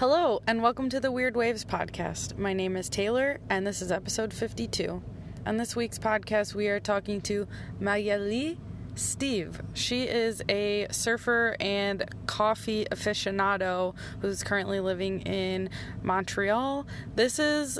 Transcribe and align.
Hello, 0.00 0.40
and 0.46 0.62
welcome 0.62 0.88
to 0.88 0.98
the 0.98 1.12
Weird 1.12 1.36
Waves 1.36 1.62
podcast. 1.62 2.38
My 2.38 2.54
name 2.54 2.74
is 2.74 2.88
Taylor, 2.88 3.38
and 3.50 3.66
this 3.66 3.82
is 3.82 3.92
episode 3.92 4.32
52. 4.32 5.02
On 5.44 5.58
this 5.58 5.76
week's 5.76 5.98
podcast, 5.98 6.54
we 6.54 6.68
are 6.68 6.80
talking 6.80 7.20
to 7.20 7.46
Mayeli 7.78 8.56
Steve. 8.94 9.60
She 9.74 10.04
is 10.04 10.42
a 10.48 10.86
surfer 10.90 11.54
and 11.60 12.06
coffee 12.24 12.86
aficionado 12.90 13.94
who's 14.22 14.42
currently 14.42 14.80
living 14.80 15.20
in 15.20 15.68
Montreal. 16.02 16.86
This 17.14 17.38
is 17.38 17.78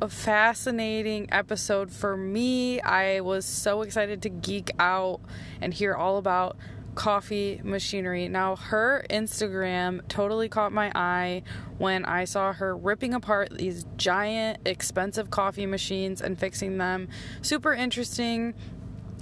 a 0.00 0.08
fascinating 0.08 1.28
episode 1.32 1.90
for 1.90 2.16
me. 2.16 2.80
I 2.80 3.22
was 3.22 3.44
so 3.44 3.82
excited 3.82 4.22
to 4.22 4.28
geek 4.28 4.70
out 4.78 5.20
and 5.60 5.74
hear 5.74 5.94
all 5.94 6.16
about 6.16 6.56
coffee 6.94 7.60
machinery. 7.62 8.28
Now, 8.28 8.56
her 8.56 9.04
Instagram 9.10 10.06
totally 10.08 10.48
caught 10.48 10.72
my 10.72 10.92
eye 10.94 11.42
when 11.78 12.04
I 12.04 12.24
saw 12.24 12.52
her 12.52 12.76
ripping 12.76 13.14
apart 13.14 13.56
these 13.56 13.84
giant, 13.96 14.58
expensive 14.66 15.30
coffee 15.30 15.66
machines 15.66 16.20
and 16.20 16.38
fixing 16.38 16.78
them. 16.78 17.08
Super 17.42 17.72
interesting. 17.72 18.54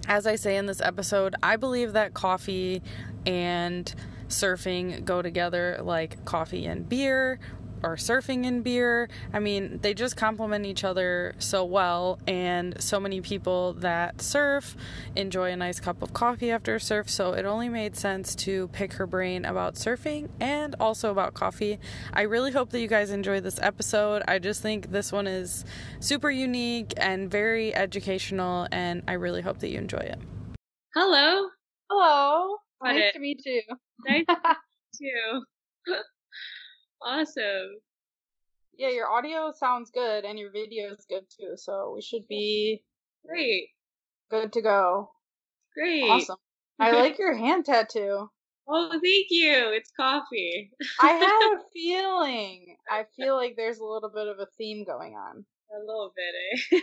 As 0.06 0.26
I 0.26 0.36
say 0.36 0.56
in 0.56 0.66
this 0.66 0.80
episode, 0.80 1.34
I 1.42 1.56
believe 1.56 1.92
that 1.92 2.14
coffee 2.14 2.82
and 3.26 3.94
surfing 4.28 5.04
go 5.04 5.22
together 5.22 5.80
like 5.82 6.24
coffee 6.24 6.66
and 6.66 6.88
beer 6.88 7.38
or 7.82 7.96
surfing 7.96 8.46
and 8.46 8.62
beer. 8.64 9.08
I 9.32 9.38
mean, 9.38 9.78
they 9.82 9.94
just 9.94 10.16
complement 10.16 10.66
each 10.66 10.84
other 10.84 11.34
so 11.38 11.64
well, 11.64 12.18
and 12.26 12.80
so 12.82 13.00
many 13.00 13.20
people 13.20 13.74
that 13.74 14.20
surf 14.20 14.76
enjoy 15.16 15.52
a 15.52 15.56
nice 15.56 15.80
cup 15.80 16.02
of 16.02 16.12
coffee 16.12 16.50
after 16.50 16.74
a 16.76 16.80
surf, 16.80 17.08
so 17.10 17.32
it 17.32 17.44
only 17.44 17.68
made 17.68 17.96
sense 17.96 18.34
to 18.36 18.68
pick 18.68 18.94
her 18.94 19.06
brain 19.06 19.44
about 19.44 19.74
surfing 19.74 20.28
and 20.40 20.74
also 20.80 21.10
about 21.10 21.34
coffee. 21.34 21.78
I 22.12 22.22
really 22.22 22.52
hope 22.52 22.70
that 22.70 22.80
you 22.80 22.88
guys 22.88 23.10
enjoy 23.10 23.40
this 23.40 23.58
episode. 23.60 24.22
I 24.28 24.38
just 24.38 24.62
think 24.62 24.90
this 24.90 25.12
one 25.12 25.26
is 25.26 25.64
super 26.00 26.30
unique 26.30 26.94
and 26.96 27.30
very 27.30 27.74
educational, 27.74 28.68
and 28.72 29.02
I 29.08 29.12
really 29.12 29.42
hope 29.42 29.58
that 29.58 29.68
you 29.68 29.78
enjoy 29.78 29.98
it. 29.98 30.18
Hello. 30.94 31.48
Hello. 31.90 32.56
Got 32.82 32.92
nice 32.94 33.02
it. 33.04 33.12
to 33.12 33.18
meet 33.18 33.40
you. 33.44 33.62
Nice 34.06 34.24
to 34.28 34.34
meet 34.34 34.56
you. 35.00 35.44
awesome. 37.02 37.76
yeah, 38.76 38.90
your 38.90 39.08
audio 39.08 39.52
sounds 39.52 39.90
good 39.90 40.24
and 40.24 40.38
your 40.38 40.50
video 40.50 40.92
is 40.92 41.04
good 41.08 41.24
too, 41.30 41.52
so 41.56 41.92
we 41.94 42.02
should 42.02 42.26
be 42.28 42.82
Great. 43.26 43.68
good 44.30 44.52
to 44.54 44.62
go. 44.62 45.10
Great. 45.74 46.10
Awesome. 46.10 46.36
I 46.80 46.92
like 46.92 47.18
your 47.18 47.34
hand 47.34 47.64
tattoo. 47.64 48.30
Oh, 48.68 48.90
thank 48.90 49.26
you. 49.30 49.70
It's 49.72 49.90
coffee. 49.98 50.70
I 51.00 51.08
had 51.12 51.56
a 51.56 51.60
feeling. 51.72 52.76
I 52.88 53.04
feel 53.16 53.34
like 53.36 53.54
there's 53.56 53.78
a 53.78 53.84
little 53.84 54.10
bit 54.14 54.28
of 54.28 54.38
a 54.38 54.46
theme 54.56 54.84
going 54.84 55.14
on. 55.14 55.44
A 55.74 55.80
little 55.80 56.12
bit, 56.14 56.80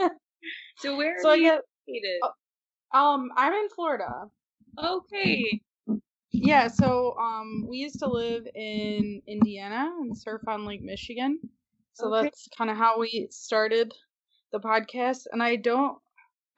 eh? 0.00 0.08
so 0.78 0.96
where 0.96 1.14
So 1.22 1.28
are 1.28 1.32
I 1.32 1.36
you 1.36 1.42
get 1.42 1.60
located? 1.86 2.20
um 2.94 3.30
I'm 3.36 3.52
in 3.52 3.68
Florida. 3.68 4.24
Okay. 4.82 5.60
Yeah, 6.32 6.68
so 6.68 7.16
um 7.18 7.66
we 7.68 7.78
used 7.78 7.98
to 8.00 8.06
live 8.06 8.46
in 8.54 9.22
Indiana 9.26 9.90
and 10.00 10.16
surf 10.16 10.42
on 10.46 10.66
Lake 10.66 10.82
Michigan. 10.82 11.40
So 11.94 12.08
Okay. 12.08 12.28
that's 12.28 12.48
kind 12.56 12.70
of 12.70 12.76
how 12.76 12.98
we 12.98 13.28
started 13.30 13.92
the 14.52 14.60
podcast 14.60 15.26
and 15.32 15.42
I 15.42 15.56
don't 15.56 15.98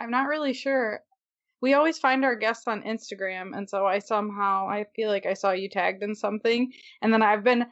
I'm 0.01 0.11
not 0.11 0.29
really 0.29 0.53
sure. 0.55 1.01
We 1.63 1.75
always 1.75 1.99
find 1.99 2.25
our 2.25 2.37
guests 2.37 2.67
on 2.67 2.83
Instagram 2.83 3.57
and 3.57 3.69
so 3.69 3.87
I 3.87 3.99
somehow 4.01 4.69
I 4.69 4.87
feel 4.97 5.09
like 5.11 5.27
I 5.27 5.35
saw 5.35 5.53
you 5.53 5.69
tagged 5.69 6.03
in 6.03 6.15
something 6.15 6.73
and 7.03 7.13
then 7.13 7.23
I've 7.23 7.45
been 7.45 7.67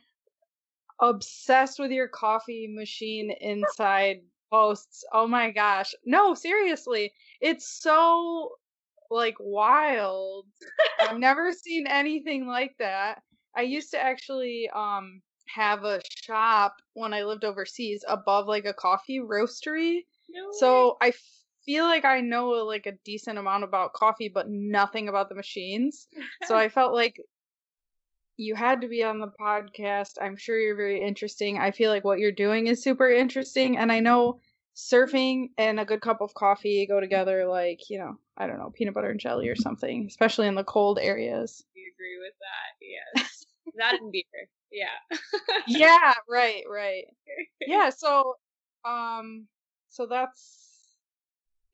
obsessed 1.00 1.78
with 1.78 1.90
your 1.90 2.08
coffee 2.08 2.68
machine 2.68 3.30
inside 3.40 4.22
posts. 4.50 5.04
Oh 5.12 5.26
my 5.26 5.50
gosh. 5.50 5.94
No, 6.04 6.34
seriously. 6.34 7.12
It's 7.40 7.68
so 7.82 8.52
like 9.10 9.36
wild. 9.40 10.46
I've 11.00 11.18
never 11.18 11.52
seen 11.52 11.86
anything 11.86 12.46
like 12.46 12.74
that. 12.78 13.22
I 13.56 13.62
used 13.62 13.90
to 13.92 14.00
actually 14.00 14.68
um 14.74 15.22
have 15.48 15.84
a 15.84 16.00
shop 16.22 16.76
when 16.94 17.14
I 17.14 17.22
lived 17.24 17.44
overseas 17.44 18.04
above 18.06 18.46
like 18.46 18.66
a 18.66 18.74
coffee 18.74 19.20
roastery. 19.20 20.00
No 20.28 20.48
So 20.52 20.96
I 21.00 21.12
feel 21.64 21.84
like 21.84 22.04
I 22.04 22.20
know 22.20 22.50
like 22.50 22.86
a 22.86 22.98
decent 23.04 23.38
amount 23.38 23.64
about 23.64 23.94
coffee 23.94 24.30
but 24.32 24.48
nothing 24.48 25.08
about 25.08 25.28
the 25.28 25.34
machines. 25.34 26.08
So 26.44 26.56
I 26.56 26.68
felt 26.68 26.92
like 26.92 27.20
you 28.36 28.54
had 28.54 28.80
to 28.82 28.88
be 28.88 29.02
on 29.02 29.18
the 29.18 29.32
podcast. 29.40 30.12
I'm 30.20 30.36
sure 30.36 30.58
you're 30.58 30.76
very 30.76 31.02
interesting. 31.02 31.58
I 31.58 31.72
feel 31.72 31.90
like 31.90 32.04
what 32.04 32.20
you're 32.20 32.30
doing 32.32 32.68
is 32.68 32.82
super 32.82 33.10
interesting 33.10 33.76
and 33.76 33.90
I 33.90 34.00
know 34.00 34.38
surfing 34.78 35.48
and 35.58 35.80
a 35.80 35.84
good 35.84 36.00
cup 36.00 36.20
of 36.20 36.32
coffee 36.34 36.86
go 36.86 37.00
together 37.00 37.46
like, 37.48 37.90
you 37.90 37.98
know, 37.98 38.16
I 38.36 38.46
don't 38.46 38.58
know, 38.58 38.70
peanut 38.72 38.94
butter 38.94 39.10
and 39.10 39.18
jelly 39.18 39.48
or 39.48 39.56
something, 39.56 40.06
especially 40.06 40.46
in 40.46 40.54
the 40.54 40.62
cold 40.62 41.00
areas. 41.02 41.64
We 41.74 41.92
agree 41.92 42.18
with 42.22 42.34
that. 42.40 43.22
Yes. 43.24 43.44
that 43.76 44.00
and 44.00 44.12
beer. 44.12 44.22
Yeah. 44.70 45.18
yeah, 45.66 46.14
right, 46.28 46.62
right. 46.70 47.04
Yeah, 47.60 47.90
so 47.90 48.36
um 48.84 49.46
so 49.90 50.06
that's 50.06 50.94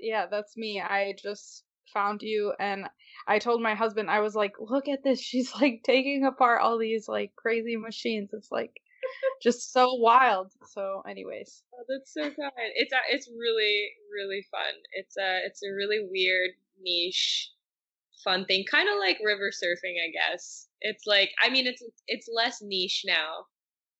yeah, 0.00 0.26
that's 0.26 0.56
me. 0.56 0.80
I 0.80 1.14
just 1.22 1.62
found 1.92 2.22
you 2.22 2.54
and 2.58 2.86
I 3.28 3.38
told 3.38 3.60
my 3.62 3.74
husband 3.74 4.10
I 4.10 4.20
was 4.20 4.34
like, 4.34 4.54
"Look 4.58 4.88
at 4.88 5.04
this. 5.04 5.20
She's 5.20 5.54
like 5.60 5.82
taking 5.84 6.24
apart 6.24 6.62
all 6.62 6.78
these 6.78 7.06
like 7.06 7.32
crazy 7.36 7.76
machines. 7.76 8.30
It's 8.32 8.50
like 8.50 8.80
just 9.42 9.72
so 9.72 9.94
wild." 9.94 10.52
So 10.70 11.02
anyways, 11.08 11.62
Oh, 11.74 11.84
that's 11.88 12.12
so 12.12 12.22
fun. 12.22 12.50
It's 12.74 12.92
a, 12.92 13.00
it's 13.10 13.28
really 13.28 13.90
really 14.12 14.46
fun. 14.50 14.74
It's 14.92 15.16
a 15.16 15.40
it's 15.46 15.62
a 15.62 15.72
really 15.74 16.06
weird 16.10 16.50
niche 16.80 17.50
fun 18.22 18.46
thing, 18.46 18.64
kind 18.70 18.88
of 18.88 18.96
like 18.98 19.18
river 19.22 19.50
surfing, 19.50 19.96
I 20.02 20.10
guess. 20.10 20.68
It's 20.80 21.06
like 21.06 21.30
I 21.42 21.50
mean 21.50 21.66
it's 21.66 21.82
it's 22.06 22.28
less 22.34 22.60
niche 22.62 23.04
now, 23.06 23.46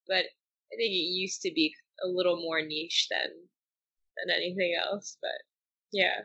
but 0.08 0.24
I 0.72 0.76
think 0.76 0.90
it 0.90 1.14
used 1.14 1.42
to 1.42 1.52
be 1.54 1.74
a 2.04 2.08
little 2.08 2.36
more 2.36 2.62
niche 2.62 3.08
than 3.10 3.30
than 4.16 4.34
anything 4.36 4.76
else. 4.80 5.16
But 5.20 5.42
yeah. 5.92 6.22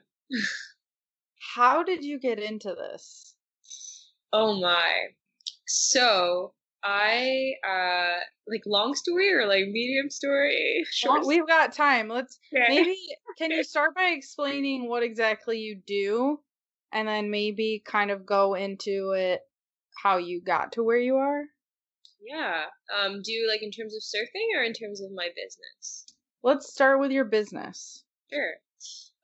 how 1.56 1.84
did 1.84 2.04
you 2.04 2.20
get 2.20 2.40
into 2.40 2.76
this? 2.76 3.36
Oh 4.32 4.60
my. 4.60 5.10
So 5.68 6.54
I 6.84 7.54
uh 7.68 8.20
like 8.48 8.64
long 8.66 8.96
story 8.96 9.32
or 9.34 9.46
like 9.46 9.68
medium 9.68 10.10
story? 10.10 10.84
Well, 11.04 11.26
we've 11.26 11.48
got 11.48 11.74
time. 11.74 12.08
Let's 12.08 12.40
Okay. 12.56 12.68
maybe 12.70 12.98
can 13.38 13.52
you 13.52 13.64
start 13.64 13.96
by 13.96 14.06
explaining 14.10 14.88
what 14.88 15.04
exactly 15.04 15.60
you 15.60 15.76
do 15.76 16.42
and 16.92 17.08
then 17.08 17.30
maybe 17.32 17.82
kind 17.86 18.12
of 18.12 18.26
go 18.26 18.54
into 18.56 19.12
it 19.12 19.42
how 20.04 20.18
you 20.18 20.42
got 20.42 20.74
to 20.74 20.84
where 20.84 20.98
you 21.00 21.16
are? 21.18 21.44
Yeah. 22.22 22.68
Um, 22.94 23.22
do 23.24 23.32
you 23.32 23.48
like 23.48 23.62
in 23.64 23.72
terms 23.72 23.96
of 23.96 24.02
surfing 24.02 24.56
or 24.56 24.64
in 24.64 24.74
terms 24.74 25.02
of 25.02 25.12
my 25.12 25.30
business? 25.36 26.06
Let's 26.44 26.72
start 26.72 27.00
with 27.00 27.12
your 27.12 27.26
business. 27.26 28.04
Sure. 28.32 28.56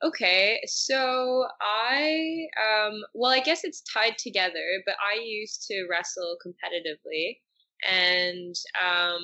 Okay, 0.04 0.62
so 0.66 1.48
I 1.62 2.48
um 2.62 3.04
well 3.14 3.32
I 3.32 3.40
guess 3.40 3.64
it's 3.64 3.82
tied 3.82 4.18
together, 4.18 4.82
but 4.86 4.96
I 5.02 5.20
used 5.22 5.64
to 5.68 5.88
wrestle 5.90 6.38
competitively 6.46 7.40
and 7.86 8.56
um 8.84 9.22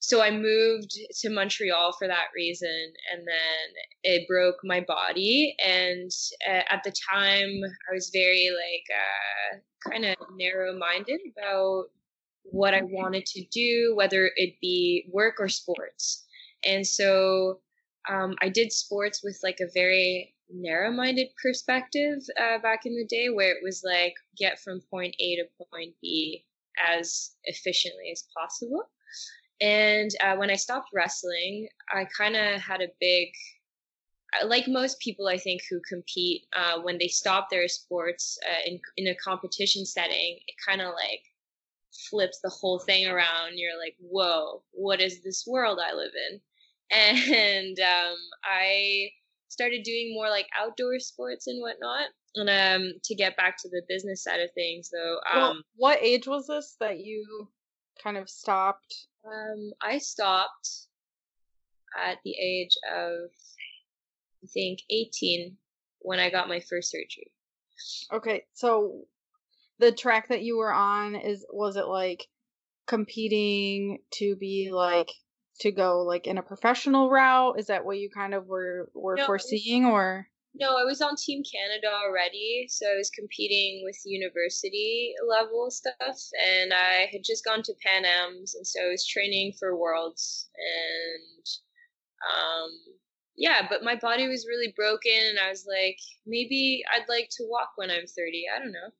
so 0.00 0.22
I 0.22 0.30
moved 0.30 0.90
to 1.20 1.28
Montreal 1.28 1.92
for 1.98 2.06
that 2.08 2.28
reason 2.34 2.92
and 3.12 3.26
then 3.26 3.74
it 4.04 4.26
broke 4.28 4.56
my 4.64 4.80
body 4.80 5.54
and 5.64 6.10
uh, 6.48 6.62
at 6.70 6.82
the 6.84 6.92
time 7.12 7.50
I 7.90 7.94
was 7.94 8.10
very 8.12 8.48
like 8.50 8.96
uh 8.96 9.90
kind 9.90 10.04
of 10.04 10.16
narrow-minded 10.36 11.20
about 11.36 11.86
what 12.50 12.74
I 12.74 12.82
wanted 12.82 13.26
to 13.26 13.44
do, 13.50 13.94
whether 13.94 14.30
it 14.36 14.54
be 14.60 15.08
work 15.12 15.36
or 15.38 15.48
sports. 15.48 16.24
And 16.64 16.86
so 16.86 17.60
um, 18.08 18.34
I 18.40 18.48
did 18.48 18.72
sports 18.72 19.22
with 19.22 19.38
like 19.42 19.58
a 19.60 19.70
very 19.74 20.34
narrow-minded 20.50 21.28
perspective 21.42 22.18
uh, 22.40 22.58
back 22.58 22.86
in 22.86 22.94
the 22.96 23.06
day, 23.06 23.28
where 23.28 23.52
it 23.52 23.62
was 23.62 23.82
like 23.84 24.14
get 24.36 24.58
from 24.58 24.80
point 24.90 25.14
A 25.20 25.36
to 25.36 25.44
point 25.70 25.94
B 26.00 26.44
as 26.86 27.32
efficiently 27.44 28.10
as 28.12 28.24
possible. 28.36 28.82
And 29.60 30.10
uh, 30.22 30.36
when 30.36 30.50
I 30.50 30.56
stopped 30.56 30.90
wrestling, 30.94 31.68
I 31.92 32.06
kind 32.16 32.36
of 32.36 32.60
had 32.60 32.80
a 32.80 32.92
big, 33.00 33.28
uh, 34.40 34.46
like 34.46 34.68
most 34.68 35.00
people, 35.00 35.26
I 35.26 35.36
think, 35.36 35.62
who 35.68 35.80
compete, 35.88 36.42
uh, 36.56 36.80
when 36.82 36.98
they 36.98 37.08
stop 37.08 37.48
their 37.50 37.66
sports 37.66 38.38
uh, 38.48 38.60
in 38.66 38.80
in 38.96 39.08
a 39.08 39.16
competition 39.16 39.84
setting, 39.84 40.38
it 40.46 40.54
kind 40.64 40.80
of 40.80 40.88
like 40.94 41.22
flips 42.10 42.38
the 42.40 42.50
whole 42.50 42.78
thing 42.78 43.06
around. 43.06 43.56
You're 43.58 43.78
like, 43.78 43.96
whoa, 43.98 44.62
what 44.72 45.00
is 45.00 45.22
this 45.22 45.44
world 45.46 45.78
I 45.82 45.94
live 45.94 46.12
in? 46.30 46.40
And 46.90 47.78
um, 47.80 48.16
I 48.44 49.10
started 49.48 49.82
doing 49.82 50.12
more 50.14 50.28
like 50.28 50.46
outdoor 50.58 50.98
sports 50.98 51.46
and 51.46 51.60
whatnot. 51.60 52.08
And 52.34 52.48
um, 52.48 52.92
to 53.04 53.14
get 53.14 53.36
back 53.36 53.56
to 53.58 53.68
the 53.68 53.82
business 53.88 54.22
side 54.22 54.40
of 54.40 54.50
things, 54.54 54.90
though, 54.92 55.18
um, 55.32 55.40
well, 55.40 55.56
what 55.76 56.02
age 56.02 56.26
was 56.26 56.46
this 56.46 56.76
that 56.80 57.00
you 57.00 57.48
kind 58.02 58.16
of 58.16 58.28
stopped? 58.28 59.06
Um, 59.24 59.72
I 59.82 59.98
stopped 59.98 60.86
at 61.98 62.18
the 62.24 62.32
age 62.32 62.76
of, 62.94 63.30
I 64.44 64.46
think, 64.52 64.80
18 64.90 65.56
when 66.00 66.18
I 66.18 66.30
got 66.30 66.48
my 66.48 66.60
first 66.60 66.90
surgery. 66.90 67.32
Okay, 68.12 68.44
so 68.54 69.04
the 69.78 69.92
track 69.92 70.28
that 70.28 70.42
you 70.42 70.58
were 70.58 70.72
on 70.72 71.14
is 71.14 71.46
was 71.50 71.76
it 71.76 71.86
like 71.86 72.26
competing 72.86 73.98
to 74.14 74.36
be 74.36 74.70
like 74.72 75.10
to 75.60 75.70
go 75.70 76.02
like 76.02 76.26
in 76.26 76.38
a 76.38 76.42
professional 76.42 77.10
route? 77.10 77.58
Is 77.58 77.66
that 77.66 77.84
what 77.84 77.98
you 77.98 78.10
kind 78.10 78.34
of 78.34 78.46
were 78.46 78.90
were 78.94 79.16
no, 79.16 79.26
foreseeing 79.26 79.86
or 79.86 80.28
no, 80.54 80.76
I 80.76 80.84
was 80.84 81.00
on 81.00 81.14
Team 81.14 81.42
Canada 81.44 81.88
already, 81.88 82.66
so 82.68 82.86
I 82.90 82.96
was 82.96 83.10
competing 83.10 83.82
with 83.84 84.00
university 84.04 85.14
level 85.28 85.70
stuff, 85.70 86.18
and 86.60 86.72
I 86.72 87.08
had 87.12 87.22
just 87.24 87.44
gone 87.44 87.62
to 87.62 87.74
Pan 87.84 88.04
Am's, 88.04 88.54
and 88.54 88.66
so 88.66 88.80
I 88.82 88.88
was 88.88 89.06
training 89.06 89.52
for 89.58 89.76
Worlds, 89.76 90.48
and 90.56 91.46
um, 92.32 92.70
yeah, 93.36 93.66
but 93.68 93.84
my 93.84 93.94
body 93.94 94.26
was 94.26 94.46
really 94.48 94.72
broken, 94.76 95.12
and 95.28 95.38
I 95.38 95.48
was 95.48 95.64
like, 95.68 95.98
maybe 96.26 96.82
I'd 96.92 97.08
like 97.08 97.28
to 97.32 97.46
walk 97.48 97.70
when 97.76 97.90
I'm 97.90 98.06
30. 98.06 98.44
I 98.54 98.58
don't 98.58 98.72
know. 98.72 98.90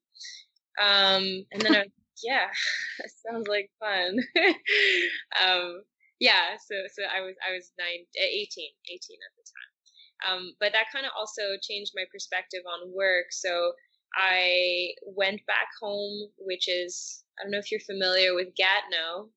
Um, 0.80 1.46
and 1.50 1.62
then 1.62 1.74
I 1.74 1.80
was, 1.80 1.90
yeah, 2.22 2.46
that 2.98 3.10
sounds 3.26 3.48
like 3.48 3.70
fun. 3.80 4.18
um, 5.44 5.82
yeah, 6.20 6.56
so 6.58 6.74
so 6.92 7.02
I 7.04 7.20
was 7.20 7.34
I 7.46 7.54
was 7.54 7.70
nine, 7.78 8.04
18, 8.16 8.70
18 8.90 9.18
at 9.22 9.32
the 9.36 9.44
time. 9.46 9.72
Um, 10.18 10.52
but 10.58 10.72
that 10.72 10.90
kind 10.92 11.06
of 11.06 11.12
also 11.16 11.42
changed 11.62 11.92
my 11.94 12.04
perspective 12.10 12.62
on 12.66 12.92
work. 12.92 13.26
So 13.30 13.72
I 14.14 14.94
went 15.06 15.46
back 15.46 15.68
home, 15.80 16.30
which 16.38 16.68
is 16.68 17.22
I 17.38 17.44
don't 17.44 17.52
know 17.52 17.58
if 17.58 17.70
you're 17.70 17.80
familiar 17.80 18.34
with 18.34 18.48
Gatineau. 18.56 19.30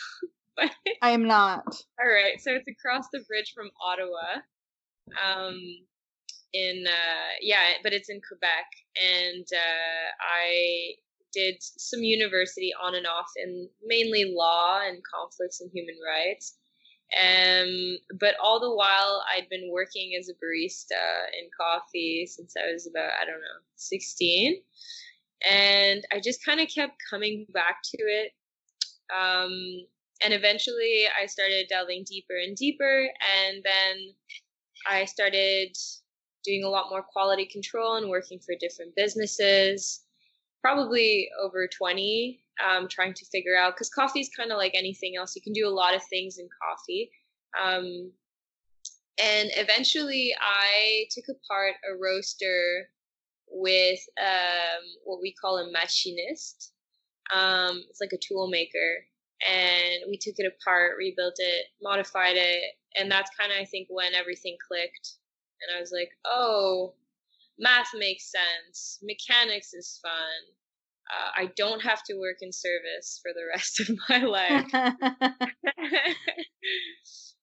but, 0.56 0.70
I 1.02 1.10
am 1.10 1.26
not. 1.26 1.64
All 1.98 2.08
right, 2.08 2.40
so 2.40 2.52
it's 2.52 2.68
across 2.68 3.06
the 3.12 3.24
bridge 3.26 3.52
from 3.54 3.70
Ottawa. 3.82 4.42
Um, 5.24 5.58
in 6.52 6.84
uh, 6.86 7.30
yeah, 7.40 7.80
but 7.82 7.92
it's 7.92 8.08
in 8.08 8.20
Quebec, 8.26 8.66
and 8.96 9.46
uh, 9.52 10.08
I 10.20 10.94
did 11.32 11.56
some 11.60 12.02
university 12.02 12.72
on 12.82 12.94
and 12.94 13.06
off 13.06 13.30
in 13.36 13.68
mainly 13.84 14.32
law 14.34 14.80
and 14.86 15.02
conflicts 15.04 15.60
and 15.60 15.70
human 15.72 15.96
rights. 16.04 16.56
Um, 17.16 17.96
but 18.20 18.34
all 18.42 18.60
the 18.60 18.74
while, 18.74 19.24
I'd 19.34 19.48
been 19.48 19.70
working 19.72 20.12
as 20.18 20.28
a 20.28 20.34
barista 20.34 20.92
in 21.40 21.48
coffee 21.58 22.26
since 22.26 22.54
I 22.56 22.70
was 22.72 22.86
about, 22.86 23.10
I 23.20 23.24
don't 23.24 23.40
know, 23.40 23.60
16. 23.76 24.60
And 25.48 26.02
I 26.12 26.20
just 26.22 26.44
kind 26.44 26.60
of 26.60 26.68
kept 26.68 26.96
coming 27.08 27.46
back 27.54 27.78
to 27.84 27.98
it. 27.98 28.32
Um, 29.14 29.86
and 30.22 30.34
eventually, 30.34 31.04
I 31.20 31.26
started 31.26 31.66
delving 31.68 32.04
deeper 32.04 32.36
and 32.36 32.56
deeper. 32.56 33.08
And 33.38 33.62
then 33.64 34.14
I 34.86 35.06
started 35.06 35.74
doing 36.44 36.64
a 36.64 36.68
lot 36.68 36.90
more 36.90 37.02
quality 37.02 37.46
control 37.46 37.96
and 37.96 38.08
working 38.08 38.38
for 38.40 38.54
different 38.58 38.94
businesses, 38.96 40.04
probably 40.62 41.28
over 41.42 41.68
20 41.68 42.40
um, 42.66 42.88
trying 42.88 43.14
to 43.14 43.24
figure 43.26 43.56
out 43.56 43.74
because 43.74 43.88
coffee 43.88 44.20
is 44.20 44.30
kind 44.36 44.50
of 44.50 44.58
like 44.58 44.72
anything 44.74 45.14
else. 45.16 45.36
You 45.36 45.42
can 45.42 45.52
do 45.52 45.66
a 45.66 45.70
lot 45.70 45.94
of 45.94 46.02
things 46.04 46.38
in 46.38 46.48
coffee. 46.62 47.10
Um, 47.60 48.12
and 49.20 49.50
eventually, 49.56 50.34
I 50.40 51.06
took 51.10 51.24
apart 51.28 51.74
a 51.88 51.96
roaster 52.00 52.88
with 53.50 54.00
um, 54.20 54.84
what 55.04 55.20
we 55.20 55.34
call 55.34 55.58
a 55.58 55.70
machinist. 55.72 56.72
Um, 57.34 57.82
it's 57.88 58.00
like 58.00 58.12
a 58.12 58.20
tool 58.22 58.48
maker. 58.48 59.04
And 59.48 60.04
we 60.08 60.18
took 60.18 60.34
it 60.38 60.52
apart, 60.52 60.96
rebuilt 60.98 61.36
it, 61.38 61.66
modified 61.80 62.36
it. 62.36 62.62
And 62.96 63.10
that's 63.10 63.30
kind 63.38 63.52
of, 63.52 63.58
I 63.58 63.64
think, 63.64 63.88
when 63.90 64.14
everything 64.14 64.56
clicked. 64.66 65.14
And 65.62 65.76
I 65.76 65.80
was 65.80 65.92
like, 65.92 66.10
oh, 66.24 66.94
math 67.58 67.90
makes 67.94 68.30
sense. 68.30 68.98
Mechanics 69.02 69.74
is 69.74 69.98
fun 70.02 70.54
uh, 71.10 71.30
I 71.42 71.50
don't 71.56 71.80
have 71.82 72.02
to 72.04 72.14
work 72.18 72.36
in 72.40 72.52
service 72.52 73.20
for 73.22 73.32
the 73.32 73.46
rest 73.52 73.80
of 73.80 73.88
my 74.08 74.24
life. 74.24 74.66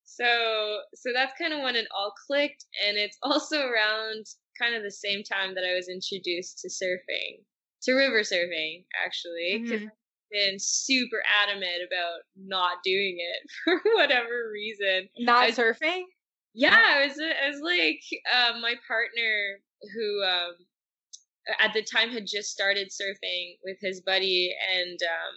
so 0.04 0.78
so 0.94 1.10
that's 1.14 1.34
kind 1.40 1.54
of 1.54 1.62
when 1.62 1.76
it 1.76 1.88
all 1.96 2.14
clicked 2.28 2.66
and 2.88 2.98
it's 2.98 3.18
also 3.22 3.58
around 3.60 4.26
kind 4.60 4.76
of 4.76 4.84
the 4.84 4.92
same 4.92 5.24
time 5.24 5.56
that 5.56 5.66
I 5.66 5.76
was 5.76 5.90
introduced 5.90 6.60
to 6.60 6.70
surfing, 6.70 7.44
to 7.84 7.94
river 7.94 8.22
surfing 8.22 8.86
actually, 9.04 9.64
mm-hmm. 9.64 9.74
I've 9.74 9.90
been 10.32 10.58
super 10.58 11.22
adamant 11.44 11.82
about 11.86 12.22
not 12.38 12.78
doing 12.84 13.18
it 13.20 13.50
for 13.64 13.82
whatever 13.96 14.52
reason. 14.54 15.10
Not 15.20 15.48
was, 15.48 15.58
surfing? 15.58 16.04
Yeah, 16.54 16.80
I 16.80 17.06
was 17.06 17.20
I 17.20 17.50
was 17.50 17.60
like 17.62 18.00
uh, 18.34 18.60
my 18.62 18.76
partner 18.88 19.60
who 19.94 20.24
um, 20.24 20.56
at 21.60 21.74
the 21.74 21.84
time 21.84 22.10
had 22.10 22.26
just 22.28 22.50
started 22.50 22.90
surfing 22.90 23.58
with 23.64 23.78
his 23.82 24.02
buddy 24.02 24.54
and 24.78 25.00
um, 25.04 25.36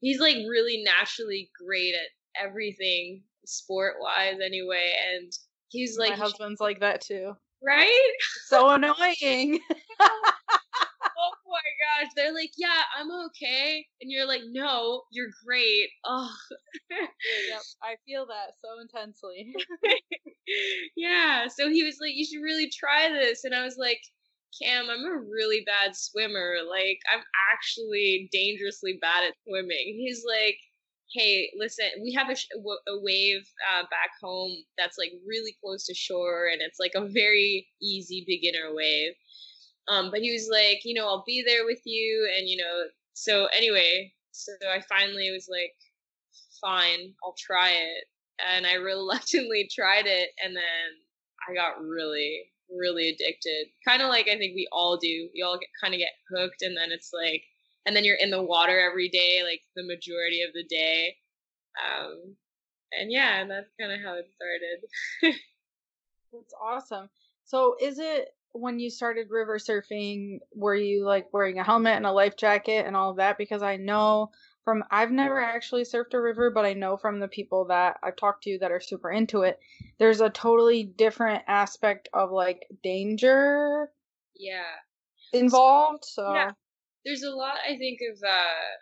he's 0.00 0.20
like 0.20 0.36
really 0.36 0.82
naturally 0.84 1.50
great 1.64 1.94
at 1.94 2.44
everything 2.44 3.22
sport 3.44 3.94
wise 4.00 4.38
anyway 4.44 4.92
and 5.12 5.32
he's 5.68 5.96
like 5.98 6.10
my 6.10 6.16
husband's 6.16 6.60
like 6.60 6.80
that 6.80 7.00
too. 7.00 7.32
Right? 7.64 8.12
So 8.46 8.68
annoying 8.70 9.60
my 11.56 12.04
gosh 12.04 12.12
they're 12.16 12.34
like 12.34 12.50
yeah 12.56 12.82
i'm 12.98 13.10
okay 13.10 13.84
and 14.00 14.10
you're 14.10 14.26
like 14.26 14.42
no 14.50 15.02
you're 15.10 15.30
great 15.44 15.88
oh 16.04 16.30
yep 16.90 17.62
i 17.82 17.96
feel 18.06 18.26
that 18.26 18.52
so 18.62 18.80
intensely 18.80 19.54
yeah 20.96 21.46
so 21.48 21.68
he 21.68 21.82
was 21.82 21.96
like 22.00 22.14
you 22.14 22.24
should 22.24 22.42
really 22.42 22.70
try 22.70 23.08
this 23.08 23.44
and 23.44 23.54
i 23.54 23.64
was 23.64 23.76
like 23.78 24.00
Cam, 24.62 24.88
I'm 24.88 25.04
a 25.04 25.18
really 25.18 25.64
bad 25.66 25.94
swimmer. 25.94 26.56
Like, 26.68 26.98
I'm 27.12 27.22
actually 27.52 28.30
dangerously 28.32 28.98
bad 29.00 29.24
at 29.24 29.34
swimming. 29.46 29.96
He's 29.98 30.24
like, 30.26 30.56
hey, 31.12 31.50
listen, 31.58 31.86
we 32.02 32.12
have 32.12 32.30
a, 32.30 32.36
a 32.90 33.00
wave 33.00 33.42
uh, 33.72 33.82
back 33.90 34.10
home 34.22 34.52
that's 34.78 34.98
like 34.98 35.12
really 35.26 35.54
close 35.62 35.84
to 35.86 35.94
shore, 35.94 36.46
and 36.50 36.60
it's 36.60 36.78
like 36.80 36.92
a 36.94 37.06
very 37.08 37.68
easy 37.82 38.24
beginner 38.26 38.74
wave. 38.74 39.12
Um, 39.88 40.10
but 40.10 40.20
he 40.20 40.32
was 40.32 40.48
like, 40.50 40.84
you 40.84 40.94
know, 40.94 41.06
I'll 41.06 41.24
be 41.26 41.44
there 41.46 41.64
with 41.64 41.80
you, 41.84 42.28
and 42.36 42.48
you 42.48 42.56
know, 42.56 42.84
so 43.14 43.46
anyway, 43.46 44.12
so 44.32 44.52
I 44.68 44.82
finally 44.88 45.30
was 45.30 45.48
like, 45.50 45.74
fine, 46.60 47.14
I'll 47.24 47.36
try 47.38 47.70
it, 47.70 48.04
and 48.54 48.66
I 48.66 48.74
reluctantly 48.74 49.68
tried 49.72 50.06
it, 50.06 50.30
and 50.44 50.56
then 50.56 50.62
I 51.48 51.54
got 51.54 51.80
really 51.80 52.50
really 52.70 53.08
addicted. 53.10 53.66
Kind 53.86 54.02
of 54.02 54.08
like 54.08 54.28
I 54.28 54.36
think 54.36 54.54
we 54.54 54.68
all 54.72 54.96
do. 54.96 55.28
We 55.34 55.42
all 55.42 55.58
kind 55.80 55.94
of 55.94 55.98
get 55.98 56.12
hooked, 56.30 56.62
and 56.62 56.76
then 56.76 56.90
it's 56.90 57.10
like, 57.12 57.42
and 57.86 57.94
then 57.94 58.04
you're 58.04 58.16
in 58.16 58.30
the 58.30 58.42
water 58.42 58.78
every 58.78 59.08
day, 59.08 59.40
like 59.44 59.60
the 59.74 59.84
majority 59.84 60.42
of 60.42 60.52
the 60.52 60.64
day. 60.64 61.16
Um, 61.76 62.36
and 62.98 63.10
yeah, 63.10 63.40
and 63.40 63.50
that's 63.50 63.70
kind 63.78 63.92
of 63.92 64.00
how 64.00 64.14
it 64.14 64.30
started. 64.34 65.36
that's 66.32 66.54
awesome. 66.60 67.08
So, 67.44 67.76
is 67.80 67.98
it 67.98 68.28
when 68.58 68.78
you 68.78 68.90
started 68.90 69.30
river 69.30 69.58
surfing? 69.58 70.38
Were 70.54 70.74
you 70.74 71.04
like 71.04 71.32
wearing 71.32 71.58
a 71.58 71.64
helmet 71.64 71.96
and 71.96 72.06
a 72.06 72.12
life 72.12 72.36
jacket 72.36 72.86
and 72.86 72.96
all 72.96 73.10
of 73.10 73.16
that? 73.16 73.38
Because 73.38 73.62
I 73.62 73.76
know 73.76 74.30
from 74.64 74.82
I've 74.90 75.12
never 75.12 75.40
actually 75.40 75.82
surfed 75.84 76.14
a 76.14 76.20
river, 76.20 76.50
but 76.50 76.64
I 76.64 76.72
know 76.72 76.96
from 76.96 77.20
the 77.20 77.28
people 77.28 77.66
that 77.66 77.98
I've 78.02 78.16
talked 78.16 78.42
to 78.44 78.58
that 78.58 78.72
are 78.72 78.80
super 78.80 79.10
into 79.10 79.42
it, 79.42 79.60
there's 79.98 80.20
a 80.20 80.28
totally 80.28 80.82
different 80.82 81.44
aspect 81.46 82.08
of 82.12 82.32
like 82.32 82.66
danger 82.82 83.90
yeah 84.34 84.74
involved. 85.32 86.04
So 86.04 86.32
yeah. 86.34 86.50
There's 87.04 87.22
a 87.22 87.30
lot 87.30 87.58
I 87.64 87.76
think 87.78 88.00
of 88.12 88.18
uh 88.28 88.74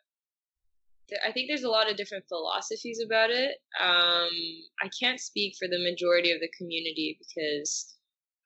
I 1.28 1.32
think 1.32 1.48
there's 1.48 1.64
a 1.64 1.68
lot 1.68 1.90
of 1.90 1.98
different 1.98 2.24
philosophies 2.28 3.02
about 3.04 3.30
it. 3.30 3.58
Um 3.78 4.30
I 4.82 4.88
can't 4.98 5.20
speak 5.20 5.54
for 5.58 5.68
the 5.68 5.82
majority 5.82 6.32
of 6.32 6.40
the 6.40 6.50
community 6.56 7.18
because 7.18 7.93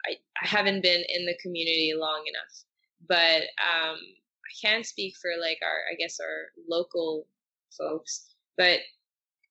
I 0.09 0.17
I 0.43 0.47
haven't 0.47 0.83
been 0.83 1.05
in 1.09 1.27
the 1.27 1.37
community 1.43 1.93
long 1.97 2.25
enough. 2.27 2.65
But 3.09 3.43
um 3.63 3.99
I 4.49 4.67
can't 4.67 4.87
speak 4.87 5.15
for 5.21 5.31
like 5.41 5.59
our, 5.63 5.93
I 5.93 5.95
guess, 5.97 6.19
our 6.21 6.47
local 6.69 7.27
folks, 7.77 8.35
but 8.57 8.81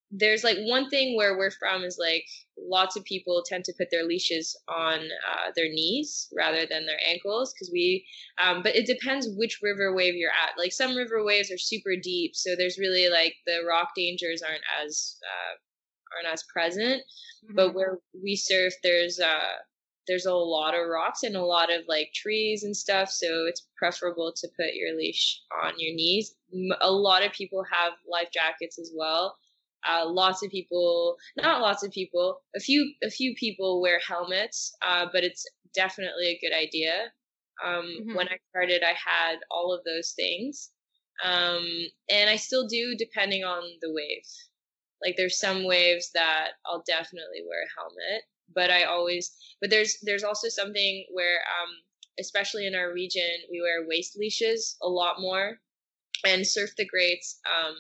there's 0.09 0.43
like 0.43 0.57
one 0.61 0.89
thing 0.89 1.17
where 1.17 1.37
we're 1.37 1.51
from 1.51 1.83
is 1.83 1.97
like 1.99 2.25
lots 2.57 2.95
of 2.95 3.03
people 3.03 3.43
tend 3.45 3.65
to 3.65 3.73
put 3.77 3.89
their 3.91 4.05
leashes 4.05 4.57
on 4.69 4.99
uh, 4.99 5.51
their 5.55 5.67
knees 5.69 6.29
rather 6.35 6.65
than 6.65 6.85
their 6.85 6.99
ankles 7.05 7.53
because 7.53 7.69
we 7.71 8.05
um, 8.41 8.63
but 8.63 8.75
it 8.75 8.85
depends 8.85 9.27
which 9.35 9.59
river 9.61 9.93
wave 9.93 10.15
you're 10.15 10.31
at 10.31 10.57
like 10.57 10.71
some 10.71 10.95
river 10.95 11.25
waves 11.25 11.51
are 11.51 11.57
super 11.57 11.91
deep 12.01 12.35
so 12.35 12.55
there's 12.55 12.77
really 12.77 13.09
like 13.09 13.35
the 13.45 13.59
rock 13.67 13.89
dangers 13.97 14.41
aren't 14.41 14.63
as 14.81 15.17
uh, 15.25 16.15
aren't 16.15 16.33
as 16.33 16.43
present 16.43 17.01
mm-hmm. 17.43 17.55
but 17.55 17.75
where 17.75 17.97
we 18.23 18.33
surf 18.33 18.73
there's 18.83 19.19
uh 19.19 19.57
there's 20.07 20.25
a 20.25 20.33
lot 20.33 20.73
of 20.73 20.87
rocks 20.87 21.23
and 21.23 21.35
a 21.35 21.43
lot 21.43 21.71
of 21.71 21.81
like 21.87 22.11
trees 22.13 22.63
and 22.63 22.75
stuff, 22.75 23.09
so 23.09 23.45
it's 23.47 23.67
preferable 23.77 24.33
to 24.35 24.47
put 24.55 24.73
your 24.73 24.95
leash 24.95 25.41
on 25.63 25.73
your 25.77 25.93
knees. 25.95 26.35
A 26.81 26.91
lot 26.91 27.25
of 27.25 27.31
people 27.33 27.63
have 27.71 27.93
life 28.09 28.29
jackets 28.33 28.79
as 28.79 28.91
well. 28.95 29.37
Uh, 29.87 30.09
lots 30.09 30.43
of 30.43 30.49
people, 30.49 31.15
not 31.37 31.61
lots 31.61 31.83
of 31.83 31.91
people, 31.91 32.41
a 32.55 32.59
few 32.59 32.93
a 33.03 33.09
few 33.09 33.35
people 33.35 33.81
wear 33.81 33.99
helmets, 34.05 34.75
uh, 34.81 35.05
but 35.13 35.23
it's 35.23 35.45
definitely 35.75 36.27
a 36.27 36.39
good 36.41 36.55
idea. 36.55 37.11
Um, 37.63 37.85
mm-hmm. 37.85 38.15
When 38.15 38.27
I 38.27 38.37
started, 38.49 38.83
I 38.83 38.93
had 38.93 39.37
all 39.51 39.73
of 39.73 39.83
those 39.83 40.13
things, 40.15 40.71
um, 41.23 41.65
and 42.09 42.29
I 42.29 42.35
still 42.35 42.67
do, 42.67 42.95
depending 42.97 43.43
on 43.43 43.63
the 43.81 43.91
wave. 43.91 44.25
Like 45.03 45.15
there's 45.15 45.39
some 45.39 45.65
waves 45.65 46.11
that 46.13 46.49
I'll 46.65 46.83
definitely 46.87 47.43
wear 47.47 47.61
a 47.63 47.79
helmet, 47.79 48.23
but 48.53 48.69
I 48.71 48.83
always 48.83 49.31
but 49.61 49.69
there's 49.69 49.97
there's 50.03 50.23
also 50.23 50.49
something 50.49 51.05
where 51.11 51.39
um 51.59 51.69
especially 52.19 52.65
in 52.65 52.75
our 52.75 52.91
region 52.93 53.29
we 53.51 53.61
wear 53.61 53.87
waist 53.87 54.17
leashes 54.17 54.77
a 54.81 54.89
lot 54.89 55.19
more. 55.21 55.59
And 56.25 56.45
Surf 56.47 56.71
the 56.77 56.85
Greats 56.85 57.39
um 57.45 57.75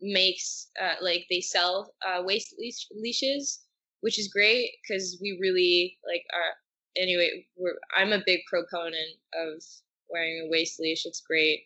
makes 0.00 0.68
uh, 0.80 0.94
like 1.02 1.26
they 1.30 1.40
sell 1.40 1.94
uh, 2.06 2.22
waist 2.22 2.54
leash- 2.58 2.86
leashes 2.94 3.60
which 4.00 4.18
is 4.18 4.28
great 4.28 4.70
because 4.82 5.18
we 5.20 5.36
really 5.40 5.98
like 6.06 6.24
are 6.32 6.54
anyway 6.96 7.44
we're 7.56 7.78
i'm 7.96 8.12
a 8.12 8.22
big 8.24 8.40
proponent 8.48 9.16
of 9.34 9.62
wearing 10.08 10.46
a 10.46 10.50
waist 10.50 10.80
leash. 10.80 11.04
It's 11.04 11.20
great. 11.20 11.64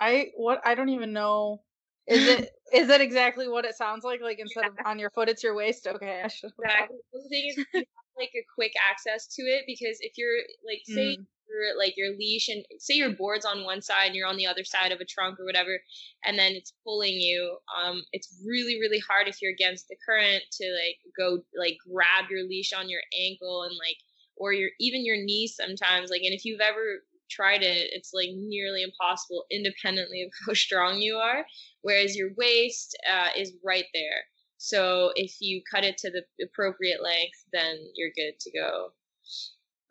I 0.00 0.32
what 0.36 0.60
i 0.64 0.74
don't 0.74 0.88
even 0.90 1.12
know 1.12 1.62
is 2.06 2.26
it 2.26 2.50
is 2.72 2.88
it 2.88 3.00
exactly 3.00 3.48
what 3.48 3.64
it 3.64 3.76
sounds 3.76 4.04
like? 4.04 4.20
Like 4.20 4.38
instead 4.38 4.64
yeah. 4.64 4.80
of 4.80 4.86
on 4.86 4.98
your 4.98 5.10
foot, 5.10 5.28
it's 5.28 5.42
your 5.42 5.54
waist. 5.54 5.86
Okay, 5.86 6.22
I 6.24 6.28
should. 6.28 6.50
Exactly. 6.58 6.96
the 7.12 7.28
thing 7.28 7.46
is, 7.48 7.56
you 7.56 7.64
have 7.74 7.84
like 8.18 8.32
a 8.34 8.44
quick 8.54 8.72
access 8.90 9.26
to 9.34 9.42
it 9.42 9.64
because 9.66 9.98
if 10.00 10.12
you're 10.16 10.38
like, 10.66 10.80
say, 10.84 11.16
mm. 11.16 11.26
you're 11.48 11.78
like 11.78 11.94
your 11.96 12.16
leash 12.16 12.48
and 12.48 12.64
say 12.78 12.94
your 12.94 13.10
board's 13.10 13.44
on 13.44 13.64
one 13.64 13.82
side 13.82 14.06
and 14.06 14.14
you're 14.14 14.28
on 14.28 14.36
the 14.36 14.46
other 14.46 14.64
side 14.64 14.92
of 14.92 15.00
a 15.00 15.04
trunk 15.04 15.38
or 15.38 15.44
whatever, 15.44 15.78
and 16.24 16.38
then 16.38 16.52
it's 16.52 16.72
pulling 16.84 17.14
you. 17.14 17.58
Um, 17.76 18.02
it's 18.12 18.42
really 18.44 18.80
really 18.80 19.00
hard 19.08 19.28
if 19.28 19.40
you're 19.40 19.52
against 19.52 19.88
the 19.88 19.96
current 20.04 20.42
to 20.52 20.64
like 20.72 20.98
go 21.16 21.42
like 21.58 21.76
grab 21.92 22.30
your 22.30 22.46
leash 22.48 22.72
on 22.72 22.88
your 22.88 23.02
ankle 23.18 23.62
and 23.62 23.76
like 23.78 23.98
or 24.36 24.52
your 24.52 24.70
even 24.80 25.04
your 25.04 25.16
knee 25.16 25.46
sometimes 25.46 26.10
like 26.10 26.20
and 26.22 26.34
if 26.34 26.44
you've 26.44 26.60
ever 26.60 27.00
tried 27.30 27.62
it, 27.62 27.90
it's 27.92 28.12
like 28.12 28.30
nearly 28.34 28.82
impossible 28.82 29.44
independently 29.50 30.22
of 30.22 30.30
how 30.46 30.54
strong 30.54 30.98
you 31.00 31.16
are. 31.16 31.44
Whereas 31.82 32.16
your 32.16 32.30
waist 32.36 32.96
uh, 33.10 33.28
is 33.36 33.52
right 33.64 33.86
there. 33.94 34.24
So 34.58 35.12
if 35.16 35.36
you 35.40 35.62
cut 35.70 35.84
it 35.84 35.98
to 35.98 36.10
the 36.10 36.22
appropriate 36.44 37.02
length, 37.02 37.44
then 37.52 37.76
you're 37.94 38.10
good 38.16 38.38
to 38.40 38.50
go. 38.52 38.88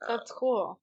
That's 0.07 0.31
um, 0.31 0.37
cool. 0.37 0.79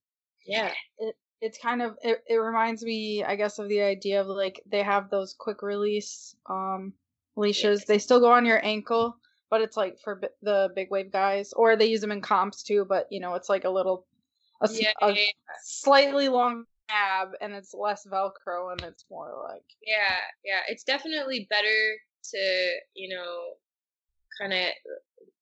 Yeah. 0.46 0.72
It 0.98 1.16
it's 1.40 1.58
kind 1.58 1.82
of 1.82 1.96
it, 2.02 2.22
it 2.28 2.36
reminds 2.36 2.84
me, 2.84 3.24
I 3.24 3.34
guess, 3.36 3.58
of 3.58 3.68
the 3.68 3.80
idea 3.82 4.20
of 4.20 4.28
like 4.28 4.62
they 4.70 4.82
have 4.82 5.10
those 5.10 5.34
quick 5.36 5.62
release 5.62 6.34
um 6.48 6.92
leashes. 7.36 7.80
Yeah. 7.80 7.94
They 7.94 7.98
still 7.98 8.20
go 8.20 8.32
on 8.32 8.46
your 8.46 8.64
ankle, 8.64 9.16
but 9.50 9.60
it's 9.60 9.76
like 9.76 9.98
for 10.04 10.16
b- 10.16 10.28
the 10.42 10.70
big 10.74 10.90
wave 10.90 11.10
guys, 11.10 11.52
or 11.52 11.76
they 11.76 11.86
use 11.86 12.00
them 12.00 12.12
in 12.12 12.20
comps 12.20 12.62
too. 12.62 12.86
But 12.88 13.08
you 13.10 13.20
know, 13.20 13.34
it's 13.34 13.48
like 13.48 13.64
a 13.64 13.70
little 13.70 14.06
a, 14.62 14.68
yeah, 14.72 14.92
a 15.02 15.12
yeah. 15.12 15.24
slightly 15.62 16.28
long 16.28 16.64
tab 16.88 17.28
and 17.40 17.52
it's 17.52 17.74
less 17.74 18.06
velcro 18.06 18.72
and 18.72 18.82
it's 18.82 19.04
more 19.10 19.32
like 19.48 19.64
yeah 19.86 20.16
yeah 20.44 20.60
it's 20.68 20.84
definitely 20.84 21.46
better 21.48 21.78
to 22.24 22.70
you 22.94 23.14
know 23.14 23.54
kind 24.40 24.52
of 24.52 24.68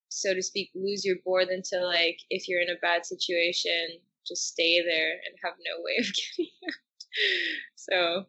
so 0.09 0.35
to 0.35 0.43
speak 0.43 0.71
lose 0.75 1.05
your 1.05 1.17
board 1.25 1.49
than 1.51 1.63
to 1.63 1.85
like 1.85 2.19
if 2.31 2.49
you're 2.49 2.61
in 2.61 2.71
a 2.71 2.81
bad 2.83 3.05
situation 3.05 3.89
just 4.27 4.49
stay 4.49 4.83
there 4.83 5.13
and 5.13 5.37
have 5.43 5.55
no 5.65 5.83
way 5.83 5.97
of 5.99 6.05
getting 6.37 6.53
out 6.69 7.55
so 7.75 8.25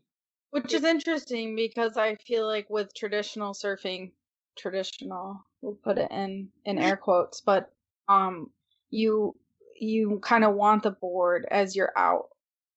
which 0.51 0.73
is 0.73 0.83
interesting 0.83 1.55
because 1.55 1.97
i 1.97 2.15
feel 2.15 2.45
like 2.45 2.69
with 2.69 2.93
traditional 2.93 3.53
surfing 3.53 4.11
traditional 4.57 5.43
we'll 5.61 5.77
put 5.83 5.97
it 5.97 6.09
in 6.11 6.49
in 6.65 6.77
air 6.77 6.97
quotes 6.97 7.41
but 7.41 7.71
um 8.09 8.49
you 8.89 9.35
you 9.81 10.19
kind 10.21 10.43
of 10.43 10.53
want 10.53 10.83
the 10.83 10.91
board 10.91 11.47
as 11.49 11.75
you're 11.75 11.93
out 11.97 12.29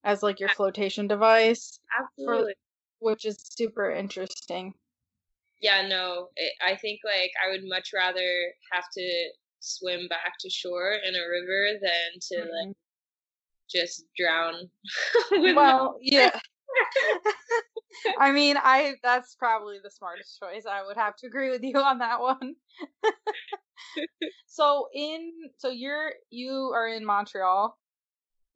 as 0.04 0.22
like 0.22 0.40
your 0.40 0.48
flotation 0.50 1.06
device 1.06 1.78
absolutely. 2.00 2.54
for, 2.98 3.10
which 3.10 3.24
is 3.24 3.36
super 3.38 3.90
interesting. 3.90 4.72
Yeah 5.60 5.86
no 5.86 6.28
it, 6.36 6.52
i 6.66 6.76
think 6.76 7.00
like 7.04 7.30
i 7.42 7.50
would 7.50 7.62
much 7.64 7.90
rather 7.94 8.52
have 8.72 8.84
to 8.92 9.28
swim 9.60 10.08
back 10.08 10.34
to 10.40 10.50
shore 10.50 10.92
in 10.92 11.14
a 11.14 11.28
river 11.30 11.78
than 11.80 12.20
to 12.20 12.36
mm-hmm. 12.36 12.68
like 12.68 12.76
just 13.70 14.04
drown 14.18 14.68
well 15.54 15.96
yeah 16.02 16.38
I 18.18 18.32
mean, 18.32 18.56
I 18.58 18.94
that's 19.02 19.34
probably 19.34 19.78
the 19.82 19.90
smartest 19.90 20.38
choice. 20.38 20.64
I 20.70 20.84
would 20.84 20.96
have 20.96 21.16
to 21.16 21.26
agree 21.26 21.50
with 21.50 21.62
you 21.62 21.78
on 21.78 21.98
that 21.98 22.20
one. 22.20 22.54
so 24.46 24.88
in 24.94 25.32
so 25.58 25.70
you're 25.70 26.12
you 26.30 26.72
are 26.74 26.88
in 26.88 27.04
Montreal. 27.04 27.76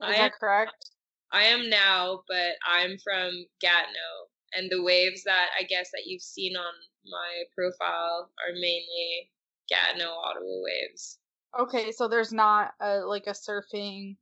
Is 0.02 0.08
I 0.08 0.12
that 0.12 0.20
am, 0.20 0.30
correct? 0.38 0.90
I 1.32 1.44
am 1.44 1.68
now, 1.68 2.22
but 2.28 2.54
I'm 2.66 2.96
from 3.02 3.30
Gatineau, 3.60 4.28
and 4.54 4.70
the 4.70 4.82
waves 4.82 5.25
that 5.25 5.48
I 5.58 5.64
guess 5.64 5.90
that 5.92 6.02
you've 6.06 6.22
seen 6.22 6.56
on 6.56 6.72
my 7.04 7.42
profile 7.54 8.30
are 8.46 8.54
mainly 8.54 9.30
Gatineau 9.68 10.10
Ottawa 10.10 10.62
waves. 10.62 11.18
Okay, 11.58 11.92
so 11.92 12.08
there's 12.08 12.32
not 12.32 12.72
a 12.80 12.98
like 13.00 13.26
a 13.26 13.30
surfing 13.30 14.16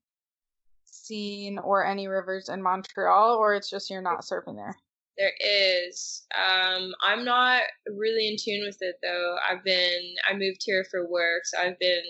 scene 1.07 1.59
or 1.59 1.85
any 1.85 2.09
rivers 2.09 2.49
in 2.49 2.63
Montreal, 2.63 3.37
or 3.37 3.55
it's 3.55 3.71
just 3.71 3.91
you're 3.91 4.03
not 4.03 4.23
surfing 4.23 4.57
there? 4.57 4.77
There 5.19 5.33
is. 5.41 6.27
Um, 6.35 6.93
I'm 7.03 7.25
not 7.25 7.63
really 7.87 8.29
in 8.29 8.37
tune 8.39 8.63
with 8.67 8.77
it 8.81 8.97
though. 9.03 9.37
I've 9.49 9.65
been. 9.65 10.15
I 10.29 10.35
moved 10.35 10.61
here 10.61 10.85
for 10.91 11.09
work, 11.09 11.43
so 11.45 11.59
I've 11.59 11.79
been. 11.79 12.03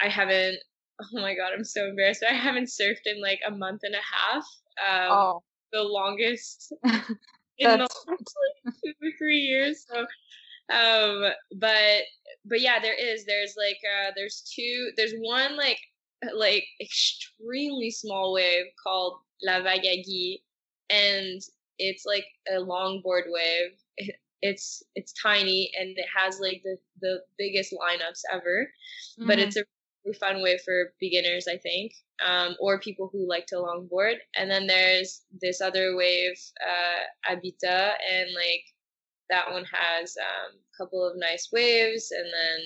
I 0.00 0.08
haven't. 0.08 0.58
Oh 1.00 1.20
my 1.20 1.34
god, 1.34 1.50
I'm 1.52 1.64
so 1.64 1.88
embarrassed. 1.88 2.24
I 2.28 2.34
haven't 2.34 2.66
surfed 2.66 3.06
in 3.06 3.20
like 3.20 3.40
a 3.44 3.50
month 3.50 3.80
and 3.82 3.96
a 3.96 3.98
half. 3.98 4.44
Um, 4.78 5.10
oh. 5.10 5.42
The 5.72 5.82
longest 5.82 6.72
in 6.84 6.92
the 7.58 7.78
last 7.78 8.06
like 8.06 8.74
two 8.80 8.92
or 9.02 9.10
three 9.18 9.38
years. 9.38 9.84
So, 9.90 10.06
um, 10.72 11.32
but 11.56 12.02
but 12.44 12.60
yeah, 12.60 12.78
there 12.78 12.94
is. 12.94 13.24
There's 13.26 13.56
like 13.58 13.78
uh, 13.84 14.12
there's 14.14 14.48
two. 14.54 14.92
There's 14.96 15.14
one 15.18 15.56
like 15.56 15.80
like 16.36 16.64
extremely 16.80 17.90
small 17.90 18.32
wave 18.32 18.66
called 18.82 19.18
La 19.42 19.62
Vague 19.62 19.84
à 19.84 20.04
Guy, 20.04 20.38
and 20.90 21.40
it's 21.78 22.04
like 22.04 22.26
a 22.48 22.60
longboard 22.60 23.24
wave. 23.26 24.10
It's 24.42 24.82
it's 24.94 25.14
tiny 25.14 25.72
and 25.78 25.96
it 25.96 26.06
has 26.14 26.38
like 26.38 26.62
the 26.64 26.76
the 27.00 27.20
biggest 27.38 27.72
lineups 27.72 28.20
ever, 28.30 28.68
mm-hmm. 29.18 29.26
but 29.26 29.38
it's 29.38 29.56
a 29.56 29.64
really 30.04 30.18
fun 30.18 30.42
wave 30.42 30.60
for 30.64 30.92
beginners, 31.00 31.46
I 31.48 31.56
think, 31.56 31.92
um, 32.24 32.56
or 32.60 32.78
people 32.78 33.08
who 33.12 33.28
like 33.28 33.46
to 33.46 33.56
longboard. 33.56 34.16
And 34.36 34.50
then 34.50 34.66
there's 34.66 35.22
this 35.40 35.60
other 35.60 35.96
wave, 35.96 36.36
uh, 36.62 37.04
Habitat, 37.22 37.98
and 38.12 38.30
like 38.34 38.64
that 39.30 39.50
one 39.50 39.64
has 39.72 40.14
um, 40.20 40.58
a 40.58 40.82
couple 40.82 41.06
of 41.06 41.16
nice 41.16 41.48
waves, 41.52 42.10
and 42.10 42.26
then 42.26 42.60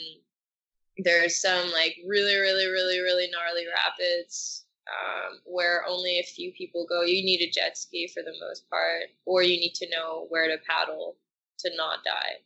there's 0.99 1.40
some 1.40 1.71
like 1.71 1.97
really, 2.07 2.37
really, 2.37 2.67
really, 2.67 2.99
really 3.00 3.28
gnarly 3.31 3.67
rapids 3.67 4.64
um, 4.88 5.38
where 5.45 5.85
only 5.87 6.19
a 6.19 6.25
few 6.25 6.52
people 6.52 6.87
go. 6.88 7.02
You 7.02 7.25
need 7.25 7.40
a 7.40 7.50
jet 7.50 7.78
ski 7.78 8.11
for 8.12 8.23
the 8.23 8.35
most 8.40 8.69
part, 8.69 9.05
or 9.25 9.43
you 9.43 9.57
need 9.61 9.75
to 9.75 9.90
know 9.90 10.26
where 10.28 10.49
to 10.49 10.62
paddle 10.69 11.17
to 11.61 11.71
not 11.76 12.00
die. 12.05 12.43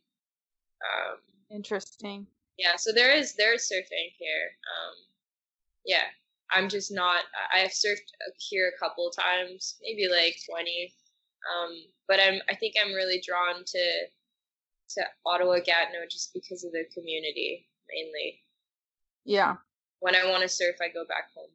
Um, 0.83 1.17
Interesting. 1.49 2.27
Yeah, 2.57 2.75
so 2.77 2.91
there 2.91 3.11
is 3.11 3.35
there 3.35 3.53
is 3.53 3.71
surfing 3.71 4.13
here. 4.17 4.51
Um, 4.69 4.95
yeah, 5.85 6.05
I'm 6.51 6.69
just 6.69 6.91
not. 6.91 7.23
I've 7.53 7.71
surfed 7.71 8.11
here 8.37 8.71
a 8.75 8.79
couple 8.79 9.09
times, 9.09 9.77
maybe 9.81 10.07
like 10.07 10.35
twenty. 10.49 10.93
Um, 11.43 11.71
but 12.07 12.19
I'm 12.19 12.39
I 12.49 12.55
think 12.55 12.75
I'm 12.79 12.93
really 12.93 13.21
drawn 13.25 13.63
to 13.65 13.85
to 14.91 15.01
Ottawa 15.25 15.57
Gatineau 15.57 16.05
just 16.09 16.33
because 16.33 16.63
of 16.63 16.71
the 16.71 16.85
community 16.93 17.67
mainly. 17.89 18.42
Yeah. 19.25 19.55
When 19.99 20.15
I 20.15 20.29
want 20.29 20.43
to 20.43 20.49
surf, 20.49 20.75
I 20.81 20.89
go 20.89 21.05
back 21.05 21.29
home. 21.35 21.49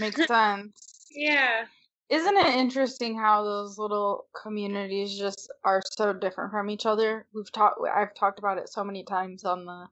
Makes 0.00 0.26
sense. 0.26 1.06
yeah. 1.10 1.66
Isn't 2.08 2.36
it 2.36 2.54
interesting 2.54 3.18
how 3.18 3.42
those 3.42 3.78
little 3.78 4.26
communities 4.40 5.18
just 5.18 5.50
are 5.64 5.82
so 5.84 6.12
different 6.12 6.52
from 6.52 6.70
each 6.70 6.86
other? 6.86 7.26
We've 7.34 7.50
talked 7.50 7.80
I've 7.92 8.14
talked 8.14 8.38
about 8.38 8.58
it 8.58 8.68
so 8.68 8.84
many 8.84 9.02
times 9.02 9.44
on 9.44 9.64
the 9.64 9.86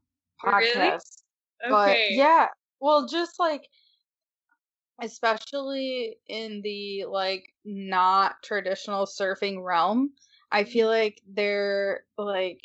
podcast. 0.44 0.76
Really? 0.76 0.98
But 1.70 1.90
okay. 1.90 2.08
yeah, 2.12 2.48
well 2.78 3.06
just 3.08 3.40
like 3.40 3.62
especially 5.02 6.16
in 6.28 6.60
the 6.62 7.04
like 7.08 7.52
not 7.64 8.36
traditional 8.44 9.06
surfing 9.06 9.64
realm, 9.64 10.12
I 10.52 10.62
mm-hmm. 10.62 10.70
feel 10.70 10.88
like 10.88 11.20
they're 11.26 12.04
like 12.16 12.60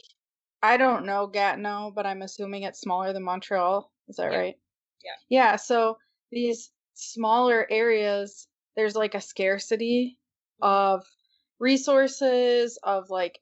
I 0.62 0.78
don't 0.78 1.06
know 1.06 1.26
Gatineau, 1.26 1.92
but 1.96 2.06
I'm 2.06 2.22
assuming 2.22 2.64
it's 2.64 2.82
smaller 2.82 3.14
than 3.14 3.24
Montreal. 3.24 3.92
Is 4.10 4.18
that 4.18 4.32
yeah. 4.32 4.38
right? 4.38 4.56
Yeah. 5.04 5.12
Yeah. 5.30 5.56
So 5.56 5.98
these 6.32 6.72
smaller 6.94 7.66
areas 7.70 8.48
there's 8.76 8.96
like 8.96 9.16
a 9.16 9.22
scarcity 9.22 10.20
of 10.62 11.06
resources 11.60 12.78
of 12.84 13.10
like 13.10 13.40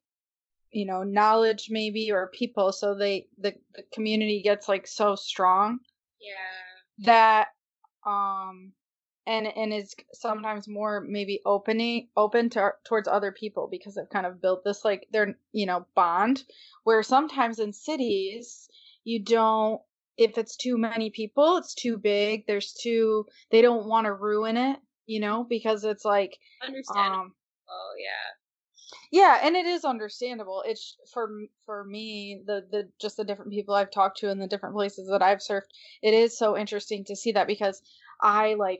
you 0.71 0.85
know 0.85 1.03
knowledge 1.03 1.67
maybe 1.69 2.11
or 2.11 2.31
people 2.33 2.71
so 2.71 2.95
they 2.95 3.27
the, 3.39 3.53
the 3.73 3.83
community 3.93 4.41
gets 4.43 4.67
like 4.67 4.87
so 4.87 5.15
strong 5.15 5.79
Yeah. 6.19 7.05
that 7.05 7.47
um 8.05 8.73
and 9.25 9.47
and 9.47 9.73
is 9.73 9.95
sometimes 10.13 10.67
more 10.67 11.01
maybe 11.01 11.41
opening 11.45 12.07
open 12.15 12.49
to 12.51 12.71
towards 12.85 13.07
other 13.07 13.31
people 13.31 13.67
because 13.69 13.95
they've 13.95 14.09
kind 14.09 14.25
of 14.25 14.41
built 14.41 14.63
this 14.63 14.85
like 14.85 15.07
their 15.11 15.35
you 15.51 15.65
know 15.65 15.85
bond 15.95 16.43
where 16.83 17.03
sometimes 17.03 17.59
in 17.59 17.73
cities 17.73 18.69
you 19.03 19.23
don't 19.23 19.81
if 20.17 20.37
it's 20.37 20.55
too 20.55 20.77
many 20.77 21.09
people 21.09 21.57
it's 21.57 21.73
too 21.73 21.97
big 21.97 22.45
there's 22.47 22.73
too 22.73 23.25
they 23.51 23.61
don't 23.61 23.87
want 23.87 24.05
to 24.05 24.13
ruin 24.13 24.57
it 24.57 24.77
you 25.05 25.19
know 25.19 25.43
because 25.43 25.83
it's 25.83 26.05
like 26.05 26.37
Understandable. 26.65 27.19
um 27.19 27.33
oh 27.69 27.93
yeah. 27.97 29.19
yeah 29.23 29.39
and 29.43 29.55
it 29.55 29.65
is 29.65 29.85
understandable 29.85 30.63
it's 30.65 30.97
for 31.13 31.29
for 31.65 31.83
me 31.85 32.41
the 32.45 32.65
the 32.71 32.89
just 32.99 33.17
the 33.17 33.23
different 33.23 33.51
people 33.51 33.73
i've 33.73 33.91
talked 33.91 34.19
to 34.19 34.29
and 34.29 34.41
the 34.41 34.47
different 34.47 34.75
places 34.75 35.07
that 35.09 35.21
i've 35.21 35.39
surfed 35.39 35.69
it 36.01 36.13
is 36.13 36.37
so 36.37 36.57
interesting 36.57 37.05
to 37.05 37.15
see 37.15 37.31
that 37.31 37.47
because 37.47 37.81
i 38.21 38.55
like 38.55 38.79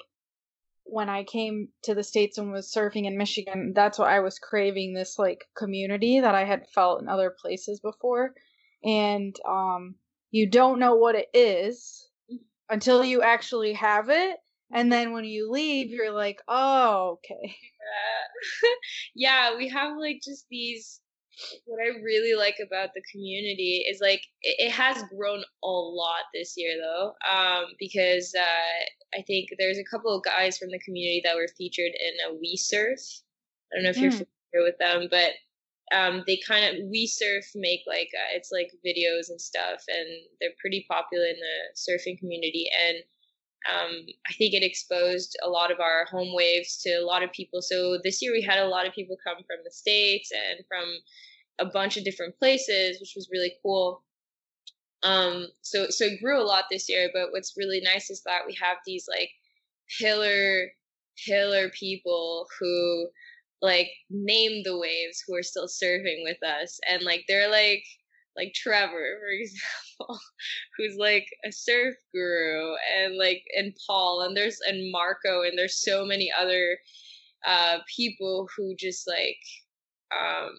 when 0.84 1.10
i 1.10 1.24
came 1.24 1.68
to 1.84 1.94
the 1.94 2.04
states 2.04 2.38
and 2.38 2.52
was 2.52 2.72
surfing 2.74 3.06
in 3.06 3.18
michigan 3.18 3.74
that's 3.76 4.00
what 4.00 4.10
i 4.10 4.20
was 4.20 4.40
craving 4.40 4.94
this 4.94 5.20
like 5.20 5.46
community 5.56 6.22
that 6.22 6.36
i 6.36 6.46
had 6.46 6.68
felt 6.74 7.02
in 7.02 7.08
other 7.10 7.36
places 7.42 7.80
before 7.80 8.34
and 8.84 9.36
um 9.48 9.96
you 10.32 10.50
don't 10.50 10.80
know 10.80 10.96
what 10.96 11.16
it 11.16 11.28
is 11.34 12.10
until 12.70 13.04
you 13.04 13.22
actually 13.22 13.74
have 13.74 14.10
it 14.10 14.38
and 14.74 14.92
then 14.92 15.14
when 15.14 15.26
you 15.26 15.50
leave 15.52 15.90
you're 15.90 16.12
like 16.12 16.42
oh 16.48 17.18
okay 17.20 17.56
Uh, 17.82 18.68
yeah, 19.16 19.56
we 19.58 19.70
have 19.70 19.98
like 19.98 20.22
just 20.24 20.46
these. 20.50 21.02
What 21.66 21.80
I 21.84 21.90
really 22.04 22.34
like 22.36 22.56
about 22.66 22.90
the 22.96 23.04
community 23.12 23.86
is 23.90 24.00
like 24.02 24.22
it, 24.42 24.56
it 24.70 24.72
has 24.72 25.04
grown 25.16 25.44
a 25.64 25.68
lot 25.68 26.24
this 26.34 26.56
year 26.58 26.76
though, 26.82 27.14
um, 27.30 27.66
because 27.80 28.34
uh, 28.38 29.18
I 29.18 29.22
think 29.28 29.50
there's 29.60 29.78
a 29.78 29.84
couple 29.90 30.16
of 30.16 30.24
guys 30.24 30.58
from 30.58 30.70
the 30.72 30.80
community 30.80 31.22
that 31.26 31.36
were 31.36 31.48
featured 31.58 31.92
in 31.94 32.32
a 32.32 32.36
We 32.40 32.58
Surf. 32.58 33.00
I 33.72 33.78
don't 33.78 33.84
know 33.84 33.92
if 33.92 34.02
you're 34.02 34.12
Mm. 34.12 34.26
familiar 34.52 34.66
with 34.68 34.78
them, 34.80 35.08
but 35.12 35.32
um, 35.94 36.24
they 36.28 36.40
kind 36.48 36.66
of 36.66 36.86
We 36.90 37.08
Surf 37.08 37.46
make 37.56 37.82
like 37.88 38.10
uh, 38.14 38.36
it's 38.36 38.52
like 38.52 38.72
videos 38.86 39.30
and 39.30 39.40
stuff, 39.40 39.84
and 39.88 40.08
they're 40.40 40.58
pretty 40.60 40.86
popular 40.90 41.26
in 41.26 41.36
the 41.36 41.76
surfing 41.76 42.20
community 42.20 42.68
and 42.88 43.04
um, 43.66 44.06
I 44.28 44.34
think 44.34 44.54
it 44.54 44.64
exposed 44.64 45.36
a 45.44 45.50
lot 45.50 45.72
of 45.72 45.80
our 45.80 46.06
home 46.06 46.34
waves 46.34 46.78
to 46.84 46.92
a 46.92 47.06
lot 47.06 47.24
of 47.24 47.32
people. 47.32 47.62
So 47.62 48.00
this 48.04 48.22
year 48.22 48.32
we 48.32 48.42
had 48.42 48.60
a 48.60 48.68
lot 48.68 48.88
of 48.88 48.94
people 48.94 49.18
come 49.24 49.38
from 49.38 49.58
the 49.64 49.72
states 49.72 50.32
and 50.32 50.66
from 50.68 50.86
a 51.60 51.66
bunch 51.66 51.98
of 51.98 52.04
different 52.04 52.38
places, 52.38 53.00
which 53.00 53.14
was 53.16 53.30
really 53.32 53.54
cool. 53.62 54.04
Um, 55.04 55.48
so 55.62 55.88
so 55.90 56.06
it 56.06 56.22
grew 56.22 56.42
a 56.42 56.46
lot 56.46 56.66
this 56.72 56.88
year. 56.88 57.10
But 57.14 57.32
what's 57.32 57.58
really 57.58 57.82
nice 57.82 58.10
is 58.10 58.22
that 58.26 58.42
we 58.48 58.56
have 58.62 58.78
these 58.86 59.08
like 59.10 59.30
pillar 60.00 60.72
pillar 61.26 61.70
people 61.70 62.46
who 62.60 63.08
like 63.62 63.90
name 64.10 64.64
the 64.64 64.78
waves 64.78 65.24
who 65.28 65.36
are 65.36 65.44
still 65.44 65.68
surfing 65.68 66.24
with 66.24 66.42
us, 66.44 66.80
and 66.90 67.04
like 67.04 67.26
they're 67.28 67.50
like 67.50 67.84
like 68.38 68.54
Trevor, 68.54 69.18
for 69.20 69.30
example, 69.30 70.20
who's 70.78 70.96
like 70.98 71.28
a 71.46 71.52
surf 71.52 71.96
guru, 72.14 72.76
and 72.98 73.18
like 73.18 73.44
and 73.56 73.76
Paul, 73.88 74.22
and 74.22 74.36
there's 74.38 74.60
and 74.68 74.92
Marco, 74.92 75.44
and 75.44 75.58
there's 75.58 75.82
so 75.84 76.06
many 76.06 76.32
other 76.32 76.78
uh 77.46 77.80
people 77.96 78.48
who 78.56 78.76
just 78.76 79.08
like 79.08 79.38
um 80.12 80.52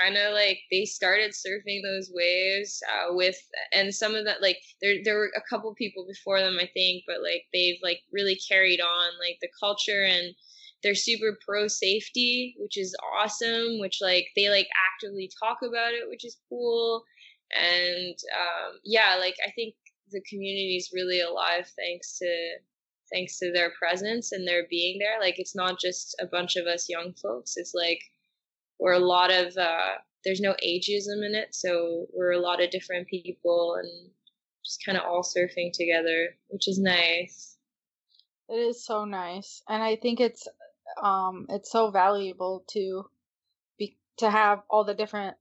kind 0.00 0.16
of 0.16 0.32
like 0.32 0.58
they 0.70 0.84
started 0.84 1.32
surfing 1.32 1.82
those 1.82 2.10
waves 2.14 2.80
uh 2.88 3.12
with 3.14 3.36
and 3.72 3.92
some 3.94 4.14
of 4.14 4.24
that 4.24 4.40
like 4.40 4.58
there 4.80 4.96
there 5.04 5.16
were 5.16 5.30
a 5.36 5.42
couple 5.50 5.74
people 5.74 6.06
before 6.06 6.40
them 6.40 6.58
I 6.60 6.70
think 6.72 7.04
but 7.06 7.22
like 7.22 7.44
they've 7.52 7.78
like 7.82 8.00
really 8.12 8.38
carried 8.48 8.80
on 8.80 9.10
like 9.18 9.38
the 9.42 9.48
culture 9.58 10.04
and 10.04 10.34
they're 10.82 10.94
super 10.94 11.36
pro 11.46 11.68
safety 11.68 12.54
which 12.58 12.78
is 12.78 12.94
awesome 13.16 13.78
which 13.80 13.98
like 14.00 14.26
they 14.36 14.48
like 14.48 14.68
actively 14.92 15.30
talk 15.42 15.58
about 15.62 15.92
it 15.92 16.08
which 16.08 16.24
is 16.24 16.38
cool. 16.48 17.04
And 17.52 18.16
um 18.38 18.78
yeah 18.84 19.16
like 19.18 19.34
i 19.46 19.50
think 19.50 19.74
the 20.12 20.22
community 20.28 20.76
is 20.76 20.92
really 20.94 21.20
alive 21.20 21.68
thanks 21.76 22.18
to 22.18 22.26
thanks 23.12 23.38
to 23.38 23.52
their 23.52 23.72
presence 23.78 24.32
and 24.32 24.46
their 24.46 24.66
being 24.70 24.98
there. 24.98 25.20
Like 25.20 25.38
it's 25.38 25.56
not 25.56 25.80
just 25.80 26.14
a 26.20 26.26
bunch 26.26 26.56
of 26.56 26.66
us 26.66 26.88
young 26.88 27.12
folks. 27.20 27.56
It's 27.56 27.74
like 27.74 28.00
we're 28.78 28.92
a 28.92 28.98
lot 28.98 29.32
of 29.32 29.56
uh 29.56 29.94
there's 30.24 30.40
no 30.40 30.54
ageism 30.64 31.24
in 31.26 31.34
it 31.34 31.54
so 31.54 32.06
we're 32.12 32.32
a 32.32 32.40
lot 32.40 32.62
of 32.62 32.70
different 32.70 33.08
people 33.08 33.76
and 33.80 34.10
just 34.64 34.84
kind 34.84 34.98
of 34.98 35.04
all 35.04 35.22
surfing 35.22 35.72
together 35.72 36.28
which 36.48 36.68
is 36.68 36.78
nice. 36.78 37.56
It 38.48 38.58
is 38.58 38.84
so 38.84 39.04
nice, 39.04 39.62
and 39.68 39.80
I 39.80 39.94
think 39.94 40.18
it's 40.18 40.48
um 41.02 41.46
it's 41.48 41.70
so 41.70 41.90
valuable 41.90 42.64
to 42.68 43.04
be 43.78 43.96
to 44.18 44.30
have 44.30 44.62
all 44.70 44.84
the 44.84 44.94
different 44.94 45.36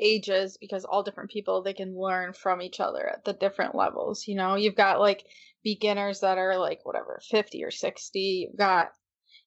ages 0.00 0.58
because 0.60 0.84
all 0.84 1.02
different 1.02 1.30
people 1.30 1.62
they 1.62 1.72
can 1.72 1.98
learn 1.98 2.32
from 2.32 2.60
each 2.60 2.80
other 2.80 3.08
at 3.08 3.24
the 3.24 3.32
different 3.32 3.74
levels. 3.74 4.26
You 4.28 4.36
know, 4.36 4.54
you've 4.54 4.74
got 4.74 5.00
like 5.00 5.24
beginners 5.64 6.20
that 6.20 6.38
are 6.38 6.58
like 6.58 6.80
whatever 6.84 7.20
fifty 7.30 7.64
or 7.64 7.70
sixty. 7.70 8.46
You've 8.48 8.58
got 8.58 8.88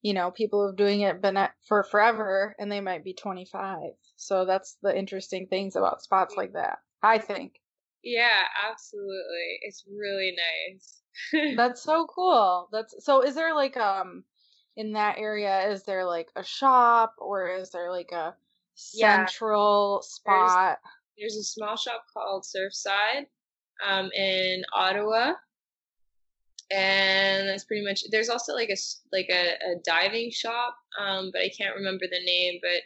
you 0.01 0.13
know 0.13 0.31
people 0.31 0.65
who've 0.65 0.77
doing 0.77 1.01
it 1.01 1.21
been 1.21 1.37
for 1.67 1.83
forever 1.83 2.55
and 2.57 2.71
they 2.71 2.81
might 2.81 3.03
be 3.03 3.13
twenty 3.13 3.45
five. 3.45 3.91
So 4.15 4.45
that's 4.45 4.77
the 4.81 4.97
interesting 4.97 5.47
things 5.47 5.75
about 5.75 6.01
spots 6.01 6.35
like 6.35 6.53
that. 6.53 6.79
I 7.01 7.19
think. 7.19 7.53
yeah 8.03 8.43
absolutely 8.69 9.59
it's 9.61 9.83
really 9.89 10.35
nice 10.35 10.99
That's 11.55 11.83
so 11.83 12.07
cool. 12.13 12.69
That's 12.71 12.95
so 13.05 13.21
is 13.21 13.35
there 13.35 13.53
like 13.53 13.77
um 13.77 14.23
in 14.75 14.93
that 14.93 15.17
area 15.17 15.69
is 15.69 15.83
there 15.83 16.05
like 16.05 16.29
a 16.35 16.43
shop 16.43 17.15
or 17.17 17.49
is 17.49 17.69
there 17.71 17.91
like 17.91 18.11
a 18.11 18.35
Yeah. 18.93 19.25
central 19.25 20.01
spot? 20.01 20.79
there's 21.19 21.35
a 21.35 21.43
small 21.43 21.75
shop 21.75 22.05
called 22.13 22.43
Surfside 22.45 23.25
um, 23.85 24.09
in 24.13 24.63
Ottawa, 24.73 25.33
and 26.71 27.47
that's 27.49 27.65
pretty 27.65 27.83
much. 27.83 28.03
There's 28.09 28.29
also 28.29 28.53
like 28.53 28.69
a 28.69 28.77
like 29.11 29.27
a, 29.29 29.53
a 29.71 29.75
diving 29.83 30.31
shop, 30.31 30.75
um, 30.99 31.29
but 31.33 31.41
I 31.41 31.49
can't 31.49 31.75
remember 31.75 32.05
the 32.09 32.23
name. 32.23 32.59
But 32.61 32.81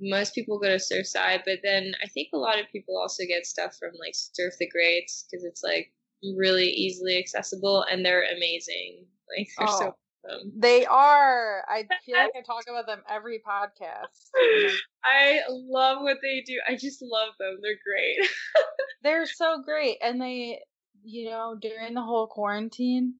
most 0.00 0.34
people 0.34 0.58
go 0.58 0.68
to 0.68 0.76
Surfside, 0.76 1.42
but 1.44 1.60
then 1.62 1.94
I 2.02 2.08
think 2.08 2.28
a 2.34 2.38
lot 2.38 2.58
of 2.58 2.66
people 2.72 2.98
also 2.98 3.24
get 3.26 3.46
stuff 3.46 3.76
from 3.78 3.92
like 3.98 4.14
Surf 4.14 4.54
the 4.58 4.68
Greats 4.68 5.24
because 5.30 5.44
it's 5.44 5.62
like 5.62 5.92
really 6.36 6.68
easily 6.68 7.18
accessible 7.18 7.84
and 7.90 8.04
they're 8.04 8.24
amazing. 8.36 9.06
Like 9.36 9.48
they're 9.58 9.68
so 9.68 9.94
awesome. 10.24 10.52
They 10.56 10.86
are. 10.86 11.64
I 11.68 11.86
feel 12.06 12.16
like 12.16 12.32
I 12.36 12.42
talk 12.42 12.64
about 12.68 12.86
them 12.86 13.02
every 13.08 13.40
podcast. 13.46 14.30
I 15.04 15.40
love 15.48 16.02
what 16.02 16.18
they 16.22 16.42
do. 16.46 16.60
I 16.68 16.76
just 16.76 17.02
love 17.02 17.30
them. 17.38 17.58
They're 17.62 17.78
great. 17.84 18.28
They're 19.02 19.26
so 19.26 19.62
great 19.64 19.98
and 20.02 20.20
they 20.20 20.60
you 21.04 21.28
know, 21.30 21.56
during 21.60 21.94
the 21.94 22.02
whole 22.02 22.28
quarantine 22.28 23.14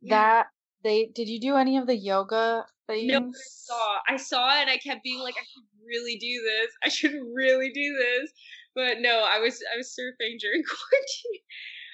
Yeah. 0.00 0.16
that 0.16 0.46
they 0.84 1.06
did 1.06 1.28
you 1.28 1.40
do 1.40 1.56
any 1.56 1.76
of 1.76 1.86
the 1.88 1.96
yoga 1.96 2.64
things? 2.86 3.10
No, 3.10 3.18
I 3.18 3.32
saw. 3.34 3.96
I 4.08 4.16
saw 4.16 4.56
it 4.56 4.60
and 4.62 4.70
I 4.70 4.76
kept 4.78 5.02
being 5.02 5.18
like, 5.20 5.34
I 5.34 5.42
should 5.42 5.64
really 5.84 6.16
do 6.20 6.40
this. 6.44 6.72
I 6.84 6.88
should 6.88 7.14
really 7.34 7.70
do 7.72 7.96
this. 7.98 8.30
But 8.76 9.00
no, 9.00 9.24
I 9.28 9.40
was 9.40 9.60
I 9.74 9.76
was 9.76 9.88
surfing 9.88 10.38
during 10.38 10.62
quarantine. 10.62 11.42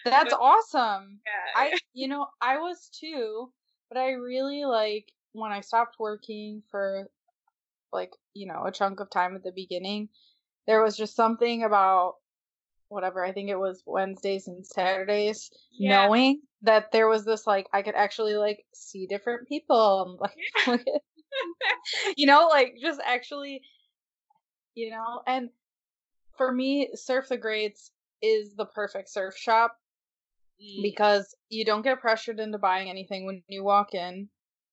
That's 0.04 0.34
but- 0.34 0.40
awesome. 0.42 1.20
Yeah. 1.24 1.62
I 1.62 1.78
you 1.94 2.08
know, 2.08 2.26
I 2.42 2.58
was 2.58 2.90
too, 2.92 3.50
but 3.88 3.98
I 3.98 4.12
really 4.12 4.64
like 4.64 5.12
when 5.32 5.52
I 5.52 5.60
stopped 5.60 5.96
working 5.98 6.62
for 6.70 7.08
like, 7.92 8.12
you 8.34 8.46
know, 8.46 8.64
a 8.64 8.72
chunk 8.72 9.00
of 9.00 9.10
time 9.10 9.36
at 9.36 9.42
the 9.42 9.52
beginning, 9.52 10.08
there 10.66 10.82
was 10.82 10.96
just 10.96 11.16
something 11.16 11.62
about 11.64 12.14
whatever, 12.88 13.24
I 13.24 13.32
think 13.32 13.50
it 13.50 13.58
was 13.58 13.82
Wednesdays 13.86 14.46
and 14.48 14.66
Saturdays, 14.66 15.50
Yeah. 15.72 16.06
knowing 16.06 16.42
that 16.62 16.92
there 16.92 17.08
was 17.08 17.24
this 17.24 17.46
like 17.46 17.66
I 17.72 17.82
could 17.82 17.94
actually 17.94 18.34
like 18.36 18.64
see 18.74 19.06
different 19.06 19.48
people 19.48 20.18
and 20.66 20.76
like 20.78 20.86
you 22.16 22.26
know, 22.26 22.48
like 22.48 22.76
just 22.80 23.00
actually 23.04 23.62
you 24.74 24.90
know, 24.90 25.22
and 25.26 25.50
for 26.36 26.50
me, 26.52 26.90
Surf 26.94 27.28
the 27.28 27.36
Greats 27.36 27.90
is 28.22 28.54
the 28.54 28.66
perfect 28.66 29.08
surf 29.08 29.36
shop. 29.36 29.76
Because 30.82 31.34
you 31.48 31.64
don't 31.64 31.82
get 31.82 32.00
pressured 32.00 32.40
into 32.40 32.58
buying 32.58 32.88
anything 32.90 33.26
when 33.26 33.42
you 33.48 33.62
walk 33.64 33.94
in 33.94 34.28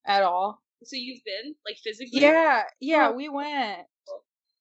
at 0.05 0.23
all. 0.23 0.61
so 0.83 0.95
you've 0.95 1.23
been 1.23 1.55
like 1.65 1.77
physically? 1.83 2.21
Yeah, 2.21 2.63
yeah, 2.79 3.09
Oh. 3.09 3.13
we 3.13 3.29
went. 3.29 3.79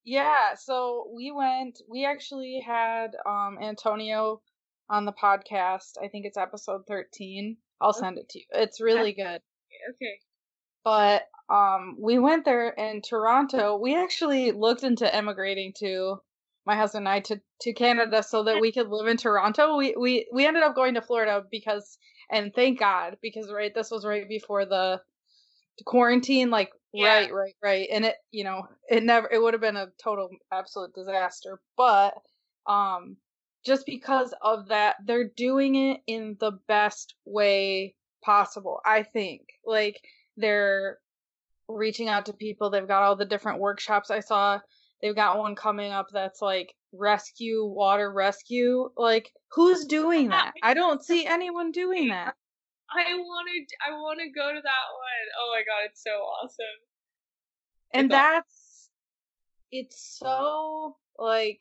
Yeah, 0.04 0.54
so 0.58 1.10
we 1.14 1.30
went. 1.30 1.78
We 1.88 2.04
actually 2.06 2.62
had 2.66 3.12
um 3.26 3.58
Antonio 3.60 4.40
on 4.88 5.04
the 5.04 5.12
podcast. 5.12 5.92
I 6.02 6.08
think 6.08 6.26
it's 6.26 6.38
episode 6.38 6.82
13 6.88 7.56
I'll 7.80 7.92
send 7.94 8.18
it 8.18 8.28
to 8.30 8.38
you. 8.38 8.44
It's 8.50 8.80
really 8.80 9.12
good. 9.12 9.40
Okay. 9.94 10.18
But 10.84 11.22
um, 11.48 11.96
we 11.98 12.18
went 12.18 12.44
there 12.44 12.68
in 12.70 13.00
Toronto. 13.02 13.76
We 13.76 13.96
actually 13.96 14.52
looked 14.52 14.82
into 14.82 15.12
emigrating 15.14 15.72
to 15.80 16.16
my 16.66 16.76
husband 16.76 17.06
and 17.06 17.14
I 17.14 17.20
to 17.20 17.40
to 17.62 17.72
Canada 17.72 18.22
so 18.22 18.44
that 18.44 18.60
we 18.60 18.72
could 18.72 18.88
live 18.88 19.06
in 19.06 19.16
Toronto. 19.16 19.76
We 19.76 19.94
we 19.98 20.28
we 20.32 20.46
ended 20.46 20.62
up 20.62 20.74
going 20.74 20.94
to 20.94 21.02
Florida 21.02 21.44
because 21.50 21.98
and 22.30 22.54
thank 22.54 22.78
God 22.78 23.16
because 23.22 23.50
right 23.50 23.74
this 23.74 23.90
was 23.90 24.04
right 24.04 24.28
before 24.28 24.64
the, 24.64 25.00
quarantine 25.86 26.50
like 26.50 26.70
Yeah. 26.92 27.06
right 27.06 27.32
right 27.32 27.54
right. 27.62 27.88
And 27.90 28.04
it 28.04 28.16
you 28.30 28.44
know 28.44 28.68
it 28.88 29.02
never 29.02 29.28
it 29.32 29.40
would 29.40 29.54
have 29.54 29.62
been 29.62 29.76
a 29.76 29.88
total 30.02 30.28
absolute 30.52 30.94
disaster. 30.94 31.60
But 31.76 32.14
um 32.66 33.16
just 33.64 33.86
because 33.86 34.34
of 34.42 34.68
that 34.68 34.96
they're 35.06 35.28
doing 35.36 35.74
it 35.76 36.00
in 36.06 36.36
the 36.40 36.52
best 36.68 37.14
way 37.24 37.94
possible 38.22 38.80
I 38.84 39.02
think. 39.02 39.48
Like 39.64 40.00
they're 40.36 40.98
reaching 41.68 42.08
out 42.08 42.26
to 42.26 42.32
people. 42.32 42.68
They've 42.68 42.86
got 42.86 43.02
all 43.02 43.16
the 43.16 43.24
different 43.24 43.60
workshops. 43.60 44.10
I 44.10 44.20
saw 44.20 44.60
they've 45.02 45.14
got 45.14 45.38
one 45.38 45.54
coming 45.54 45.92
up 45.92 46.06
that's 46.12 46.42
like 46.42 46.74
rescue 46.92 47.64
water 47.64 48.12
rescue 48.12 48.90
like 48.96 49.30
who's 49.52 49.84
doing 49.84 50.28
that 50.30 50.52
I 50.62 50.74
don't 50.74 51.04
see 51.04 51.26
anyone 51.26 51.70
doing 51.72 52.08
that 52.10 52.34
I 52.90 53.14
wanted 53.14 53.68
I 53.88 53.92
want 53.92 54.18
to 54.20 54.28
go 54.30 54.48
to 54.52 54.60
that 54.60 54.86
one. 54.92 55.26
Oh 55.40 55.52
my 55.54 55.60
god, 55.60 55.88
it's 55.88 56.02
so 56.02 56.10
awesome. 56.10 56.66
and 57.94 58.10
that's 58.10 58.90
it's 59.72 60.18
so 60.18 60.96
like 61.18 61.60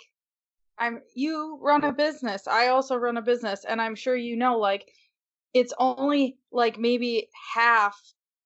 i'm 0.77 1.01
you 1.13 1.59
run 1.61 1.83
a 1.83 1.91
business 1.93 2.47
i 2.47 2.67
also 2.67 2.95
run 2.95 3.17
a 3.17 3.21
business 3.21 3.65
and 3.67 3.81
i'm 3.81 3.95
sure 3.95 4.15
you 4.15 4.35
know 4.35 4.57
like 4.57 4.87
it's 5.53 5.73
only 5.77 6.37
like 6.51 6.79
maybe 6.79 7.27
half 7.53 7.99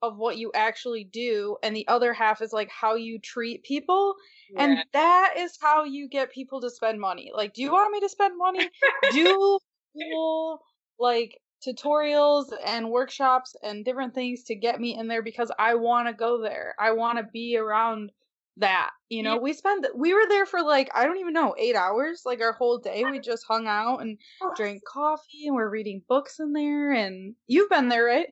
of 0.04 0.18
what 0.18 0.38
you 0.38 0.52
actually 0.54 1.04
do 1.06 1.58
and 1.64 1.76
the 1.76 1.88
other 1.88 2.14
half 2.14 2.42
is 2.42 2.54
like 2.54 2.70
how 2.70 2.94
you 2.96 3.18
treat 3.20 3.64
people 3.64 4.16
and 4.58 4.78
that 4.94 5.34
is 5.38 5.58
how 5.62 5.84
you 5.84 6.08
get 6.10 6.32
people 6.32 6.62
to 6.62 6.70
spend 6.70 7.00
money 7.00 7.32
like 7.34 7.54
do 7.54 7.64
you 7.64 7.72
want 7.72 7.92
me 7.92 8.00
to 8.02 8.10
spend 8.10 8.38
money 8.38 8.70
do 9.12 9.58
cool 9.98 10.62
like 11.00 11.40
tutorials 11.66 12.46
and 12.66 12.90
workshops 12.92 13.56
and 13.64 13.86
different 13.86 14.14
things 14.14 14.44
to 14.44 14.56
get 14.56 14.80
me 14.80 14.96
in 14.98 15.08
there 15.08 15.24
because 15.24 15.52
I 15.58 15.76
want 15.76 16.08
to 16.10 16.14
go 16.14 16.42
there. 16.42 16.76
I 16.78 16.92
want 16.92 17.18
to 17.20 17.24
be 17.24 17.58
around 17.58 18.12
that. 18.58 18.92
You 19.10 19.24
know, 19.24 19.36
Yeah. 19.36 19.40
we 19.40 19.54
spent 19.54 19.88
we 19.96 20.14
were 20.14 20.28
there 20.28 20.46
for 20.46 20.62
like 20.62 20.90
I 20.94 21.06
don't 21.06 21.18
even 21.20 21.34
know, 21.34 21.56
8 21.58 21.76
hours, 21.76 22.24
like 22.26 22.42
our 22.42 22.54
whole 22.54 22.80
day. 22.80 23.06
We 23.06 23.20
just 23.20 23.46
hung 23.48 23.68
out 23.68 24.02
and 24.02 24.20
drank 24.56 24.84
coffee 24.86 25.48
and 25.48 25.56
we're 25.56 25.70
reading 25.70 26.04
books 26.08 26.40
in 26.40 26.52
there 26.54 26.92
and 26.92 27.36
you've 27.48 27.70
been 27.70 27.88
there, 27.90 28.04
right? 28.04 28.28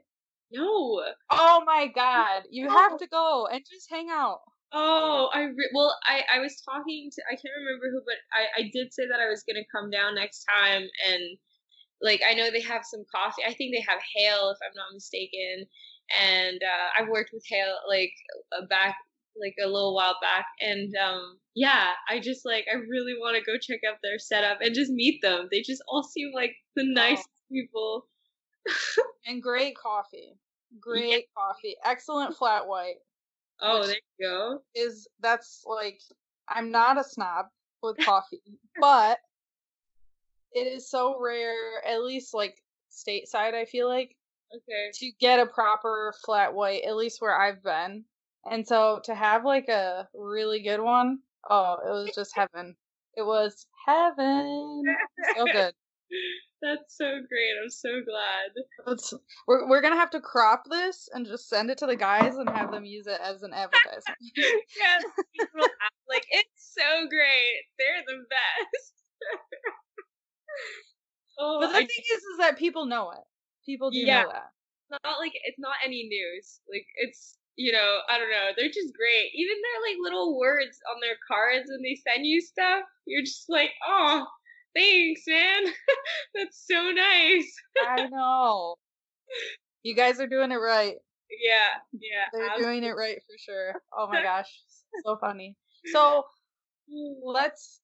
No. 0.51 1.03
Oh 1.29 1.63
my 1.65 1.87
god, 1.87 2.43
you 2.49 2.69
have 2.69 2.97
to 2.97 3.07
go 3.07 3.47
and 3.51 3.63
just 3.69 3.89
hang 3.89 4.09
out. 4.09 4.39
Oh, 4.73 5.29
I 5.33 5.43
re- 5.43 5.71
well, 5.73 5.97
I 6.05 6.23
I 6.35 6.39
was 6.39 6.61
talking 6.61 7.09
to 7.13 7.21
I 7.29 7.35
can't 7.35 7.55
remember 7.57 7.89
who, 7.91 8.01
but 8.05 8.15
I 8.33 8.61
I 8.63 8.69
did 8.71 8.93
say 8.93 9.07
that 9.07 9.19
I 9.19 9.29
was 9.29 9.43
gonna 9.43 9.65
come 9.71 9.89
down 9.89 10.15
next 10.15 10.45
time, 10.45 10.83
and 11.07 11.37
like 12.01 12.21
I 12.27 12.33
know 12.33 12.51
they 12.51 12.61
have 12.61 12.83
some 12.85 13.03
coffee. 13.13 13.43
I 13.47 13.53
think 13.53 13.73
they 13.73 13.83
have 13.87 13.99
Hale, 14.15 14.49
if 14.51 14.57
I'm 14.65 14.75
not 14.75 14.93
mistaken, 14.93 15.65
and 16.19 16.61
uh, 16.63 17.01
I've 17.01 17.09
worked 17.09 17.31
with 17.33 17.43
Hale 17.47 17.77
like 17.87 18.13
back 18.69 18.95
like 19.39 19.55
a 19.63 19.67
little 19.67 19.95
while 19.95 20.17
back, 20.21 20.45
and 20.61 20.93
um 20.95 21.37
yeah, 21.55 21.91
I 22.09 22.19
just 22.19 22.45
like 22.45 22.65
I 22.71 22.75
really 22.77 23.13
want 23.19 23.37
to 23.37 23.43
go 23.43 23.57
check 23.59 23.81
out 23.89 23.97
their 24.03 24.19
setup 24.19 24.59
and 24.61 24.75
just 24.75 24.91
meet 24.91 25.21
them. 25.21 25.47
They 25.51 25.61
just 25.61 25.83
all 25.87 26.03
seem 26.03 26.31
like 26.33 26.55
the 26.75 26.83
nicest 26.85 27.29
people. 27.51 28.07
And 29.27 29.41
great 29.41 29.77
coffee. 29.77 30.40
Great 30.79 31.25
coffee. 31.35 31.75
Excellent 31.85 32.35
flat 32.35 32.67
white. 32.67 32.95
Oh, 33.61 33.85
there 33.85 33.95
you 34.19 34.27
go. 34.27 34.59
is 34.73 35.07
that's 35.19 35.63
like 35.67 35.99
I'm 36.47 36.71
not 36.71 36.99
a 36.99 37.03
snob 37.03 37.45
with 37.83 37.97
coffee, 37.99 38.41
but 38.79 39.19
it 40.53 40.67
is 40.67 40.89
so 40.89 41.19
rare, 41.19 41.85
at 41.87 42.01
least 42.03 42.33
like 42.33 42.61
stateside, 42.91 43.53
I 43.53 43.65
feel 43.65 43.87
like, 43.87 44.15
Okay. 44.53 44.91
to 44.93 45.11
get 45.19 45.39
a 45.39 45.45
proper 45.45 46.13
flat 46.25 46.53
white, 46.53 46.83
at 46.83 46.95
least 46.97 47.21
where 47.21 47.39
I've 47.39 47.63
been. 47.63 48.03
And 48.49 48.67
so 48.67 48.99
to 49.05 49.15
have 49.15 49.45
like 49.45 49.69
a 49.69 50.09
really 50.13 50.61
good 50.61 50.81
one, 50.81 51.19
oh, 51.49 51.77
it 51.85 51.89
was 51.89 52.11
just 52.15 52.35
heaven. 52.35 52.75
It 53.15 53.23
was 53.23 53.65
heaven. 53.85 54.83
So 55.37 55.45
good. 55.51 55.73
That's 56.61 56.95
so 56.95 57.05
great. 57.27 57.53
I'm 57.63 57.69
so 57.71 58.01
glad. 58.05 58.93
It's, 58.93 59.13
we're 59.47 59.67
we're 59.67 59.81
gonna 59.81 59.95
have 59.95 60.11
to 60.11 60.21
crop 60.21 60.65
this 60.69 61.09
and 61.13 61.25
just 61.25 61.49
send 61.49 61.71
it 61.71 61.77
to 61.79 61.87
the 61.87 61.95
guys 61.95 62.35
and 62.35 62.47
have 62.49 62.71
them 62.71 62.85
use 62.85 63.07
it 63.07 63.19
as 63.23 63.41
an 63.43 63.53
advertisement. 63.53 64.17
yes, 64.35 65.03
people 65.33 65.67
like 66.07 66.25
it's 66.29 66.75
so 66.77 67.07
great. 67.09 67.63
They're 67.79 68.03
the 68.05 68.23
best. 68.29 68.93
oh, 71.39 71.59
But 71.61 71.71
the 71.71 71.77
I, 71.77 71.79
thing 71.79 72.03
is, 72.13 72.19
is 72.21 72.37
that 72.39 72.57
people 72.57 72.85
know 72.85 73.11
it. 73.11 73.23
People 73.65 73.91
do 73.91 73.99
Yeah. 73.99 74.23
know 74.23 74.29
that. 74.29 74.51
not 75.03 75.19
like 75.19 75.33
it's 75.45 75.59
not 75.59 75.75
any 75.83 76.03
news. 76.07 76.59
Like 76.69 76.85
it's 76.97 77.37
you 77.55 77.71
know 77.71 77.99
I 78.09 78.17
don't 78.19 78.29
know. 78.31 78.49
They're 78.55 78.69
just 78.69 78.93
great. 78.93 79.31
Even 79.33 79.55
their 79.61 79.81
like 79.91 79.97
little 80.03 80.37
words 80.37 80.79
on 80.93 80.99
their 81.01 81.17
cards 81.27 81.69
when 81.69 81.81
they 81.81 81.95
send 81.95 82.25
you 82.25 82.41
stuff, 82.41 82.83
you're 83.05 83.23
just 83.23 83.49
like, 83.49 83.71
oh, 83.87 84.25
thanks, 84.75 85.21
man. 85.27 85.63
That's 86.35 86.65
so 86.69 86.91
nice. 86.91 87.53
I 87.87 88.07
know. 88.07 88.75
You 89.83 89.95
guys 89.95 90.19
are 90.19 90.27
doing 90.27 90.51
it 90.51 90.55
right. 90.55 90.95
Yeah, 91.43 91.79
yeah. 91.93 92.25
They're 92.33 92.63
doing 92.63 92.83
it 92.83 92.91
right 92.91 93.15
for 93.15 93.37
sure. 93.37 93.73
Oh 93.97 94.07
my 94.07 94.21
gosh, 94.23 94.49
so 95.05 95.17
funny. 95.17 95.55
So 95.91 96.25
let's 97.23 97.79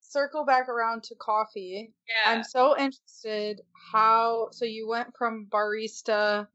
circle 0.00 0.44
back 0.44 0.68
around 0.68 1.02
to 1.04 1.14
coffee. 1.14 1.92
Yeah. 2.08 2.32
I'm 2.32 2.44
so 2.44 2.76
interested 2.78 3.62
how 3.92 4.48
so 4.52 4.64
you 4.64 4.88
went 4.88 5.16
from 5.16 5.46
barista 5.50 6.46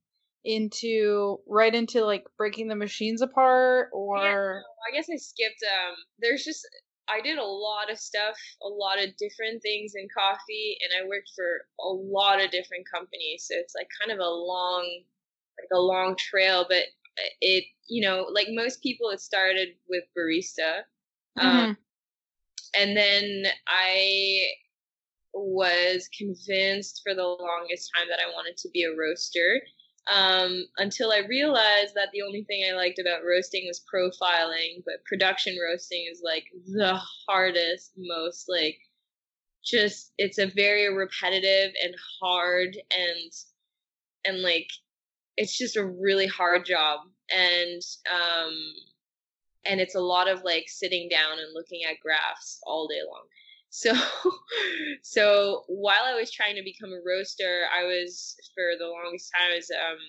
into 0.46 1.40
right 1.48 1.74
into 1.74 2.06
like 2.06 2.24
breaking 2.38 2.68
the 2.68 2.76
machines 2.76 3.22
apart 3.22 3.90
or 3.92 4.64
I 4.88 4.96
guess 4.96 5.08
I 5.12 5.18
skipped. 5.18 5.64
Um, 5.64 5.96
there's 6.20 6.44
just 6.44 6.66
I 7.10 7.22
did 7.22 7.38
a 7.38 7.44
lot 7.46 7.92
of 7.92 7.98
stuff, 8.00 8.38
a 8.62 8.68
lot 8.68 9.00
of 9.04 9.16
different 9.18 9.62
things 9.62 9.94
in 9.96 10.08
coffee, 10.16 10.78
and 10.82 11.04
I 11.04 11.08
worked 11.08 11.32
for 11.36 11.68
a 11.80 11.90
lot 11.90 12.44
of 12.44 12.52
different 12.52 12.86
companies. 12.92 13.46
So 13.50 13.56
it's 13.58 13.76
like 13.76 13.88
kind 14.02 14.12
of 14.12 14.20
a 14.26 14.30
long, 14.30 15.04
like 15.60 15.70
a 15.74 15.80
long 15.80 16.16
trail. 16.18 16.66
But 16.68 16.86
it, 17.42 17.66
you 17.88 18.02
know, 18.02 18.28
like 18.34 18.48
most 18.52 18.82
people, 18.84 19.10
it 19.10 19.22
started 19.22 19.70
with 19.90 20.04
barista, 20.18 20.84
um, 21.38 21.68
Mhm. 21.72 21.78
and 22.78 22.96
then 22.98 23.46
I 23.68 24.40
was 25.34 26.10
convinced 26.18 27.02
for 27.04 27.14
the 27.14 27.24
longest 27.24 27.92
time 27.96 28.08
that 28.10 28.20
I 28.20 28.30
wanted 28.32 28.58
to 28.58 28.70
be 28.74 28.84
a 28.84 28.96
roaster 28.96 29.62
um, 30.14 30.66
until 30.78 31.12
I 31.12 31.20
realized 31.28 31.96
that 31.96 32.10
the 32.14 32.22
only 32.22 32.44
thing 32.44 32.64
I 32.70 32.76
liked 32.76 33.00
about 33.00 33.26
roasting 33.28 33.66
was 33.68 33.84
profiling, 33.94 34.84
but 34.86 35.04
production 35.06 35.58
roasting 35.62 36.08
is 36.12 36.22
like 36.24 36.46
the 36.66 37.00
hardest, 37.28 37.92
most 37.98 38.48
like 38.48 38.78
just 39.66 40.14
it's 40.18 40.38
a 40.38 40.52
very 40.56 40.94
repetitive 40.94 41.74
and 41.84 41.94
hard 42.22 42.78
and 42.92 43.32
and 44.26 44.42
like 44.42 44.70
it's 45.36 45.58
just 45.58 45.76
a 45.76 45.86
really 45.86 46.28
hard 46.28 46.66
job. 46.66 47.02
And 47.36 47.82
um 48.10 48.54
and 49.66 49.82
it's 49.82 49.96
a 49.96 50.00
lot 50.00 50.30
of 50.30 50.44
like 50.44 50.66
sitting 50.68 51.10
down 51.10 51.40
and 51.40 51.54
looking 51.54 51.82
at 51.84 52.00
graphs 52.02 52.62
all 52.66 52.88
day 52.88 53.02
long 53.06 53.26
so 53.78 53.94
so 55.04 55.64
while 55.68 56.04
i 56.06 56.16
was 56.16 56.32
trying 56.32 56.56
to 56.56 56.64
become 56.64 56.90
a 56.92 57.02
roaster 57.06 57.66
i 57.78 57.84
was 57.84 58.36
for 58.56 58.74
the 58.80 58.88
longest 58.88 59.32
time 59.34 59.52
I 59.52 59.56
was 59.56 59.70
um 59.70 60.00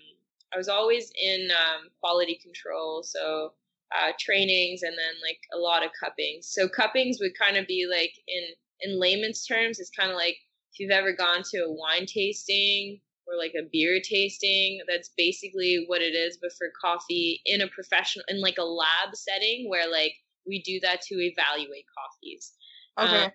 i 0.54 0.56
was 0.56 0.68
always 0.68 1.12
in 1.20 1.48
um, 1.50 1.88
quality 2.00 2.40
control. 2.42 3.02
So 3.02 3.52
uh, 3.94 4.12
trainings 4.18 4.82
and 4.82 4.92
then 4.92 5.14
like 5.22 5.40
a 5.54 5.58
lot 5.58 5.82
of 5.82 5.90
cuppings. 5.98 6.48
So 6.48 6.68
cuppings 6.68 7.18
would 7.20 7.32
kind 7.38 7.56
of 7.56 7.66
be 7.66 7.86
like 7.90 8.12
in 8.26 8.44
in 8.80 9.00
layman's 9.00 9.44
terms 9.44 9.80
it's 9.80 9.90
kind 9.90 10.10
of 10.10 10.16
like 10.16 10.36
if 10.72 10.78
you've 10.78 10.90
ever 10.90 11.12
gone 11.12 11.42
to 11.50 11.58
a 11.58 11.72
wine 11.72 12.06
tasting 12.06 13.00
or 13.26 13.36
like 13.36 13.54
a 13.58 13.68
beer 13.72 14.00
tasting 14.00 14.80
that's 14.86 15.10
basically 15.16 15.84
what 15.88 16.00
it 16.00 16.14
is 16.14 16.38
but 16.40 16.52
for 16.52 16.68
coffee 16.80 17.40
in 17.44 17.60
a 17.60 17.68
professional 17.68 18.24
in 18.28 18.40
like 18.40 18.58
a 18.58 18.62
lab 18.62 19.14
setting 19.14 19.68
where 19.68 19.90
like 19.90 20.12
we 20.46 20.62
do 20.62 20.78
that 20.80 21.00
to 21.02 21.14
evaluate 21.16 21.84
coffees. 21.96 22.52
Okay. 22.98 23.24
um, 23.24 23.30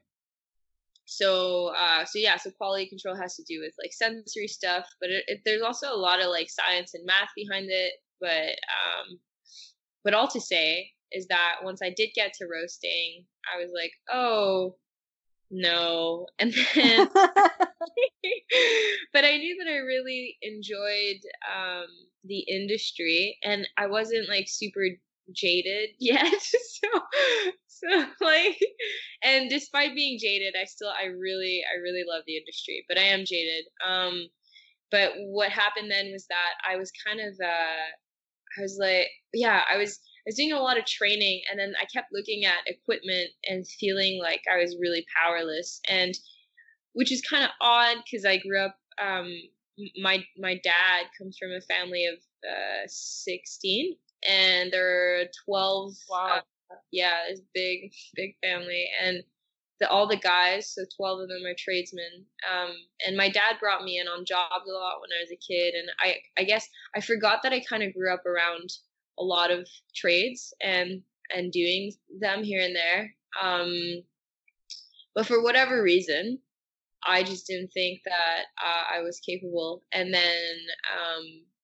so 1.05 1.73
uh 1.77 2.05
so 2.05 2.17
yeah 2.19 2.37
so 2.37 2.49
quality 2.51 2.87
control 2.87 3.15
has 3.15 3.35
to 3.35 3.43
do 3.43 3.59
with 3.59 3.73
like 3.81 3.91
sensory 3.91 4.47
stuff 4.47 4.85
but 5.01 5.09
it, 5.09 5.23
it, 5.27 5.41
there's 5.45 5.61
also 5.61 5.93
a 5.93 5.97
lot 5.97 6.21
of 6.21 6.29
like 6.29 6.49
science 6.49 6.93
and 6.93 7.05
math 7.05 7.29
behind 7.35 7.67
it 7.69 7.93
but 8.21 8.55
um 8.71 9.19
but 10.03 10.13
all 10.13 10.27
to 10.27 10.39
say 10.39 10.89
is 11.11 11.27
that 11.27 11.55
once 11.63 11.81
i 11.81 11.89
did 11.89 12.09
get 12.15 12.33
to 12.33 12.45
roasting 12.45 13.25
i 13.53 13.61
was 13.61 13.71
like 13.75 13.91
oh 14.11 14.75
no. 15.53 16.25
And 16.39 16.53
then, 16.75 17.07
but 19.13 19.23
I 19.23 19.37
knew 19.37 19.55
that 19.63 19.69
I 19.69 19.77
really 19.77 20.37
enjoyed 20.41 21.21
um, 21.47 21.85
the 22.23 22.39
industry, 22.39 23.37
and 23.43 23.67
I 23.77 23.87
wasn't 23.87 24.27
like 24.27 24.47
super 24.47 24.85
jaded 25.31 25.89
yet. 25.99 26.41
so, 26.41 26.87
so 27.67 28.05
like, 28.21 28.57
and 29.23 29.49
despite 29.49 29.95
being 29.95 30.19
jaded, 30.19 30.55
I 30.59 30.65
still, 30.65 30.89
I 30.89 31.05
really, 31.05 31.61
I 31.71 31.79
really 31.81 32.03
love 32.07 32.23
the 32.25 32.37
industry, 32.37 32.85
but 32.87 32.97
I 32.97 33.03
am 33.03 33.25
jaded. 33.25 33.65
Um, 33.85 34.27
but 34.91 35.13
what 35.17 35.49
happened 35.49 35.89
then 35.89 36.11
was 36.11 36.27
that 36.27 36.53
I 36.69 36.77
was 36.77 36.91
kind 37.05 37.19
of, 37.19 37.33
uh, 37.43 37.87
I 38.57 38.61
was 38.61 38.77
like, 38.79 39.07
yeah, 39.33 39.61
I 39.71 39.77
was 39.77 39.99
I 40.25 40.29
was 40.29 40.35
doing 40.35 40.53
a 40.53 40.59
lot 40.59 40.77
of 40.77 40.85
training 40.85 41.41
and 41.49 41.59
then 41.59 41.73
I 41.81 41.85
kept 41.85 42.13
looking 42.13 42.45
at 42.45 42.65
equipment 42.65 43.29
and 43.49 43.67
feeling 43.67 44.21
like 44.21 44.41
I 44.51 44.57
was 44.57 44.77
really 44.79 45.05
powerless 45.17 45.81
and 45.89 46.13
which 46.93 47.11
is 47.11 47.21
kind 47.21 47.43
of 47.43 47.49
odd 47.59 47.97
because 48.05 48.25
I 48.25 48.37
grew 48.37 48.59
up 48.59 48.77
um, 49.01 49.27
my 50.01 50.23
my 50.37 50.53
dad 50.63 51.07
comes 51.17 51.37
from 51.37 51.51
a 51.51 51.61
family 51.61 52.05
of 52.05 52.19
uh, 52.47 52.87
16 52.87 53.95
and 54.29 54.71
there 54.71 55.21
are 55.21 55.23
12 55.45 55.93
wow. 56.09 56.27
Uh, 56.37 56.75
yeah 56.91 57.17
it's 57.29 57.41
big 57.53 57.91
big 58.15 58.35
family 58.43 58.89
and 59.03 59.23
the, 59.79 59.89
all 59.89 60.07
the 60.07 60.17
guys 60.17 60.73
so 60.73 60.83
12 60.95 61.21
of 61.21 61.29
them 61.29 61.45
are 61.45 61.55
tradesmen 61.57 62.25
um, 62.51 62.71
and 63.05 63.17
my 63.17 63.29
dad 63.29 63.55
brought 63.59 63.83
me 63.83 63.99
in 63.99 64.07
on 64.07 64.25
jobs 64.25 64.65
a 64.67 64.73
lot 64.73 65.01
when 65.01 65.09
I 65.11 65.21
was 65.21 65.31
a 65.31 65.35
kid 65.35 65.73
and 65.73 65.89
I 65.99 66.15
I 66.39 66.43
guess 66.45 66.67
I 66.95 67.01
forgot 67.01 67.39
that 67.43 67.53
I 67.53 67.63
kind 67.67 67.83
of 67.83 67.93
grew 67.93 68.13
up 68.13 68.25
around 68.25 68.69
a 69.19 69.23
lot 69.23 69.51
of 69.51 69.67
trades 69.95 70.53
and 70.61 71.01
and 71.35 71.51
doing 71.51 71.91
them 72.19 72.43
here 72.43 72.61
and 72.61 72.75
there. 72.75 73.13
Um, 73.41 74.03
but 75.15 75.25
for 75.25 75.41
whatever 75.41 75.81
reason, 75.81 76.39
I 77.05 77.23
just 77.23 77.47
didn't 77.47 77.71
think 77.73 78.01
that 78.05 78.43
uh, 78.63 78.95
I 78.95 79.01
was 79.01 79.19
capable. 79.19 79.83
And 79.91 80.13
then 80.13 80.57
um, 80.93 81.23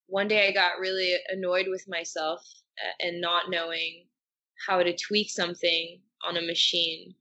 one 0.10 0.28
day 0.28 0.48
I 0.48 0.52
got 0.52 0.80
really 0.80 1.16
annoyed 1.30 1.68
with 1.68 1.86
myself 1.88 2.42
and 3.00 3.22
not 3.22 3.50
knowing 3.50 4.06
how 4.68 4.82
to 4.84 4.96
tweak 4.96 5.30
something 5.30 6.00
on 6.28 6.38
a 6.38 6.42
machine. 6.42 7.14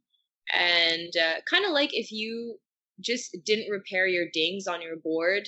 And 0.53 1.11
uh, 1.17 1.41
kind 1.49 1.65
of 1.65 1.73
like 1.73 1.91
if 1.93 2.11
you 2.11 2.59
just 3.01 3.37
didn't 3.45 3.71
repair 3.71 4.07
your 4.07 4.27
dings 4.33 4.67
on 4.67 4.83
your 4.83 4.97
board 4.97 5.47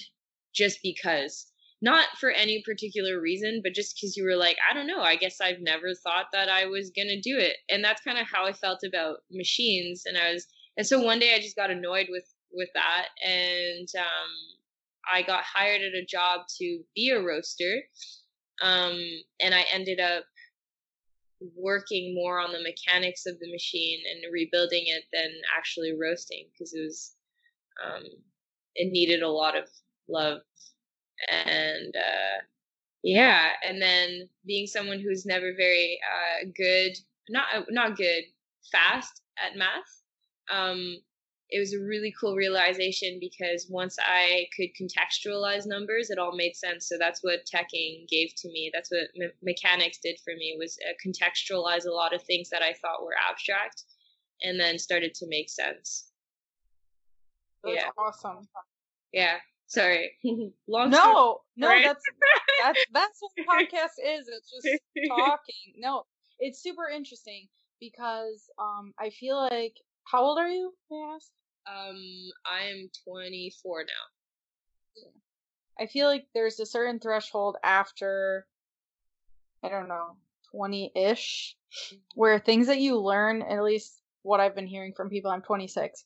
just 0.55 0.81
because 0.83 1.51
not 1.83 2.07
for 2.19 2.31
any 2.31 2.63
particular 2.63 3.21
reason, 3.21 3.61
but 3.65 3.73
just 3.75 3.97
because 3.97 4.17
you 4.17 4.25
were 4.25 4.37
like, 4.37 4.59
I 4.69 4.75
don't 4.75 4.87
know, 4.87 5.01
I 5.01 5.17
guess 5.17 5.41
I've 5.41 5.61
never 5.61 5.95
thought 5.95 6.27
that 6.33 6.49
I 6.49 6.67
was 6.67 6.91
gonna 6.91 7.21
do 7.21 7.39
it, 7.39 7.57
and 7.71 7.83
that's 7.83 8.03
kind 8.03 8.19
of 8.19 8.27
how 8.27 8.45
I 8.45 8.53
felt 8.53 8.81
about 8.85 9.19
machines. 9.31 10.03
And 10.05 10.19
I 10.19 10.35
was, 10.35 10.47
and 10.77 10.87
so 10.87 11.01
one 11.01 11.19
day 11.19 11.35
I 11.35 11.41
just 11.41 11.57
got 11.57 11.71
annoyed 11.71 12.09
with 12.11 12.27
with 12.53 12.69
that, 12.75 13.07
and 13.27 13.89
um, 13.99 14.60
I 15.13 15.23
got 15.23 15.45
hired 15.45 15.83
at 15.83 15.95
a 15.95 16.05
job 16.05 16.43
to 16.59 16.81
be 16.95 17.11
a 17.11 17.23
roaster, 17.23 17.83
um, 18.63 18.99
and 19.41 19.55
I 19.55 19.65
ended 19.73 20.01
up 20.01 20.25
working 21.57 22.15
more 22.15 22.39
on 22.39 22.53
the 22.53 22.63
mechanics 22.63 23.25
of 23.27 23.39
the 23.39 23.51
machine 23.51 24.01
and 24.11 24.33
rebuilding 24.33 24.85
it 24.87 25.05
than 25.13 25.31
actually 25.57 25.95
roasting 25.99 26.47
because 26.53 26.75
it 26.75 26.81
was 26.81 27.15
um, 27.83 28.05
it 28.75 28.93
needed 28.93 29.23
a 29.23 29.29
lot 29.29 29.57
of 29.57 29.65
love 30.09 30.41
and 31.29 31.95
uh, 31.97 32.43
yeah, 33.03 33.49
and 33.67 33.81
then 33.81 34.29
being 34.47 34.67
someone 34.67 35.01
who's 35.01 35.25
never 35.27 35.53
very 35.57 35.99
uh, 36.05 36.47
good, 36.57 36.93
not 37.29 37.47
uh, 37.55 37.63
not 37.71 37.97
good, 37.97 38.25
fast 38.71 39.23
at 39.39 39.57
math. 39.57 39.69
Um, 40.53 40.99
it 41.51 41.59
was 41.59 41.75
a 41.75 41.81
really 41.81 42.15
cool 42.19 42.37
realization 42.37 43.19
because 43.21 43.67
once 43.69 43.97
I 44.05 44.47
could 44.57 44.69
contextualize 44.81 45.67
numbers, 45.67 46.11
it 46.11 46.19
all 46.19 46.37
made 46.37 46.55
sense. 46.55 46.89
So 46.89 46.97
that's 46.97 47.25
what 47.25 47.41
teching 47.53 48.07
gave 48.09 48.31
to 48.39 48.49
me. 48.51 48.71
That's 48.73 48.91
what 48.91 49.09
me- 49.17 49.33
mechanics 49.43 49.99
did 50.03 50.19
for 50.25 50.33
me 50.35 50.57
was 50.59 50.79
uh, 50.89 50.93
contextualize 51.05 51.87
a 51.87 51.91
lot 51.91 52.15
of 52.15 52.23
things 52.23 52.51
that 52.51 52.63
I 52.63 52.75
thought 52.75 53.03
were 53.03 53.17
abstract, 53.29 53.83
and 54.43 54.61
then 54.61 54.79
started 54.79 55.13
to 55.15 55.27
make 55.29 55.51
sense. 55.51 56.13
That's 57.65 57.77
yeah. 57.77 57.91
awesome. 57.99 58.49
Yeah. 59.13 59.37
Sorry. 59.67 60.13
Long 60.69 60.91
no, 60.91 60.99
story, 60.99 61.37
no, 61.57 61.69
right? 61.69 61.85
that's 61.85 62.05
that's 62.63 62.87
that's 62.93 63.19
what 63.21 63.33
the 63.37 63.43
podcast 63.51 64.19
is. 64.19 64.29
It's 64.29 64.51
just 64.51 64.83
talking. 65.09 65.75
No, 65.79 66.05
it's 66.39 66.63
super 66.63 66.89
interesting 66.89 67.49
because 67.81 68.49
um 68.59 68.93
I 69.01 69.11
feel 69.11 69.37
like 69.37 69.75
how 70.05 70.23
old 70.23 70.39
are 70.39 70.49
you? 70.49 70.73
May 70.91 70.97
I 70.97 71.15
ask? 71.15 71.31
Um, 71.67 72.31
I'm 72.45 72.91
24 73.05 73.81
now. 73.81 73.93
Yeah. 74.97 75.85
I 75.85 75.87
feel 75.87 76.07
like 76.07 76.27
there's 76.35 76.61
a 76.61 76.67
certain 76.67 76.99
threshold 77.01 77.57
after 77.63 78.47
I 79.63 79.69
don't 79.69 79.89
know, 79.89 80.17
20-ish 80.55 81.57
where 82.15 82.39
things 82.39 82.67
that 82.67 82.81
you 82.81 82.99
learn, 82.99 83.43
at 83.43 83.63
least 83.63 84.01
what 84.23 84.41
I've 84.41 84.55
been 84.55 84.67
hearing 84.67 84.93
from 84.95 85.11
people, 85.11 85.31
I'm 85.31 85.43
26. 85.43 86.05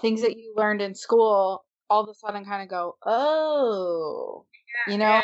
Things 0.00 0.22
that 0.22 0.36
you 0.36 0.54
learned 0.56 0.82
in 0.82 0.94
school 0.94 1.64
all 1.90 2.02
of 2.02 2.08
a 2.08 2.14
sudden 2.14 2.44
kind 2.44 2.62
of 2.62 2.68
go, 2.68 2.96
oh, 3.04 4.44
yeah, 4.86 4.92
you 4.92 4.98
know, 4.98 5.22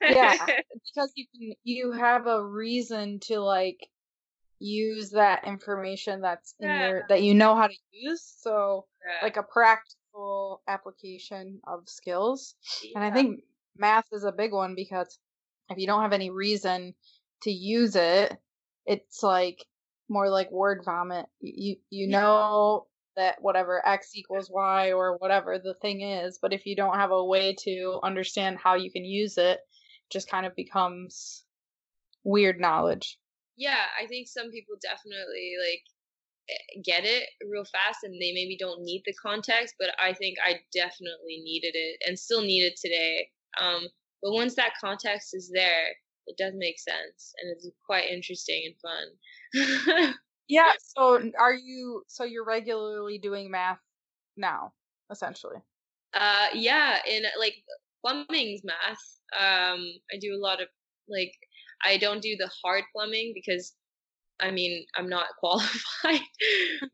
yeah, 0.00 0.34
because 0.86 1.12
you 1.14 1.26
can, 1.34 1.52
you 1.64 1.92
have 1.92 2.26
a 2.26 2.44
reason 2.44 3.20
to 3.20 3.40
like 3.40 3.88
use 4.58 5.10
that 5.10 5.46
information 5.46 6.20
that's 6.20 6.54
in 6.60 6.68
yeah. 6.68 6.88
your 6.88 7.02
that 7.08 7.22
you 7.22 7.34
know 7.34 7.54
how 7.54 7.66
to 7.66 7.74
use. 7.92 8.22
So 8.40 8.86
yeah. 9.06 9.24
like 9.24 9.36
a 9.36 9.42
practical 9.42 10.62
application 10.66 11.60
of 11.66 11.88
skills, 11.88 12.54
and 12.94 13.04
I 13.04 13.10
think 13.10 13.40
math 13.76 14.06
is 14.12 14.24
a 14.24 14.32
big 14.32 14.52
one 14.52 14.74
because 14.74 15.18
if 15.70 15.78
you 15.78 15.86
don't 15.86 16.02
have 16.02 16.12
any 16.12 16.30
reason 16.30 16.94
to 17.42 17.50
use 17.50 17.94
it, 17.94 18.36
it's 18.86 19.22
like 19.22 19.64
more 20.08 20.28
like 20.28 20.50
word 20.50 20.82
vomit. 20.84 21.26
You 21.40 21.76
you 21.90 22.08
know 22.08 22.86
that 23.16 23.36
whatever 23.40 23.84
x 23.86 24.10
equals 24.14 24.48
y 24.48 24.92
or 24.92 25.16
whatever 25.18 25.58
the 25.58 25.74
thing 25.74 26.02
is 26.02 26.38
but 26.40 26.52
if 26.52 26.64
you 26.64 26.76
don't 26.76 26.94
have 26.94 27.10
a 27.10 27.24
way 27.24 27.52
to 27.52 27.98
understand 28.04 28.56
how 28.62 28.76
you 28.76 28.92
can 28.92 29.04
use 29.04 29.36
it, 29.36 29.58
it 29.58 30.10
just 30.10 30.30
kind 30.30 30.46
of 30.46 30.54
becomes 30.54 31.44
weird 32.22 32.60
knowledge 32.60 33.18
yeah 33.58 33.84
i 34.00 34.06
think 34.06 34.28
some 34.28 34.50
people 34.50 34.76
definitely 34.80 35.52
like 35.60 35.82
eh, 36.50 36.80
get 36.84 37.04
it 37.04 37.28
real 37.50 37.64
fast 37.64 38.04
and 38.04 38.14
they 38.14 38.32
maybe 38.32 38.56
don't 38.58 38.82
need 38.82 39.02
the 39.04 39.14
context 39.20 39.74
but 39.78 39.90
i 39.98 40.12
think 40.12 40.36
i 40.44 40.54
definitely 40.72 41.42
needed 41.44 41.72
it 41.74 41.96
and 42.06 42.18
still 42.18 42.40
need 42.40 42.62
it 42.62 42.78
today 42.80 43.28
um, 43.60 43.82
but 44.22 44.32
once 44.32 44.54
that 44.54 44.72
context 44.80 45.30
is 45.34 45.50
there 45.52 45.88
it 46.26 46.36
does 46.38 46.54
make 46.56 46.78
sense 46.78 47.34
and 47.40 47.52
it's 47.52 47.68
quite 47.86 48.10
interesting 48.10 48.62
and 48.66 48.76
fun 48.80 50.14
Yeah. 50.48 50.72
So 50.96 51.20
are 51.38 51.54
you? 51.54 52.02
So 52.08 52.24
you're 52.24 52.44
regularly 52.44 53.18
doing 53.18 53.50
math 53.50 53.80
now, 54.36 54.72
essentially. 55.10 55.58
Uh, 56.14 56.46
yeah. 56.54 56.98
In 57.08 57.24
like 57.38 57.54
plumbing's 58.04 58.62
math. 58.64 58.98
Um, 59.38 59.84
I 60.12 60.18
do 60.18 60.34
a 60.34 60.40
lot 60.40 60.62
of 60.62 60.68
like 61.08 61.34
I 61.82 61.96
don't 61.96 62.22
do 62.22 62.36
the 62.36 62.50
hard 62.62 62.84
plumbing 62.92 63.32
because 63.34 63.74
I 64.40 64.50
mean, 64.50 64.86
I'm 64.96 65.08
not 65.08 65.26
qualified, 65.40 66.20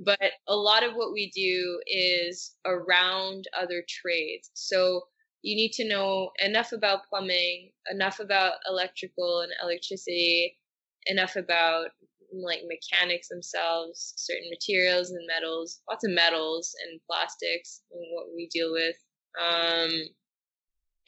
but 0.00 0.32
a 0.48 0.56
lot 0.56 0.82
of 0.82 0.94
what 0.94 1.12
we 1.12 1.30
do 1.34 1.80
is 1.86 2.54
around 2.64 3.44
other 3.58 3.84
trades. 3.86 4.50
So 4.54 5.02
you 5.42 5.54
need 5.56 5.72
to 5.72 5.86
know 5.86 6.30
enough 6.42 6.72
about 6.72 7.06
plumbing, 7.10 7.70
enough 7.90 8.18
about 8.18 8.54
electrical 8.68 9.40
and 9.40 9.52
electricity, 9.62 10.58
enough 11.06 11.36
about 11.36 11.88
like 12.32 12.62
mechanics 12.66 13.28
themselves, 13.28 14.14
certain 14.16 14.48
materials 14.50 15.10
and 15.10 15.26
metals, 15.26 15.82
lots 15.88 16.04
of 16.04 16.12
metals 16.12 16.74
and 16.88 17.00
plastics 17.08 17.82
and 17.92 18.02
what 18.12 18.26
we 18.34 18.48
deal 18.52 18.72
with, 18.72 18.96
um, 19.40 19.90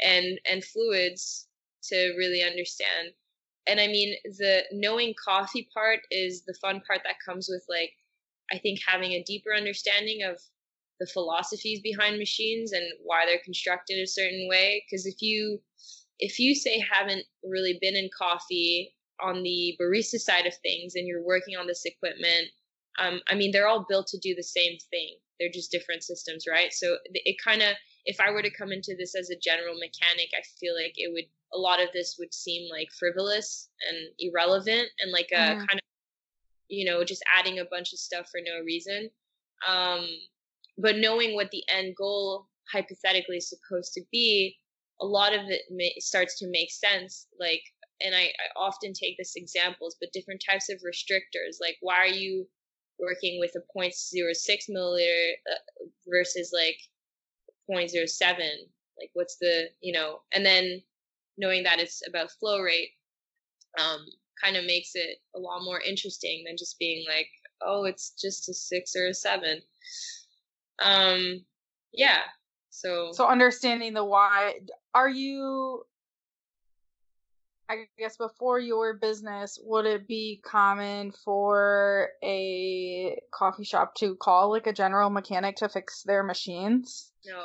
and 0.05 0.39
and 0.49 0.65
fluids 0.65 1.49
to 1.85 2.15
really 2.19 2.43
understand. 2.43 3.12
And 3.66 3.81
I 3.81 3.88
mean, 3.88 4.16
the 4.24 4.64
knowing 4.72 5.14
coffee 5.22 5.68
part 5.74 6.00
is 6.11 6.44
the 6.44 6.55
fun 6.61 6.83
part 6.87 7.00
that 7.05 7.16
comes 7.24 7.48
with 7.50 7.64
like, 7.68 7.92
I 8.52 8.59
think 8.59 8.81
having 8.87 9.12
a 9.12 9.24
deeper 9.24 9.55
understanding 9.55 10.22
of 10.22 10.40
the 11.00 11.07
philosophies 11.07 11.81
behind 11.83 12.18
machines 12.18 12.72
and 12.72 12.85
why 13.02 13.26
they're 13.26 13.40
constructed 13.44 13.98
a 13.98 14.07
certain 14.07 14.46
way. 14.48 14.85
Because 14.87 15.07
if 15.07 15.20
you 15.20 15.61
if 16.18 16.38
you 16.38 16.55
say 16.55 16.83
haven't 16.90 17.24
really 17.44 17.79
been 17.81 17.96
in 17.96 18.09
coffee 18.16 18.94
on 19.22 19.42
the 19.42 19.76
barista 19.81 20.18
side 20.18 20.46
of 20.46 20.55
things 20.62 20.94
and 20.94 21.07
you're 21.07 21.24
working 21.24 21.57
on 21.57 21.66
this 21.66 21.85
equipment, 21.85 22.48
um, 22.98 23.20
I 23.29 23.35
mean, 23.35 23.52
they're 23.52 23.68
all 23.68 23.85
built 23.88 24.07
to 24.09 24.18
do 24.18 24.35
the 24.35 24.42
same 24.42 24.79
thing. 24.90 25.16
They're 25.38 25.52
just 25.52 25.70
different 25.70 26.02
systems, 26.02 26.44
right? 26.50 26.72
So 26.72 26.96
it 27.12 27.37
kind 27.42 27.61
of, 27.61 27.76
if 28.07 28.18
I 28.20 28.31
were 28.31 28.42
to 28.42 28.50
come 28.50 28.72
into 28.72 28.94
this 28.96 29.14
as 29.14 29.29
a 29.29 29.38
general 29.38 29.74
mechanic, 29.74 30.31
I 30.33 30.42
feel 30.59 30.74
like 30.74 30.94
it 30.96 31.12
would, 31.12 31.26
a 31.54 31.59
lot 31.59 31.82
of 31.82 31.88
this 31.92 32.16
would 32.18 32.35
seem 32.35 32.68
like 32.70 32.88
frivolous 32.98 33.68
and 33.88 33.98
irrelevant 34.18 34.88
and 35.00 35.12
like 35.12 35.28
a 35.32 35.37
mm. 35.37 35.59
kind 35.59 35.74
of, 35.74 35.80
you 36.68 36.85
know, 36.85 37.04
just 37.04 37.22
adding 37.37 37.59
a 37.59 37.64
bunch 37.66 37.92
of 37.92 37.98
stuff 37.98 38.28
for 38.30 38.40
no 38.44 38.64
reason. 38.64 39.09
Um, 39.66 40.06
but 40.78 40.96
knowing 40.96 41.35
what 41.35 41.50
the 41.50 41.64
end 41.68 41.94
goal 41.96 42.48
hypothetically 42.72 43.38
is 43.38 43.48
supposed 43.48 43.92
to 43.94 44.02
be, 44.12 44.56
a 45.00 45.06
lot 45.06 45.35
of 45.35 45.42
it 45.48 45.62
may, 45.70 45.94
starts 45.98 46.38
to 46.38 46.50
make 46.50 46.70
sense. 46.70 47.26
Like, 47.38 47.62
and 48.00 48.14
I, 48.14 48.24
I 48.24 48.59
often 48.59 48.92
take 48.92 49.16
this 49.16 49.37
examples, 49.37 49.96
but 50.00 50.12
different 50.12 50.42
types 50.46 50.68
of 50.68 50.80
restrictors. 50.85 51.59
Like, 51.61 51.76
why 51.80 51.96
are 51.96 52.06
you 52.06 52.46
working 52.98 53.38
with 53.38 53.52
a 53.56 53.78
0.06 53.78 54.70
milliliter 54.70 55.32
uh, 55.50 55.85
versus 56.06 56.52
like 56.52 56.78
0.07? 57.70 58.38
Like, 58.98 59.11
what's 59.14 59.37
the, 59.37 59.68
you 59.80 59.92
know, 59.92 60.20
and 60.32 60.44
then 60.44 60.82
knowing 61.38 61.64
that 61.64 61.79
it's 61.79 62.03
about 62.09 62.31
flow 62.40 62.61
rate 62.61 62.90
um, 63.79 64.07
kind 64.42 64.57
of 64.57 64.64
makes 64.64 64.92
it 64.94 65.18
a 65.35 65.38
lot 65.38 65.64
more 65.64 65.81
interesting 65.81 66.44
than 66.46 66.57
just 66.57 66.79
being 66.79 67.05
like, 67.09 67.29
oh, 67.62 67.85
it's 67.85 68.11
just 68.20 68.49
a 68.49 68.55
six 68.55 68.94
or 68.96 69.09
a 69.09 69.14
seven. 69.14 69.61
Um, 70.83 71.44
yeah. 71.92 72.20
So 72.70 73.11
so 73.12 73.27
understanding 73.27 73.94
the 73.94 74.05
why. 74.05 74.61
Are 74.94 75.09
you? 75.09 75.83
I 77.68 77.87
guess 77.99 78.16
before 78.16 78.61
your 78.61 78.94
business, 78.94 79.59
would 79.61 79.87
it 79.87 80.07
be 80.07 80.40
common 80.44 81.11
for 81.25 82.11
a 82.22 83.18
coffee 83.35 83.64
shop 83.64 83.96
to 83.96 84.14
call 84.14 84.51
like 84.51 84.68
a 84.68 84.72
general 84.72 85.11
mechanic 85.11 85.57
to 85.57 85.68
fix 85.68 86.03
their 86.03 86.22
machines? 86.22 87.11
No. 87.25 87.42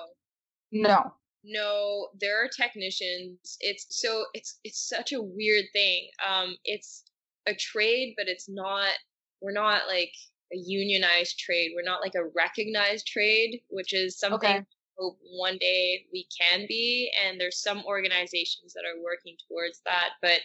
No. 0.72 1.14
No, 1.44 2.10
there 2.20 2.44
are 2.44 2.48
technicians. 2.48 3.58
It's 3.60 3.88
so 3.90 4.26
it's 4.34 4.60
it's 4.64 4.88
such 4.88 5.14
a 5.14 5.22
weird 5.22 5.66
thing. 5.74 6.10
Um 6.28 6.56
it's 6.66 7.04
a 7.48 7.56
trade, 7.56 8.14
but 8.18 8.28
it's 8.28 8.48
not 8.48 8.94
we're 9.42 9.52
not 9.52 9.88
like 9.88 10.14
a 10.54 10.58
unionized 10.58 11.40
trade. 11.40 11.72
We're 11.76 11.90
not 11.90 12.02
like 12.02 12.16
a 12.16 12.28
recognized 12.36 13.08
trade, 13.08 13.62
which 13.70 13.94
is 13.94 14.20
something 14.20 14.50
okay. 14.50 14.66
hope 14.98 15.18
one 15.32 15.58
day 15.58 16.06
we 16.12 16.28
can 16.40 16.66
be. 16.68 17.12
And 17.26 17.40
there's 17.40 17.62
some 17.62 17.84
organizations 17.86 18.74
that 18.74 18.84
are 18.86 19.02
working 19.02 19.36
towards 19.48 19.82
that. 19.86 20.10
But 20.22 20.42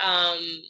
um, 0.00 0.62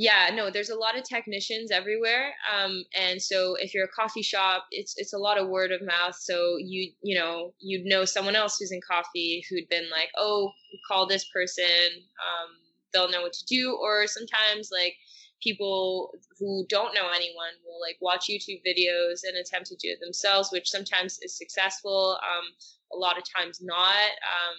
yeah, 0.00 0.30
no, 0.32 0.48
there's 0.48 0.70
a 0.70 0.78
lot 0.78 0.96
of 0.96 1.02
technicians 1.02 1.72
everywhere. 1.72 2.32
Um, 2.54 2.84
and 2.96 3.20
so 3.20 3.56
if 3.56 3.74
you're 3.74 3.86
a 3.86 3.88
coffee 3.88 4.22
shop, 4.22 4.66
it's 4.70 4.94
it's 4.96 5.12
a 5.12 5.18
lot 5.18 5.38
of 5.38 5.48
word 5.48 5.72
of 5.72 5.82
mouth. 5.82 6.14
So 6.14 6.56
you 6.56 6.92
you 7.02 7.18
know 7.18 7.52
you'd 7.58 7.84
know 7.84 8.04
someone 8.04 8.36
else 8.36 8.58
who's 8.58 8.70
in 8.70 8.80
coffee 8.88 9.42
who'd 9.50 9.68
been 9.68 9.90
like, 9.90 10.10
oh, 10.16 10.52
call 10.86 11.08
this 11.08 11.28
person. 11.34 11.64
Um, 11.96 12.50
they'll 12.92 13.10
know 13.10 13.22
what 13.22 13.32
to 13.32 13.44
do. 13.46 13.76
Or 13.82 14.06
sometimes 14.06 14.70
like 14.70 14.94
people 15.42 16.12
who 16.38 16.64
don't 16.68 16.94
know 16.94 17.08
anyone 17.12 17.58
will 17.66 17.80
like 17.80 17.96
watch 18.00 18.28
YouTube 18.30 18.62
videos 18.64 19.22
and 19.26 19.36
attempt 19.36 19.66
to 19.66 19.74
do 19.74 19.88
it 19.88 19.98
themselves, 20.00 20.52
which 20.52 20.70
sometimes 20.70 21.18
is 21.22 21.36
successful. 21.36 22.16
Um, 22.22 22.44
a 22.92 22.96
lot 22.96 23.18
of 23.18 23.24
times 23.36 23.58
not, 23.60 24.10
um, 24.22 24.54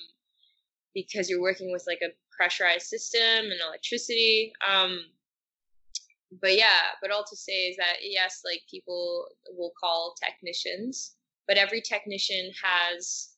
because 0.94 1.30
you're 1.30 1.42
working 1.42 1.72
with 1.72 1.86
like 1.88 2.02
a 2.04 2.12
pressurized 2.36 2.88
system 2.88 3.22
and 3.22 3.62
electricity. 3.66 4.52
But 6.42 6.56
yeah, 6.56 6.94
but 7.02 7.12
all 7.12 7.26
to 7.28 7.36
say 7.36 7.70
is 7.70 7.78
that 7.78 7.98
yes, 8.02 8.42
like 8.46 8.62
people 8.70 9.26
will 9.58 9.72
call 9.80 10.16
technicians, 10.24 11.16
but 11.48 11.58
every 11.58 11.82
technician 11.82 12.52
has 12.64 13.30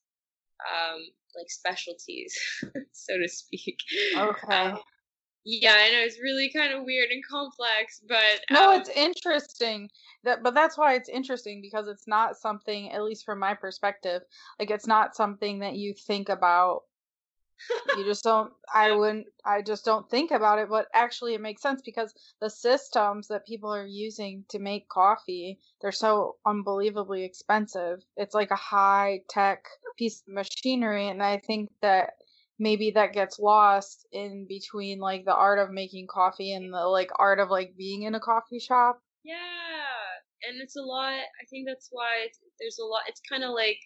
um, 0.70 1.00
like 1.36 1.50
specialties, 1.50 2.38
so 2.92 3.18
to 3.18 3.28
speak. 3.30 3.78
Okay. 4.18 4.56
Um, 4.56 4.80
yeah, 5.44 5.74
I 5.74 5.92
know 5.92 6.00
it's 6.02 6.20
really 6.22 6.52
kind 6.56 6.72
of 6.72 6.84
weird 6.84 7.10
and 7.10 7.24
complex, 7.26 8.02
but 8.08 8.42
no, 8.52 8.74
um, 8.74 8.80
it's 8.80 8.90
interesting. 8.90 9.90
That, 10.24 10.44
but 10.44 10.54
that's 10.54 10.78
why 10.78 10.94
it's 10.94 11.10
interesting 11.10 11.62
because 11.62 11.88
it's 11.88 12.08
not 12.08 12.38
something, 12.38 12.92
at 12.92 13.04
least 13.04 13.26
from 13.26 13.40
my 13.40 13.56
perspective, 13.56 14.22
like 14.60 14.70
it's 14.70 14.86
not 14.86 15.16
something 15.16 15.60
that 15.60 15.76
you 15.76 15.94
think 15.96 16.30
about. 16.30 16.82
You 17.98 18.06
just 18.06 18.24
don't. 18.24 18.52
I 18.74 18.92
wouldn't. 18.92 19.28
I 19.46 19.62
just 19.62 19.86
don't 19.86 20.10
think 20.10 20.32
about 20.32 20.60
it. 20.60 20.70
But 20.70 20.88
actually, 20.94 21.34
it 21.34 21.42
makes 21.42 21.62
sense 21.62 21.82
because 21.84 22.14
the 22.40 22.50
systems 22.50 23.28
that 23.28 23.46
people 23.46 23.74
are 23.74 23.86
using 23.86 24.46
to 24.50 24.60
make 24.60 24.90
coffee, 24.90 25.60
they're 25.82 25.92
so 25.92 26.36
unbelievably 26.46 27.24
expensive. 27.24 28.00
It's 28.18 28.36
like 28.36 28.52
a 28.52 28.56
high 28.56 29.22
tech 29.30 29.66
piece 29.98 30.24
of 30.28 30.34
machinery, 30.34 31.08
and 31.10 31.22
I 31.22 31.38
think 31.46 31.70
that 31.82 32.12
maybe 32.60 32.92
that 32.92 33.14
gets 33.14 33.40
lost 33.40 34.06
in 34.12 34.46
between 34.48 35.00
like 35.00 35.26
the 35.26 35.36
art 35.36 35.58
of 35.58 35.72
making 35.72 36.08
coffee 36.08 36.54
and 36.54 36.72
the 36.72 36.86
like 36.86 37.10
art 37.18 37.40
of 37.40 37.50
like 37.50 37.74
being 37.76 38.04
in 38.04 38.16
a 38.16 38.20
coffee 38.20 38.60
shop. 38.60 39.00
Yeah, 39.24 39.36
and 40.48 40.62
it's 40.62 40.76
a 40.76 40.82
lot. 40.82 41.14
I 41.14 41.46
think 41.50 41.68
that's 41.68 41.90
why 41.92 42.28
there's 42.60 42.80
a 42.80 42.86
lot. 42.86 43.02
It's 43.08 43.22
kind 43.28 43.44
of 43.44 43.52
like, 43.52 43.78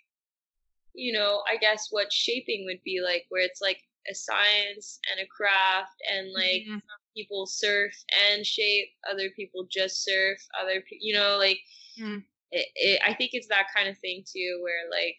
you 0.95 1.13
know, 1.13 1.41
I 1.51 1.57
guess 1.57 1.87
what 1.91 2.11
shaping 2.11 2.65
would 2.65 2.81
be 2.83 3.01
like, 3.03 3.25
where 3.29 3.43
it's 3.43 3.61
like 3.61 3.79
a 4.09 4.15
science 4.15 4.99
and 5.11 5.19
a 5.19 5.27
craft, 5.27 5.95
and 6.11 6.31
like 6.33 6.63
mm-hmm. 6.63 6.73
some 6.73 7.03
people 7.15 7.45
surf 7.45 7.93
and 8.29 8.45
shape, 8.45 8.89
other 9.11 9.29
people 9.35 9.67
just 9.71 10.03
surf, 10.03 10.37
other 10.61 10.81
people, 10.81 11.01
you 11.01 11.13
know, 11.13 11.37
like. 11.37 11.59
Mm. 11.99 12.23
It, 12.51 12.67
it, 12.75 13.01
I 13.05 13.13
think 13.13 13.31
it's 13.33 13.47
that 13.47 13.67
kind 13.75 13.89
of 13.89 13.97
thing 13.97 14.23
too, 14.23 14.59
where 14.61 14.87
like 14.89 15.17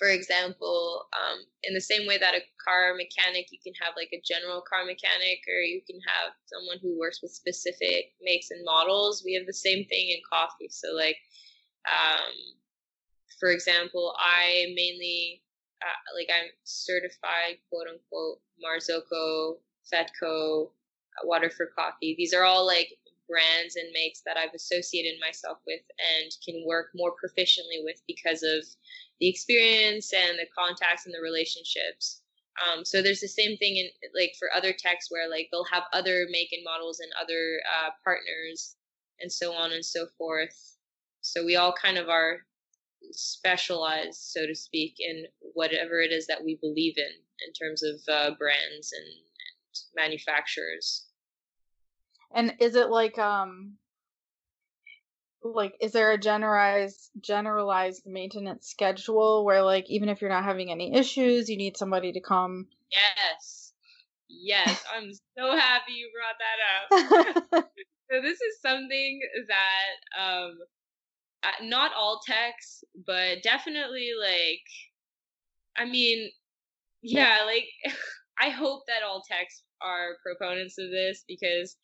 for 0.00 0.08
example, 0.08 1.04
um, 1.12 1.44
in 1.62 1.74
the 1.74 1.80
same 1.80 2.08
way 2.08 2.16
that 2.16 2.34
a 2.34 2.40
car 2.64 2.96
mechanic, 2.96 3.52
you 3.52 3.58
can 3.62 3.74
have 3.84 3.92
like 4.00 4.08
a 4.16 4.24
general 4.24 4.64
car 4.64 4.86
mechanic, 4.86 5.44
or 5.44 5.60
you 5.60 5.82
can 5.86 6.00
have 6.08 6.32
someone 6.48 6.78
who 6.80 6.98
works 6.98 7.20
with 7.20 7.36
specific 7.36 8.16
makes 8.22 8.50
and 8.50 8.64
models. 8.64 9.22
We 9.22 9.34
have 9.34 9.44
the 9.44 9.52
same 9.52 9.84
thing 9.84 10.08
in 10.08 10.24
coffee. 10.24 10.72
So, 10.72 10.88
like, 10.96 11.20
um, 11.84 12.32
for 13.40 13.50
example, 13.50 14.14
I 14.18 14.66
mainly 14.76 15.42
uh, 15.82 16.00
like 16.14 16.28
I'm 16.30 16.50
certified, 16.64 17.56
quote 17.70 17.88
unquote, 17.88 18.40
Marzocco, 18.62 19.56
Fetco, 19.92 20.66
uh, 20.66 21.24
Water 21.24 21.50
for 21.50 21.72
Coffee. 21.76 22.14
These 22.16 22.34
are 22.34 22.44
all 22.44 22.66
like 22.66 22.88
brands 23.28 23.76
and 23.76 23.88
makes 23.94 24.22
that 24.26 24.36
I've 24.36 24.54
associated 24.54 25.18
myself 25.20 25.58
with 25.66 25.80
and 26.20 26.30
can 26.44 26.64
work 26.66 26.88
more 26.94 27.12
proficiently 27.12 27.82
with 27.82 28.02
because 28.06 28.42
of 28.42 28.64
the 29.20 29.28
experience 29.28 30.12
and 30.12 30.38
the 30.38 30.46
contacts 30.56 31.06
and 31.06 31.14
the 31.14 31.22
relationships. 31.22 32.22
Um, 32.60 32.84
so 32.84 33.00
there's 33.00 33.20
the 33.20 33.28
same 33.28 33.56
thing 33.56 33.76
in 33.76 33.88
like 34.14 34.34
for 34.38 34.48
other 34.54 34.74
techs 34.76 35.10
where 35.10 35.30
like 35.30 35.48
they'll 35.50 35.64
have 35.72 35.84
other 35.92 36.26
make 36.30 36.52
and 36.52 36.64
models 36.64 37.00
and 37.00 37.10
other 37.20 37.60
uh, 37.64 37.90
partners 38.04 38.76
and 39.20 39.32
so 39.32 39.52
on 39.52 39.72
and 39.72 39.84
so 39.84 40.06
forth. 40.18 40.76
So 41.22 41.44
we 41.44 41.56
all 41.56 41.72
kind 41.72 41.96
of 41.96 42.08
are 42.08 42.40
specialized, 43.12 44.20
so 44.20 44.46
to 44.46 44.54
speak, 44.54 44.96
in 44.98 45.24
whatever 45.54 46.00
it 46.00 46.12
is 46.12 46.26
that 46.26 46.44
we 46.44 46.58
believe 46.60 46.94
in 46.96 47.12
in 47.46 47.52
terms 47.52 47.82
of 47.82 47.94
uh, 48.08 48.34
brands 48.38 48.92
and, 48.92 49.06
and 49.06 50.04
manufacturers. 50.04 51.06
And 52.32 52.54
is 52.60 52.76
it 52.76 52.90
like 52.90 53.18
um 53.18 53.74
like 55.42 55.74
is 55.80 55.92
there 55.92 56.12
a 56.12 56.18
generalized 56.18 57.10
generalized 57.20 58.02
maintenance 58.06 58.68
schedule 58.68 59.44
where 59.44 59.62
like 59.62 59.86
even 59.88 60.08
if 60.08 60.20
you're 60.20 60.30
not 60.30 60.44
having 60.44 60.70
any 60.70 60.94
issues 60.94 61.48
you 61.48 61.56
need 61.56 61.76
somebody 61.76 62.12
to 62.12 62.20
come? 62.20 62.66
Yes. 62.92 63.72
Yes. 64.28 64.84
I'm 64.94 65.12
so 65.36 65.56
happy 65.56 65.92
you 65.92 66.10
brought 66.14 67.50
that 67.50 67.58
up. 67.58 67.70
So 68.10 68.20
this 68.20 68.40
is 68.40 68.60
something 68.60 69.20
that 69.46 70.20
um 70.20 70.58
not 71.62 71.92
all 71.96 72.20
techs 72.26 72.84
but 73.06 73.42
definitely 73.42 74.10
like 74.20 74.62
i 75.76 75.88
mean 75.88 76.30
yeah 77.02 77.38
like 77.46 77.64
i 78.40 78.50
hope 78.50 78.82
that 78.86 79.02
all 79.06 79.22
techs 79.30 79.62
are 79.82 80.16
proponents 80.24 80.76
of 80.78 80.90
this 80.90 81.24
because 81.26 81.76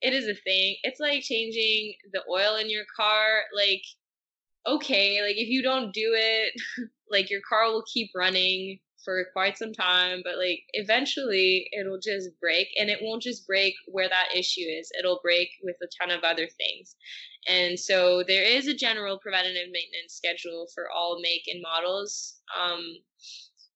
it 0.00 0.14
is 0.14 0.26
a 0.26 0.34
thing. 0.34 0.76
It's 0.82 1.00
like 1.00 1.22
changing 1.22 1.94
the 2.12 2.22
oil 2.30 2.56
in 2.56 2.70
your 2.70 2.84
car. 2.96 3.42
Like, 3.54 3.82
okay, 4.66 5.22
like 5.22 5.36
if 5.36 5.48
you 5.48 5.62
don't 5.62 5.92
do 5.92 6.14
it, 6.14 6.54
like 7.10 7.30
your 7.30 7.40
car 7.48 7.66
will 7.66 7.84
keep 7.92 8.10
running 8.14 8.78
for 9.04 9.26
quite 9.32 9.58
some 9.58 9.72
time, 9.72 10.20
but 10.24 10.36
like 10.36 10.60
eventually 10.72 11.68
it'll 11.78 12.00
just 12.00 12.28
break 12.40 12.68
and 12.78 12.90
it 12.90 12.98
won't 13.02 13.22
just 13.22 13.46
break 13.46 13.74
where 13.86 14.08
that 14.08 14.34
issue 14.34 14.60
is. 14.60 14.90
It'll 14.98 15.20
break 15.22 15.48
with 15.62 15.76
a 15.82 15.88
ton 16.00 16.16
of 16.16 16.22
other 16.22 16.46
things. 16.46 16.96
And 17.46 17.78
so 17.78 18.22
there 18.26 18.44
is 18.44 18.66
a 18.66 18.74
general 18.74 19.18
preventative 19.18 19.68
maintenance 19.72 20.14
schedule 20.14 20.66
for 20.74 20.90
all 20.90 21.20
make 21.22 21.42
and 21.46 21.62
models. 21.62 22.40
Um, 22.60 22.96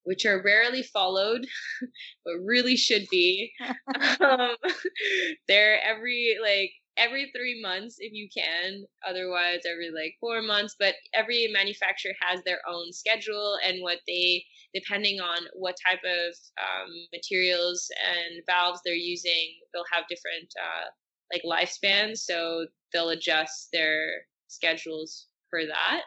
which 0.04 0.26
are 0.26 0.42
rarely 0.42 0.82
followed, 0.82 1.46
but 2.24 2.34
really 2.44 2.76
should 2.76 3.06
be. 3.10 3.52
um, 4.20 4.56
they're 5.48 5.82
every 5.82 6.36
like 6.40 6.72
every 6.96 7.30
three 7.34 7.60
months 7.60 7.96
if 7.98 8.12
you 8.12 8.28
can. 8.34 8.84
Otherwise, 9.06 9.60
every 9.70 9.90
like 9.90 10.16
four 10.20 10.42
months. 10.42 10.76
But 10.78 10.94
every 11.12 11.48
manufacturer 11.52 12.12
has 12.20 12.42
their 12.44 12.60
own 12.68 12.92
schedule 12.92 13.58
and 13.66 13.82
what 13.82 13.98
they, 14.06 14.44
depending 14.74 15.20
on 15.20 15.42
what 15.54 15.76
type 15.86 16.00
of 16.04 16.34
um, 16.58 16.90
materials 17.12 17.88
and 18.04 18.42
valves 18.46 18.80
they're 18.84 18.94
using, 18.94 19.54
they'll 19.72 19.84
have 19.92 20.04
different 20.08 20.52
uh, 20.60 20.86
like 21.32 21.42
lifespans. 21.44 22.18
So 22.18 22.66
they'll 22.92 23.10
adjust 23.10 23.68
their 23.72 24.26
schedules 24.48 25.26
for 25.50 25.66
that. 25.66 26.02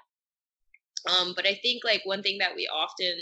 Um, 1.07 1.33
but 1.35 1.47
I 1.47 1.59
think 1.61 1.83
like 1.83 2.01
one 2.05 2.21
thing 2.21 2.38
that 2.39 2.55
we 2.55 2.67
often 2.73 3.13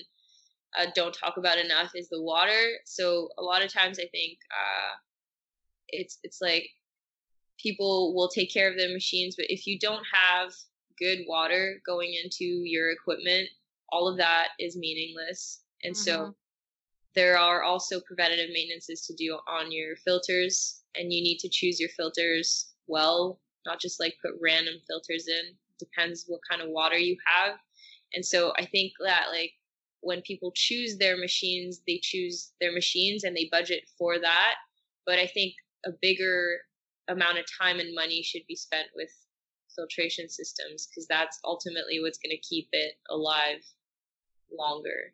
uh, 0.77 0.87
don't 0.95 1.13
talk 1.13 1.37
about 1.37 1.57
enough 1.57 1.91
is 1.95 2.09
the 2.09 2.21
water. 2.21 2.77
So 2.85 3.29
a 3.37 3.43
lot 3.43 3.63
of 3.63 3.71
times 3.71 3.99
I 3.99 4.07
think 4.11 4.37
uh, 4.51 4.95
it's 5.89 6.19
it's 6.23 6.39
like 6.41 6.67
people 7.57 8.13
will 8.15 8.29
take 8.29 8.51
care 8.53 8.69
of 8.69 8.77
their 8.77 8.93
machines, 8.93 9.35
but 9.35 9.45
if 9.49 9.65
you 9.65 9.79
don't 9.79 10.03
have 10.11 10.53
good 10.97 11.19
water 11.27 11.81
going 11.85 12.13
into 12.23 12.45
your 12.45 12.91
equipment, 12.91 13.49
all 13.89 14.07
of 14.07 14.17
that 14.17 14.49
is 14.59 14.77
meaningless. 14.77 15.61
And 15.83 15.93
mm-hmm. 15.93 16.03
so 16.03 16.35
there 17.15 17.37
are 17.37 17.63
also 17.63 18.01
preventative 18.01 18.49
maintenances 18.51 19.05
to 19.07 19.13
do 19.15 19.37
on 19.47 19.71
your 19.71 19.95
filters, 19.97 20.81
and 20.95 21.13
you 21.13 21.23
need 21.23 21.39
to 21.39 21.49
choose 21.49 21.79
your 21.79 21.89
filters 21.89 22.73
well, 22.87 23.39
not 23.65 23.79
just 23.79 23.99
like 23.99 24.15
put 24.21 24.39
random 24.41 24.75
filters 24.87 25.27
in. 25.27 25.55
Depends 25.79 26.25
what 26.27 26.41
kind 26.49 26.61
of 26.61 26.69
water 26.69 26.97
you 26.97 27.17
have. 27.25 27.57
And 28.13 28.25
so 28.25 28.53
I 28.57 28.65
think 28.65 28.93
that 29.03 29.25
like 29.31 29.51
when 30.01 30.21
people 30.21 30.51
choose 30.55 30.97
their 30.97 31.17
machines, 31.17 31.81
they 31.87 31.99
choose 32.01 32.51
their 32.61 32.71
machines 32.71 33.23
and 33.23 33.35
they 33.35 33.49
budget 33.51 33.83
for 33.97 34.19
that. 34.19 34.55
But 35.05 35.19
I 35.19 35.27
think 35.27 35.53
a 35.85 35.89
bigger 36.01 36.59
amount 37.07 37.37
of 37.37 37.45
time 37.59 37.79
and 37.79 37.93
money 37.95 38.21
should 38.23 38.43
be 38.47 38.55
spent 38.55 38.87
with 38.95 39.09
filtration 39.75 40.29
systems 40.29 40.87
because 40.87 41.07
that's 41.07 41.39
ultimately 41.43 41.99
what's 41.99 42.17
going 42.17 42.35
to 42.35 42.47
keep 42.47 42.67
it 42.71 42.93
alive 43.09 43.61
longer. 44.57 45.13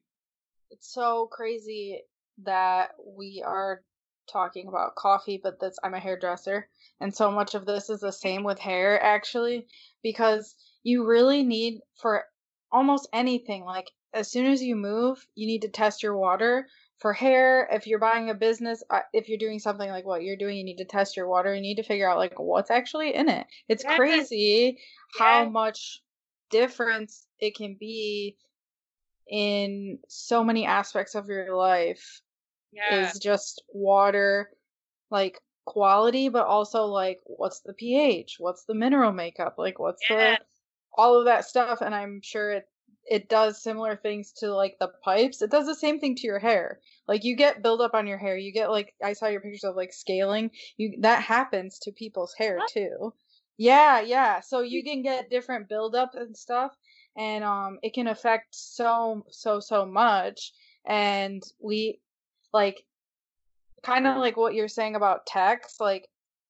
It's 0.69 0.93
so 0.93 1.27
crazy 1.31 2.01
that 2.43 2.91
we 3.17 3.43
are 3.45 3.81
talking 4.31 4.67
about 4.67 4.95
coffee, 4.95 5.39
but 5.41 5.59
that's 5.59 5.77
I'm 5.83 5.93
a 5.93 5.99
hairdresser, 5.99 6.69
and 6.99 7.13
so 7.13 7.31
much 7.31 7.55
of 7.55 7.65
this 7.65 7.89
is 7.89 7.99
the 7.99 8.11
same 8.11 8.43
with 8.43 8.59
hair 8.59 9.01
actually, 9.01 9.67
because 10.03 10.55
you 10.83 11.05
really 11.05 11.43
need 11.43 11.79
for 12.01 12.23
almost 12.71 13.09
anything 13.11 13.65
like 13.65 13.91
as 14.13 14.29
soon 14.29 14.45
as 14.45 14.61
you 14.61 14.75
move, 14.75 15.25
you 15.35 15.47
need 15.47 15.61
to 15.61 15.69
test 15.69 16.03
your 16.03 16.17
water 16.17 16.67
for 17.01 17.13
hair. 17.13 17.67
If 17.71 17.87
you're 17.87 17.99
buying 17.99 18.29
a 18.29 18.35
business, 18.35 18.83
uh, 18.89 18.99
if 19.11 19.27
you're 19.27 19.39
doing 19.39 19.59
something 19.59 19.89
like 19.89 20.05
what 20.05 20.21
you're 20.21 20.37
doing, 20.37 20.57
you 20.57 20.63
need 20.63 20.77
to 20.77 20.85
test 20.85 21.17
your 21.17 21.27
water. 21.27 21.53
You 21.53 21.61
need 21.61 21.75
to 21.75 21.83
figure 21.83 22.09
out 22.09 22.17
like 22.17 22.39
what's 22.39 22.69
actually 22.69 23.15
in 23.15 23.27
it. 23.27 23.47
It's 23.67 23.83
yes. 23.83 23.97
crazy 23.97 24.77
yes. 24.77 24.85
how 25.17 25.49
much 25.49 26.01
difference 26.51 27.25
it 27.39 27.55
can 27.55 27.75
be 27.79 28.37
in 29.27 29.97
so 30.07 30.43
many 30.43 30.65
aspects 30.65 31.15
of 31.15 31.27
your 31.27 31.55
life. 31.55 32.21
Yeah. 32.71 33.09
Is 33.09 33.19
just 33.19 33.63
water 33.73 34.49
like 35.09 35.39
quality, 35.65 36.29
but 36.29 36.45
also 36.45 36.85
like 36.85 37.19
what's 37.25 37.61
the 37.61 37.73
pH, 37.73 38.35
what's 38.37 38.63
the 38.63 38.75
mineral 38.75 39.11
makeup, 39.11 39.55
like 39.57 39.79
what's 39.79 40.07
the 40.07 40.37
all 40.95 41.19
of 41.19 41.25
that 41.25 41.45
stuff. 41.45 41.81
And 41.81 41.95
I'm 41.95 42.21
sure 42.21 42.51
it 42.51 42.65
it 43.11 43.27
does 43.27 43.61
similar 43.61 43.97
things 43.97 44.31
to 44.31 44.55
like 44.55 44.77
the 44.79 44.87
pipes. 45.03 45.41
It 45.41 45.51
does 45.51 45.65
the 45.65 45.75
same 45.75 45.99
thing 45.99 46.15
to 46.15 46.25
your 46.25 46.39
hair. 46.39 46.79
Like 47.09 47.25
you 47.25 47.35
get 47.35 47.61
buildup 47.61 47.93
on 47.93 48.07
your 48.07 48.17
hair. 48.17 48.37
You 48.37 48.53
get 48.53 48.71
like 48.71 48.93
I 49.03 49.11
saw 49.11 49.27
your 49.27 49.41
pictures 49.41 49.65
of 49.65 49.75
like 49.75 49.91
scaling. 49.91 50.51
You 50.77 50.95
that 51.01 51.21
happens 51.21 51.77
to 51.79 51.91
people's 51.91 52.33
hair 52.37 52.59
too. 52.71 53.13
Yeah, 53.57 53.99
yeah. 53.99 54.39
So 54.39 54.61
you 54.61 54.81
can 54.81 55.01
get 55.01 55.29
different 55.29 55.67
buildup 55.67 56.15
and 56.15 56.37
stuff 56.37 56.71
and 57.17 57.43
um 57.43 57.79
it 57.83 57.93
can 57.93 58.07
affect 58.07 58.47
so 58.51 59.25
so 59.29 59.59
so 59.59 59.85
much 59.85 60.53
and 60.85 61.43
we 61.59 61.99
like 62.53 62.85
kind 63.83 64.07
of 64.07 64.15
like 64.15 64.37
what 64.37 64.53
you're 64.53 64.69
saying 64.69 64.95
about 64.95 65.25
text 65.25 65.81
like 65.81 66.07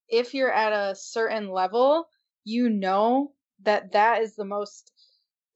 if 0.08 0.32
you're 0.32 0.52
at 0.52 0.72
a 0.72 0.94
certain 0.94 1.50
level 1.50 2.06
you 2.44 2.68
know 2.68 3.32
that 3.64 3.92
that 3.92 4.22
is 4.22 4.36
the 4.36 4.44
most 4.44 4.91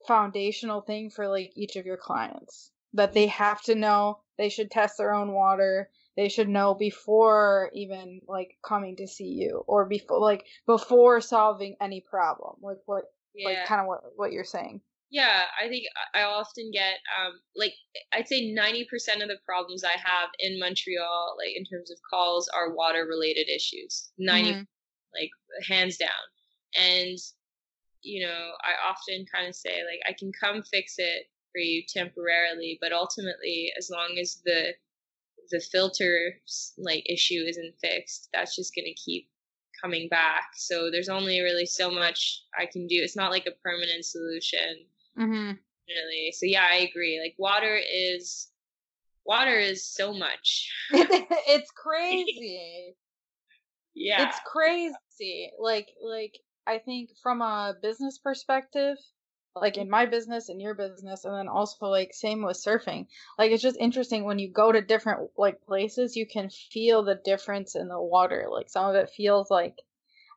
foundational 0.07 0.81
thing 0.81 1.09
for 1.09 1.27
like 1.27 1.51
each 1.55 1.75
of 1.75 1.85
your 1.85 1.97
clients 1.97 2.71
that 2.93 3.13
they 3.13 3.27
have 3.27 3.61
to 3.61 3.75
know 3.75 4.19
they 4.37 4.49
should 4.49 4.71
test 4.71 4.97
their 4.97 5.13
own 5.13 5.33
water 5.33 5.89
they 6.15 6.29
should 6.29 6.49
know 6.49 6.73
before 6.73 7.69
even 7.73 8.21
like 8.27 8.57
coming 8.65 8.95
to 8.95 9.07
see 9.07 9.25
you 9.25 9.63
or 9.67 9.85
before 9.85 10.19
like 10.19 10.45
before 10.65 11.21
solving 11.21 11.75
any 11.81 12.03
problem 12.09 12.55
like 12.61 12.77
what 12.85 13.03
yeah. 13.35 13.49
like 13.49 13.65
kind 13.65 13.81
of 13.81 13.87
what 13.87 14.01
what 14.15 14.31
you're 14.31 14.43
saying 14.43 14.81
yeah 15.09 15.43
i 15.63 15.67
think 15.67 15.83
i 16.13 16.23
often 16.23 16.69
get 16.73 16.95
um 17.17 17.33
like 17.55 17.73
i'd 18.13 18.27
say 18.27 18.53
90% 18.53 18.85
of 19.21 19.29
the 19.29 19.37
problems 19.45 19.83
i 19.83 19.91
have 19.91 20.29
in 20.39 20.59
montreal 20.59 21.35
like 21.37 21.55
in 21.55 21.63
terms 21.65 21.91
of 21.91 21.97
calls 22.09 22.49
are 22.49 22.73
water 22.73 23.05
related 23.07 23.47
issues 23.49 24.09
90 24.17 24.51
mm-hmm. 24.51 24.59
like 25.13 25.29
hands 25.67 25.97
down 25.97 26.09
and 26.75 27.17
you 28.07 28.25
know, 28.25 28.51
I 28.63 28.89
often 28.89 29.25
kind 29.31 29.47
of 29.47 29.55
say 29.55 29.83
like 29.83 29.99
I 30.07 30.13
can 30.17 30.31
come 30.31 30.63
fix 30.63 30.95
it 30.97 31.27
for 31.51 31.59
you 31.59 31.83
temporarily, 31.87 32.77
but 32.81 32.93
ultimately, 32.93 33.71
as 33.77 33.89
long 33.91 34.17
as 34.19 34.41
the 34.45 34.73
the 35.51 35.61
filter 35.71 36.39
like 36.77 37.09
issue 37.09 37.43
isn't 37.47 37.75
fixed, 37.81 38.29
that's 38.33 38.55
just 38.55 38.73
gonna 38.75 38.93
keep 38.95 39.29
coming 39.81 40.07
back. 40.09 40.51
So 40.55 40.89
there's 40.91 41.09
only 41.09 41.41
really 41.41 41.65
so 41.65 41.91
much 41.91 42.43
I 42.57 42.65
can 42.65 42.87
do. 42.87 42.95
It's 43.01 43.15
not 43.15 43.31
like 43.31 43.45
a 43.45 43.63
permanent 43.63 44.05
solution. 44.05 44.85
Mm-hmm. 45.17 45.51
Really. 45.87 46.31
So 46.31 46.45
yeah, 46.45 46.65
I 46.69 46.87
agree. 46.89 47.19
Like 47.21 47.35
water 47.37 47.79
is 47.93 48.49
water 49.25 49.57
is 49.59 49.85
so 49.85 50.13
much. 50.13 50.71
it's 50.91 51.71
crazy. 51.75 52.95
yeah. 53.93 54.27
It's 54.27 54.39
crazy. 54.45 55.51
Like 55.59 55.89
like 56.01 56.39
I 56.67 56.79
think 56.79 57.11
from 57.23 57.41
a 57.41 57.75
business 57.81 58.17
perspective, 58.17 58.97
like 59.55 59.77
in 59.77 59.89
my 59.89 60.05
business 60.05 60.49
and 60.49 60.61
your 60.61 60.75
business, 60.75 61.23
and 61.23 61.33
then 61.33 61.47
also 61.47 61.87
like 61.87 62.13
same 62.13 62.43
with 62.43 62.57
surfing. 62.57 63.07
Like 63.39 63.51
it's 63.51 63.63
just 63.63 63.77
interesting 63.79 64.25
when 64.25 64.37
you 64.37 64.51
go 64.51 64.71
to 64.71 64.81
different 64.81 65.31
like 65.37 65.65
places, 65.65 66.15
you 66.15 66.27
can 66.27 66.49
feel 66.49 67.03
the 67.03 67.19
difference 67.23 67.75
in 67.75 67.87
the 67.87 68.01
water. 68.01 68.47
Like 68.51 68.69
some 68.69 68.89
of 68.89 68.95
it 68.95 69.09
feels 69.09 69.49
like 69.49 69.75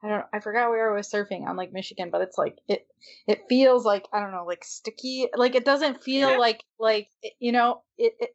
I 0.03 0.09
don't 0.09 0.25
I 0.33 0.41
forgot 0.41 0.71
where 0.71 0.93
I 0.93 0.97
was 0.97 1.11
surfing 1.11 1.47
on 1.47 1.57
like 1.57 1.73
Michigan, 1.73 2.11
but 2.11 2.23
it's 2.23 2.39
like 2.39 2.59
it 2.69 2.87
it 3.27 3.43
feels 3.49 3.85
like 3.85 4.07
I 4.13 4.21
don't 4.21 4.33
know 4.33 4.47
like 4.47 4.65
sticky. 4.65 5.29
Like 5.35 5.55
it 5.55 5.65
doesn't 5.65 6.03
feel 6.03 6.39
like 6.39 6.65
like 6.79 7.09
you 7.39 7.53
know 7.53 7.83
it, 7.99 8.15
it 8.21 8.31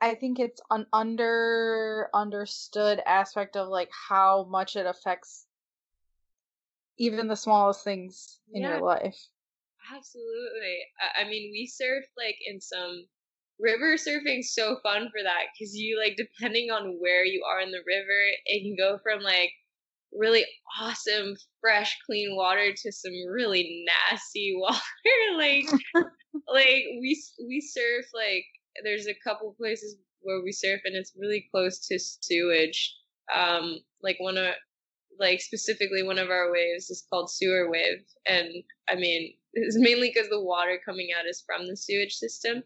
I 0.00 0.14
think 0.14 0.38
it's 0.38 0.60
an 0.70 0.86
under 0.92 2.08
understood 2.14 3.00
aspect 3.04 3.56
of 3.56 3.68
like 3.68 3.90
how 4.08 4.46
much 4.50 4.76
it 4.76 4.86
affects 4.86 5.46
even 7.02 7.26
the 7.26 7.34
smallest 7.34 7.82
things 7.82 8.38
in 8.54 8.62
yeah, 8.62 8.76
your 8.76 8.86
life. 8.86 9.18
Absolutely. 9.92 10.78
I 11.18 11.24
mean, 11.24 11.50
we 11.52 11.66
surf 11.66 12.04
like 12.16 12.36
in 12.46 12.60
some 12.60 13.06
river 13.58 13.96
surfing 13.96 14.42
so 14.42 14.78
fun 14.82 15.10
for 15.10 15.22
that 15.22 15.50
because 15.52 15.74
you 15.74 15.98
like 15.98 16.16
depending 16.16 16.70
on 16.70 16.98
where 17.00 17.24
you 17.24 17.42
are 17.44 17.60
in 17.60 17.72
the 17.72 17.82
river, 17.84 18.20
it 18.46 18.62
can 18.62 18.76
go 18.78 18.98
from 19.02 19.20
like 19.20 19.50
really 20.12 20.44
awesome 20.80 21.34
fresh 21.60 21.96
clean 22.06 22.36
water 22.36 22.70
to 22.76 22.92
some 22.92 23.12
really 23.32 23.84
nasty 24.10 24.54
water 24.60 24.78
like 25.36 25.64
like 26.48 26.84
we 27.00 27.20
we 27.48 27.60
surf 27.60 28.04
like 28.14 28.44
there's 28.84 29.06
a 29.06 29.14
couple 29.24 29.54
places 29.58 29.96
where 30.20 30.42
we 30.42 30.52
surf 30.52 30.80
and 30.84 30.94
it's 30.94 31.14
really 31.18 31.48
close 31.50 31.86
to 31.86 31.98
sewage 31.98 32.94
um 33.34 33.78
like 34.02 34.16
one 34.20 34.36
of 34.36 34.52
like 35.18 35.40
specifically 35.40 36.02
one 36.02 36.18
of 36.18 36.30
our 36.30 36.50
waves 36.50 36.90
is 36.90 37.04
called 37.08 37.30
sewer 37.30 37.70
wave. 37.70 38.04
And 38.26 38.48
i 38.88 38.94
mean 38.94 39.34
it's 39.54 39.78
mainly 39.78 40.10
because 40.12 40.30
the 40.30 40.42
water 40.42 40.80
coming 40.84 41.08
out 41.18 41.26
is 41.26 41.42
from 41.46 41.66
the 41.68 41.76
sewage 41.76 42.14
system. 42.14 42.62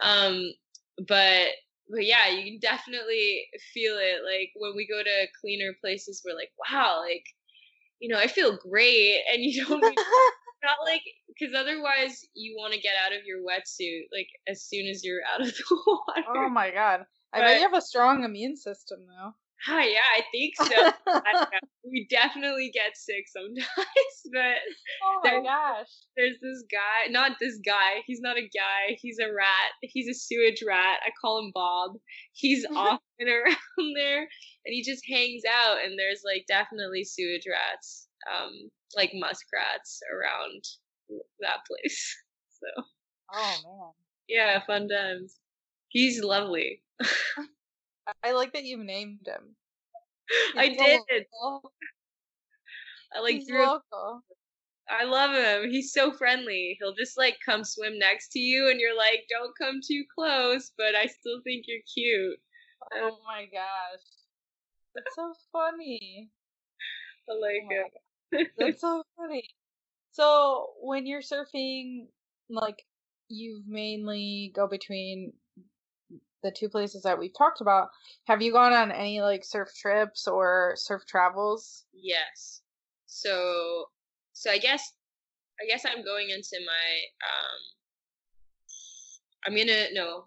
Um 0.00 0.50
but 1.06 1.48
but 1.88 2.04
yeah 2.04 2.28
you 2.28 2.44
can 2.44 2.58
definitely 2.60 3.46
feel 3.74 3.96
it. 3.96 4.20
Like 4.24 4.50
when 4.56 4.72
we 4.76 4.86
go 4.86 5.02
to 5.02 5.26
cleaner 5.40 5.72
places 5.80 6.22
we're 6.24 6.36
like 6.36 6.52
wow 6.70 7.00
like 7.00 7.24
you 8.00 8.08
know 8.08 8.18
i 8.18 8.26
feel 8.26 8.56
great. 8.56 9.20
And 9.32 9.42
you 9.42 9.64
don't 9.64 9.80
not 10.62 10.76
like 10.84 11.02
because 11.28 11.54
otherwise 11.54 12.26
you 12.34 12.54
want 12.58 12.74
to 12.74 12.80
get 12.80 12.92
out 13.06 13.16
of 13.16 13.24
your 13.24 13.38
wetsuit 13.38 14.02
like 14.12 14.28
as 14.46 14.62
soon 14.62 14.86
as 14.86 15.02
you're 15.04 15.22
out 15.32 15.40
of 15.40 15.48
the 15.48 15.76
water. 15.86 16.28
Oh 16.36 16.48
my 16.48 16.70
god. 16.70 17.06
I 17.32 17.40
bet 17.40 17.56
you 17.56 17.62
have 17.62 17.74
a 17.74 17.80
strong 17.80 18.24
immune 18.24 18.56
system 18.56 18.98
though 19.06 19.32
Hi, 19.66 19.88
yeah, 19.88 20.08
I 20.16 20.22
think 20.32 20.54
so. 20.56 20.92
I 21.06 21.44
we 21.84 22.06
definitely 22.08 22.70
get 22.72 22.96
sick 22.96 23.24
sometimes, 23.28 23.66
but 24.32 24.56
oh 25.04 25.20
my 25.22 25.30
there, 25.30 25.42
gosh, 25.42 25.88
there's 26.16 26.36
this 26.40 26.64
guy. 26.72 27.10
Not 27.10 27.32
this 27.38 27.58
guy. 27.64 28.02
He's 28.06 28.20
not 28.22 28.38
a 28.38 28.42
guy. 28.42 28.96
He's 29.00 29.18
a 29.18 29.26
rat. 29.26 29.72
He's 29.82 30.08
a 30.08 30.18
sewage 30.18 30.62
rat. 30.66 31.00
I 31.04 31.10
call 31.20 31.40
him 31.40 31.52
Bob. 31.54 31.92
He's 32.32 32.64
often 32.74 33.00
around 33.20 33.94
there, 33.96 34.20
and 34.20 34.72
he 34.72 34.82
just 34.82 35.02
hangs 35.06 35.42
out. 35.46 35.84
And 35.84 35.98
there's 35.98 36.22
like 36.24 36.46
definitely 36.48 37.04
sewage 37.04 37.44
rats, 37.50 38.08
um, 38.32 38.70
like 38.96 39.10
muskrats 39.14 40.00
around 40.10 40.64
that 41.40 41.66
place. 41.66 42.16
So. 42.60 42.82
Oh 43.34 43.56
man. 43.64 43.92
Yeah, 44.28 44.60
fun 44.66 44.88
times. 44.88 45.36
He's 45.88 46.22
lovely. 46.22 46.82
I 48.22 48.32
like 48.32 48.52
that 48.52 48.64
you 48.64 48.82
named 48.82 49.26
him. 49.26 49.56
I 50.56 50.68
did. 50.68 51.26
I 53.14 53.20
like 53.20 53.34
He's 53.36 53.50
local. 53.50 54.22
I 54.88 55.04
love 55.04 55.34
him. 55.34 55.70
He's 55.70 55.92
so 55.92 56.12
friendly. 56.12 56.76
He'll 56.80 56.94
just 56.94 57.16
like 57.16 57.36
come 57.44 57.64
swim 57.64 57.98
next 57.98 58.30
to 58.32 58.38
you, 58.38 58.68
and 58.68 58.80
you're 58.80 58.96
like, 58.96 59.26
"Don't 59.28 59.56
come 59.56 59.80
too 59.86 60.04
close," 60.14 60.72
but 60.76 60.94
I 60.94 61.06
still 61.06 61.40
think 61.44 61.64
you're 61.68 61.82
cute. 61.92 62.38
Oh 62.94 63.18
my 63.26 63.46
gosh, 63.46 64.04
that's 64.94 65.14
so 65.14 65.32
funny. 65.52 66.30
I 67.28 67.32
oh 67.32 67.38
like 67.40 67.62
Oh 67.70 67.88
it. 68.32 68.48
That's 68.58 68.80
so 68.80 69.02
funny. 69.16 69.44
So 70.12 70.70
when 70.80 71.06
you're 71.06 71.22
surfing, 71.22 72.08
like 72.48 72.84
you've 73.28 73.66
mainly 73.68 74.52
go 74.54 74.66
between 74.66 75.32
the 76.42 76.50
two 76.50 76.68
places 76.68 77.02
that 77.02 77.18
we've 77.18 77.36
talked 77.36 77.60
about. 77.60 77.88
Have 78.26 78.42
you 78.42 78.52
gone 78.52 78.72
on 78.72 78.90
any 78.90 79.20
like 79.20 79.44
surf 79.44 79.68
trips 79.78 80.26
or 80.26 80.74
surf 80.76 81.02
travels? 81.06 81.84
Yes. 81.92 82.62
So 83.06 83.86
so 84.32 84.50
I 84.50 84.58
guess 84.58 84.92
I 85.60 85.66
guess 85.66 85.84
I'm 85.84 86.04
going 86.04 86.30
into 86.30 86.56
my 86.64 86.86
um 87.28 87.60
I'm 89.46 89.56
gonna 89.56 89.86
no. 89.92 90.26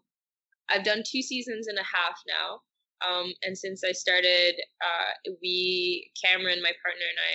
I've 0.70 0.84
done 0.84 1.04
two 1.06 1.22
seasons 1.22 1.68
and 1.68 1.78
a 1.78 1.84
half 1.84 2.18
now. 2.28 2.62
Um 3.08 3.34
and 3.44 3.58
since 3.58 3.84
I 3.84 3.92
started 3.92 4.56
uh 4.82 5.32
we 5.42 6.12
Cameron, 6.24 6.62
my 6.62 6.72
partner 6.84 7.06
and 7.10 7.20
I, 7.20 7.34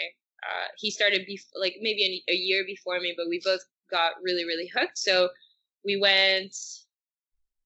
uh 0.49 0.69
he 0.79 0.91
started 0.91 1.23
bef- 1.29 1.61
like 1.61 1.77
maybe 1.81 2.23
a, 2.29 2.33
a 2.33 2.37
year 2.37 2.65
before 2.67 3.01
me, 3.01 3.15
but 3.17 3.29
we 3.29 3.41
both 3.45 3.61
got 3.91 4.13
really, 4.23 4.45
really 4.45 4.71
hooked. 4.75 4.99
So 4.99 5.31
we 5.85 5.99
went 6.01 6.55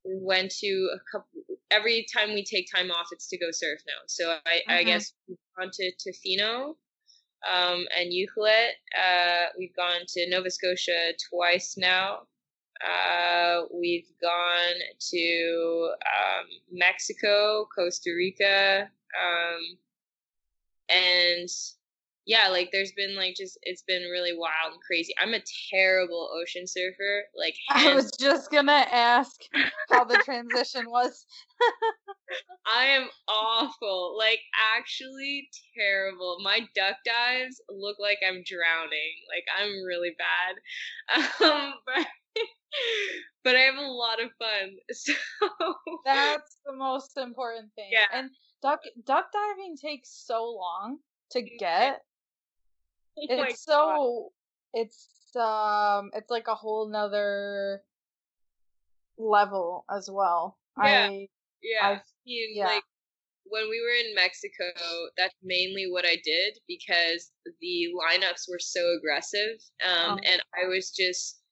we 0.04 0.18
went 0.20 0.50
to 0.50 0.90
a 0.94 0.98
couple 1.10 1.42
every 1.70 2.06
time 2.14 2.34
we 2.34 2.44
take 2.44 2.66
time 2.74 2.90
off 2.90 3.06
it's 3.12 3.28
to 3.28 3.38
go 3.38 3.46
surf 3.50 3.80
now. 3.86 4.02
So 4.06 4.38
I, 4.46 4.60
I 4.68 4.82
Mhm. 4.82 4.86
guess 4.86 5.14
we've 5.28 5.38
gone 5.58 5.70
to 5.72 5.92
Tofino 5.96 6.76
um, 7.50 7.86
and 7.96 8.12
Ucluelet. 8.12 8.72
Uh, 8.96 9.46
we've 9.58 9.74
gone 9.74 10.02
to 10.06 10.28
Nova 10.28 10.50
Scotia 10.50 11.14
twice 11.30 11.76
now. 11.76 12.26
Uh, 12.84 13.62
we've 13.72 14.10
gone 14.20 14.74
to 14.98 15.94
um, 16.04 16.46
Mexico, 16.72 17.68
Costa 17.74 18.10
Rica, 18.16 18.90
um, 19.22 19.78
and 20.88 21.48
yeah, 22.24 22.48
like 22.48 22.70
there's 22.72 22.92
been 22.92 23.16
like 23.16 23.34
just 23.36 23.58
it's 23.62 23.82
been 23.82 24.02
really 24.02 24.32
wild 24.36 24.72
and 24.72 24.82
crazy. 24.86 25.12
I'm 25.20 25.34
a 25.34 25.42
terrible 25.70 26.30
ocean 26.40 26.66
surfer. 26.66 27.24
Like 27.36 27.54
I 27.70 27.94
was 27.94 28.12
just 28.12 28.50
gonna 28.50 28.86
ask 28.90 29.40
how 29.90 30.04
the 30.04 30.20
transition 30.24 30.84
was. 30.88 31.26
I 32.66 32.84
am 32.86 33.08
awful. 33.28 34.16
Like 34.16 34.38
actually 34.76 35.48
terrible. 35.76 36.38
My 36.42 36.60
duck 36.76 36.96
dives 37.04 37.60
look 37.68 37.96
like 37.98 38.18
I'm 38.26 38.42
drowning. 38.46 39.14
Like 39.28 39.44
I'm 39.58 39.70
really 39.86 40.14
bad. 40.16 40.56
Um 41.42 41.74
but 41.84 42.06
but 43.44 43.56
I 43.56 43.60
have 43.60 43.76
a 43.76 43.82
lot 43.82 44.22
of 44.22 44.30
fun. 44.38 44.76
So 44.92 45.12
That's 46.04 46.56
the 46.64 46.72
most 46.74 47.16
important 47.16 47.72
thing. 47.74 47.90
Yeah. 47.90 48.06
And 48.12 48.30
duck 48.62 48.80
duck 49.04 49.26
diving 49.32 49.76
takes 49.76 50.24
so 50.24 50.44
long 50.44 50.98
to 51.32 51.42
get. 51.42 52.00
Oh 53.18 53.42
it's 53.44 53.64
God. 53.66 53.72
so 53.72 54.32
it's 54.74 55.08
um 55.36 56.10
it's 56.14 56.30
like 56.30 56.48
a 56.48 56.54
whole 56.54 56.88
nother 56.90 57.82
level 59.18 59.84
as 59.94 60.08
well. 60.10 60.58
Yeah. 60.78 61.08
I 61.10 61.28
yeah. 61.62 61.88
I've- 61.88 62.00
mean, 62.26 62.50
yeah. 62.56 62.66
like 62.66 62.84
when 63.44 63.68
we 63.68 63.80
were 63.82 64.08
in 64.08 64.14
Mexico, 64.14 64.64
that's 65.18 65.34
mainly 65.42 65.86
what 65.90 66.04
I 66.06 66.16
did 66.24 66.58
because 66.68 67.32
the 67.60 67.88
lineups 67.98 68.48
were 68.48 68.58
so 68.60 68.80
aggressive. 68.96 69.58
Um, 69.84 70.18
Oh. 70.18 70.18
and 70.24 70.42
I 70.54 70.68
was 70.68 70.90
just, 70.92 71.42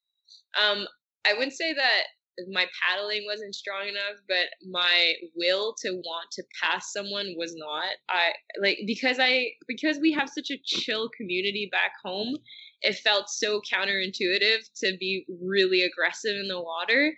um, 0.60 0.86
I 1.26 1.34
wouldn't 1.34 1.52
say 1.52 1.72
that 1.74 2.02
my 2.50 2.66
paddling 2.82 3.24
wasn't 3.26 3.54
strong 3.54 3.88
enough, 3.88 4.20
but 4.28 4.48
my 4.70 5.14
will 5.34 5.74
to 5.82 5.92
want 5.92 6.30
to 6.32 6.42
pass 6.62 6.92
someone 6.92 7.34
was 7.36 7.54
not. 7.56 7.94
I 8.08 8.32
like 8.60 8.78
because 8.86 9.18
I 9.20 9.48
because 9.68 9.98
we 9.98 10.12
have 10.12 10.28
such 10.28 10.50
a 10.50 10.60
chill 10.64 11.08
community 11.16 11.68
back 11.70 11.92
home. 12.04 12.36
It 12.82 12.96
felt 12.96 13.28
so 13.28 13.60
counterintuitive 13.60 14.70
to 14.76 14.96
be 14.98 15.26
really 15.42 15.82
aggressive 15.82 16.36
in 16.36 16.48
the 16.48 16.60
water. 16.60 17.12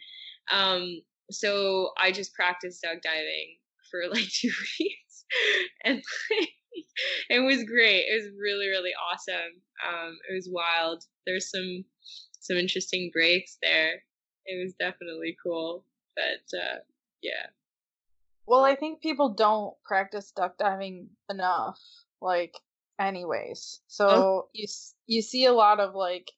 Um, 0.51 1.03
so 1.31 1.91
I 1.99 2.11
just 2.11 2.35
practiced 2.35 2.83
duck 2.83 3.03
diving 3.03 3.57
for 3.91 4.01
like 4.11 4.29
two 4.29 4.51
weeks, 4.81 5.25
and 5.85 6.03
like, 6.31 6.49
it 7.29 7.41
was 7.41 7.65
great. 7.65 8.07
It 8.09 8.23
was 8.23 8.33
really 8.39 8.69
really 8.69 8.93
awesome. 9.13 9.61
Um, 9.87 10.19
it 10.29 10.35
was 10.35 10.49
wild. 10.51 11.05
There's 11.27 11.51
some 11.51 11.85
some 12.41 12.57
interesting 12.57 13.11
breaks 13.13 13.59
there. 13.63 14.03
It 14.47 14.62
was 14.62 14.74
definitely 14.74 15.36
cool, 15.43 15.84
but 16.16 16.57
uh, 16.59 16.78
yeah, 17.22 17.47
well, 18.47 18.64
I 18.64 18.74
think 18.74 19.01
people 19.01 19.30
don't 19.30 19.74
practice 19.84 20.32
duck 20.32 20.59
diving 20.59 21.11
enough. 21.30 21.78
Like, 22.20 22.55
anyways, 22.99 23.80
so 23.86 24.09
Oh. 24.09 24.49
you 24.53 24.66
you 25.07 25.22
see 25.22 25.45
a 25.47 25.53
lot 25.53 25.80
of 25.80 25.95
like 25.95 26.30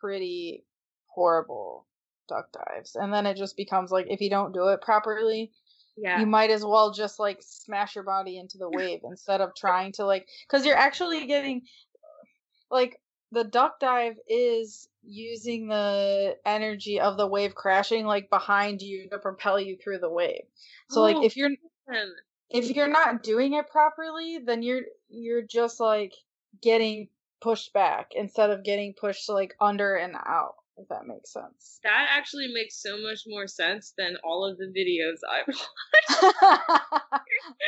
pretty 0.00 0.64
horrible 1.06 1.86
duck 2.28 2.50
dives, 2.52 2.96
and 2.96 3.12
then 3.12 3.26
it 3.26 3.36
just 3.36 3.56
becomes 3.56 3.90
like 3.90 4.06
if 4.08 4.20
you 4.20 4.30
don't 4.30 4.52
do 4.52 4.68
it 4.68 4.80
properly, 4.82 5.52
yeah, 5.96 6.20
you 6.20 6.26
might 6.26 6.50
as 6.50 6.64
well 6.64 6.92
just 6.92 7.18
like 7.18 7.38
smash 7.42 7.94
your 7.94 8.04
body 8.04 8.36
into 8.38 8.58
the 8.58 8.68
wave 8.68 9.00
instead 9.04 9.40
of 9.40 9.54
trying 9.54 9.92
to 9.92 10.04
like 10.04 10.28
because 10.46 10.66
you're 10.66 10.76
actually 10.76 11.26
getting 11.26 11.62
like 12.70 13.00
the 13.32 13.44
duck 13.44 13.78
dive 13.80 14.16
is 14.28 14.88
using 15.06 15.68
the 15.68 16.36
energy 16.44 17.00
of 17.00 17.16
the 17.16 17.26
wave 17.26 17.54
crashing 17.54 18.06
like 18.06 18.30
behind 18.30 18.82
you 18.82 19.08
to 19.10 19.18
propel 19.18 19.60
you 19.60 19.76
through 19.76 19.98
the 19.98 20.10
wave. 20.10 20.44
So 20.90 21.02
like 21.02 21.16
Oh, 21.16 21.24
if 21.24 21.36
you're 21.36 21.50
Um, 21.88 22.14
if 22.50 22.70
you're 22.74 22.88
not 22.88 23.22
doing 23.22 23.54
it 23.54 23.68
properly 23.68 24.38
then 24.38 24.62
you're 24.62 24.82
you're 25.08 25.42
just 25.42 25.80
like 25.80 26.14
getting 26.62 27.08
pushed 27.40 27.72
back 27.72 28.12
instead 28.14 28.50
of 28.50 28.64
getting 28.64 28.94
pushed 28.94 29.28
like 29.28 29.54
under 29.60 29.96
and 29.96 30.14
out 30.14 30.54
if 30.76 30.88
that 30.88 31.06
makes 31.06 31.32
sense. 31.32 31.78
That 31.84 32.08
actually 32.10 32.48
makes 32.52 32.82
so 32.82 32.96
much 33.00 33.20
more 33.26 33.46
sense 33.46 33.94
than 33.96 34.16
all 34.24 34.44
of 34.44 34.58
the 34.58 34.66
videos 34.66 35.18
I've 35.30 35.46
watched. 36.10 36.34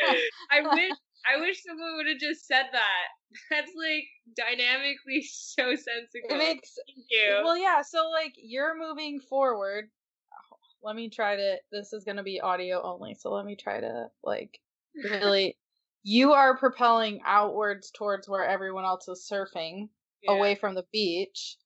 I 0.51 0.61
wish 0.61 0.91
I 1.25 1.39
wish 1.39 1.63
someone 1.63 1.95
would 1.97 2.07
have 2.07 2.19
just 2.19 2.47
said 2.47 2.65
that. 2.71 3.07
That's 3.51 3.71
like 3.75 4.05
dynamically 4.35 5.21
so 5.29 5.63
sensible. 5.75 6.29
it 6.29 6.37
makes 6.37 6.77
Thank 6.87 7.07
you. 7.09 7.41
Well, 7.43 7.57
yeah. 7.57 7.81
So 7.81 8.09
like 8.09 8.33
you're 8.37 8.77
moving 8.77 9.19
forward. 9.19 9.89
Let 10.83 10.95
me 10.95 11.09
try 11.09 11.35
to. 11.35 11.57
This 11.71 11.93
is 11.93 12.03
gonna 12.03 12.23
be 12.23 12.39
audio 12.39 12.81
only, 12.81 13.15
so 13.15 13.31
let 13.31 13.45
me 13.45 13.55
try 13.55 13.79
to 13.79 14.07
like 14.23 14.59
really. 15.03 15.57
You 16.09 16.31
are 16.31 16.55
propelling 16.57 17.19
outwards 17.25 17.91
towards 17.91 18.29
where 18.29 18.45
everyone 18.45 18.85
else 18.85 19.09
is 19.09 19.27
surfing, 19.29 19.89
Yeah. 20.21 20.35
away 20.35 20.55
from 20.55 20.73
the 20.73 20.85
beach, 20.93 21.57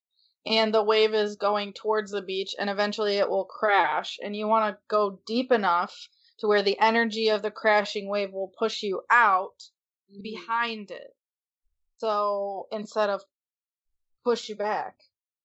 and 0.48 0.74
the 0.74 0.82
wave 0.82 1.14
is 1.14 1.36
going 1.36 1.74
towards 1.74 2.10
the 2.10 2.24
beach, 2.24 2.56
and 2.58 2.68
eventually 2.68 3.18
it 3.18 3.30
will 3.30 3.46
crash. 3.46 4.18
And 4.24 4.36
you 4.36 4.48
want 4.48 4.74
to 4.74 4.82
go 4.88 5.20
deep 5.28 5.52
enough 5.52 6.08
to 6.42 6.48
where 6.48 6.64
the 6.64 6.80
energy 6.80 7.30
of 7.30 7.42
the 7.42 7.52
crashing 7.52 8.10
wave 8.10 8.34
will 8.34 8.52
push 8.60 8.84
you 8.84 9.02
out 9.10 9.70
Mhm. 10.12 10.24
behind 10.24 10.92
it. 10.92 11.16
So 11.98 12.68
instead 12.72 13.10
of 13.10 13.24
push 14.24 14.50
you 14.50 14.56
back. 14.56 14.96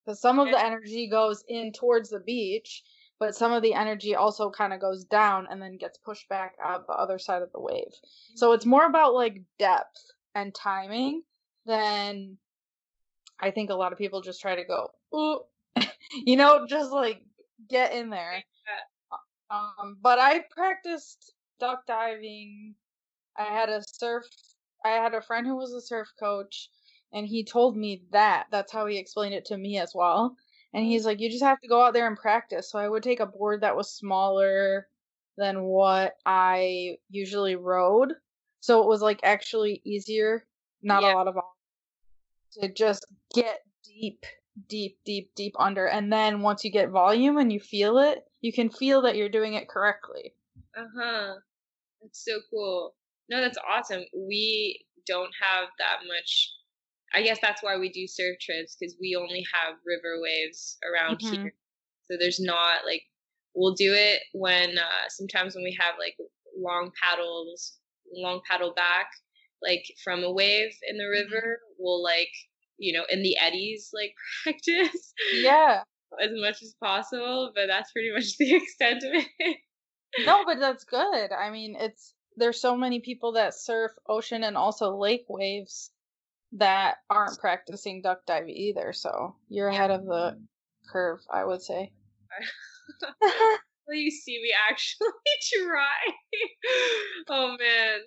Because 0.03 0.21
some 0.21 0.39
of 0.39 0.49
the 0.49 0.63
energy 0.63 1.07
goes 1.07 1.43
in 1.47 1.71
towards 1.73 2.09
the 2.09 2.19
beach, 2.19 2.83
but 3.19 3.35
some 3.35 3.51
of 3.51 3.61
the 3.61 3.73
energy 3.73 4.15
also 4.15 4.49
kind 4.49 4.73
of 4.73 4.79
goes 4.79 5.03
down 5.03 5.47
and 5.49 5.61
then 5.61 5.77
gets 5.77 5.97
pushed 5.97 6.29
back 6.29 6.55
out 6.63 6.87
the 6.87 6.93
other 6.93 7.19
side 7.19 7.41
of 7.41 7.51
the 7.51 7.59
wave. 7.59 7.93
So 8.35 8.53
it's 8.53 8.65
more 8.65 8.85
about 8.85 9.13
like 9.13 9.41
depth 9.59 10.11
and 10.33 10.53
timing 10.53 11.23
than 11.65 12.37
I 13.39 13.51
think 13.51 13.69
a 13.69 13.75
lot 13.75 13.91
of 13.91 13.97
people 13.97 14.21
just 14.21 14.41
try 14.41 14.55
to 14.55 14.63
go, 14.63 14.91
ooh, 15.13 15.41
you 16.25 16.37
know, 16.37 16.65
just 16.67 16.91
like 16.91 17.21
get 17.67 17.93
in 17.93 18.09
there. 18.09 18.43
Um, 19.49 19.97
but 20.01 20.19
I 20.19 20.39
practiced 20.51 21.33
duck 21.59 21.85
diving. 21.87 22.75
I 23.37 23.43
had 23.43 23.69
a 23.69 23.81
surf. 23.87 24.25
I 24.83 24.89
had 24.89 25.13
a 25.13 25.21
friend 25.21 25.45
who 25.45 25.55
was 25.55 25.73
a 25.73 25.81
surf 25.81 26.11
coach, 26.19 26.69
and 27.13 27.27
he 27.27 27.43
told 27.43 27.77
me 27.77 28.03
that. 28.11 28.47
That's 28.51 28.71
how 28.71 28.85
he 28.85 28.97
explained 28.97 29.33
it 29.33 29.45
to 29.45 29.57
me 29.57 29.77
as 29.79 29.93
well. 29.95 30.35
And 30.73 30.85
he's 30.85 31.05
like, 31.05 31.19
you 31.19 31.29
just 31.29 31.43
have 31.43 31.59
to 31.61 31.67
go 31.67 31.81
out 31.81 31.93
there 31.93 32.07
and 32.07 32.17
practice. 32.17 32.71
So 32.71 32.79
I 32.79 32.89
would 32.89 33.03
take 33.03 33.19
a 33.19 33.25
board 33.25 33.61
that 33.61 33.75
was 33.75 33.91
smaller 33.93 34.87
than 35.37 35.63
what 35.63 36.15
I 36.25 36.97
usually 37.09 37.55
rode. 37.55 38.13
So 38.59 38.81
it 38.81 38.87
was 38.87 39.01
like 39.01 39.21
actually 39.23 39.81
easier, 39.85 40.45
not 40.81 41.03
Yeah. 41.03 41.13
a 41.13 41.15
lot 41.15 41.27
of 41.27 41.35
to 42.61 42.71
just 42.73 43.05
get 43.33 43.61
deep, 43.83 44.25
deep, 44.67 44.97
deep, 45.05 45.33
deep 45.35 45.53
under. 45.59 45.87
And 45.87 46.11
then 46.11 46.41
once 46.41 46.63
you 46.63 46.71
get 46.71 46.89
volume 46.89 47.37
and 47.37 47.51
you 47.51 47.59
feel 47.59 47.97
it, 47.99 48.25
you 48.41 48.51
can 48.53 48.69
feel 48.69 49.01
that 49.03 49.15
you're 49.15 49.29
doing 49.29 49.53
it 49.53 49.69
correctly. 49.69 50.33
Uh-huh. 50.77 51.35
That's 52.01 52.25
so 52.25 52.39
cool. 52.51 52.95
No, 53.29 53.41
that's 53.41 53.57
awesome. 53.69 54.03
We 54.15 54.85
don't 55.07 55.31
have 55.41 55.69
that 55.79 55.99
much 56.07 56.53
I 57.13 57.23
guess 57.23 57.39
that's 57.41 57.63
why 57.63 57.77
we 57.77 57.89
do 57.89 58.07
surf 58.07 58.37
trips 58.41 58.75
because 58.79 58.95
we 59.01 59.15
only 59.15 59.45
have 59.53 59.75
river 59.85 60.21
waves 60.21 60.77
around 60.83 61.21
Mhm. 61.21 61.23
here. 61.23 61.53
So 62.03 62.17
there's 62.19 62.39
not 62.39 62.85
like 62.85 63.03
we'll 63.55 63.75
do 63.75 63.93
it 63.93 64.21
when 64.33 64.77
uh, 64.77 65.07
sometimes 65.09 65.55
when 65.55 65.63
we 65.63 65.77
have 65.79 65.95
like 65.99 66.17
long 66.57 66.91
paddles, 67.01 67.79
long 68.13 68.41
paddle 68.49 68.73
back, 68.75 69.07
like 69.63 69.85
from 70.03 70.23
a 70.23 70.31
wave 70.31 70.71
in 70.87 70.97
the 70.97 71.05
Mm-hmm. 71.13 71.39
river. 71.39 71.59
We'll 71.79 72.03
like 72.03 72.31
you 72.77 72.93
know 72.93 73.03
in 73.09 73.23
the 73.23 73.37
eddies 73.39 73.89
like 73.93 74.13
practice 74.43 75.13
Yeah. 75.33 75.81
as 76.21 76.31
much 76.33 76.61
as 76.61 76.75
possible, 76.83 77.51
but 77.55 77.67
that's 77.67 77.91
pretty 77.91 78.11
much 78.13 78.37
the 78.37 78.55
extent 78.61 79.03
of 79.03 79.11
it. 79.13 79.57
No, 80.25 80.43
but 80.45 80.59
that's 80.59 80.83
good. 80.85 81.31
I 81.31 81.49
mean, 81.51 81.75
it's 81.79 82.13
there's 82.37 82.61
so 82.61 82.77
many 82.77 82.99
people 82.99 83.33
that 83.33 83.53
surf 83.55 83.91
ocean 84.07 84.43
and 84.43 84.55
also 84.55 84.95
lake 84.95 85.25
waves 85.27 85.91
that 86.53 86.97
aren't 87.09 87.39
practicing 87.39 88.01
duck 88.01 88.25
dive 88.25 88.47
either. 88.47 88.93
So 88.93 89.35
you're 89.49 89.67
ahead 89.67 89.91
of 89.91 90.05
the 90.05 90.39
curve, 90.89 91.19
I 91.31 91.43
would 91.43 91.61
say. 91.61 91.91
Will 93.87 93.95
you 93.95 94.11
see 94.11 94.39
me 94.41 94.51
actually 94.69 95.07
try? 95.65 96.13
oh 97.29 97.57
man. 97.57 97.99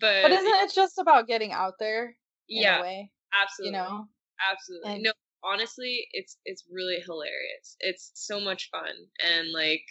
but 0.00 0.22
but 0.22 0.32
isn't 0.32 0.46
it 0.64 0.74
just 0.74 0.98
about 0.98 1.26
getting 1.26 1.52
out 1.52 1.74
there 1.78 2.16
in 2.48 2.62
yeah, 2.62 2.78
a 2.78 2.82
way? 2.82 3.10
Absolutely. 3.32 3.78
You 3.78 3.84
know? 3.84 4.08
Absolutely. 4.50 4.92
And- 4.94 5.02
no, 5.04 5.12
honestly, 5.44 6.06
it's 6.12 6.38
it's 6.44 6.64
really 6.70 7.00
hilarious. 7.00 7.76
It's 7.80 8.10
so 8.14 8.40
much 8.40 8.70
fun 8.70 8.94
and 9.24 9.52
like 9.52 9.84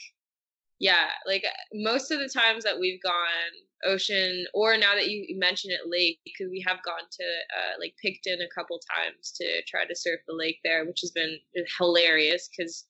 yeah, 0.82 1.10
like 1.28 1.44
most 1.76 2.10
of 2.10 2.18
the 2.20 2.28
times 2.28 2.64
that 2.64 2.80
we've 2.80 3.02
gone 3.04 3.54
ocean 3.86 4.46
or 4.54 4.76
now 4.78 4.96
that 4.96 5.10
you 5.10 5.38
mention 5.38 5.70
it 5.70 5.88
lake 5.88 6.20
because 6.26 6.50
we 6.50 6.64
have 6.68 6.82
gone 6.84 7.06
to 7.12 7.24
uh, 7.24 7.74
like 7.80 7.94
Picton 8.04 8.39
a 8.42 8.50
couple 8.54 8.80
times 8.96 9.32
to 9.38 9.46
try 9.68 9.86
to 9.86 9.96
surf 9.96 10.22
the 10.28 10.34
lake 10.34 10.58
there, 10.64 10.84
which 10.86 11.02
has 11.02 11.12
been 11.12 11.38
hilarious 11.78 12.50
because 12.50 12.88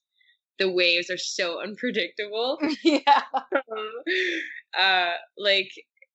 the 0.58 0.72
waves 0.72 1.10
are 1.10 1.18
so 1.18 1.62
unpredictable. 1.64 2.58
yeah. 2.84 3.24
uh, 4.80 5.16
like 5.38 5.72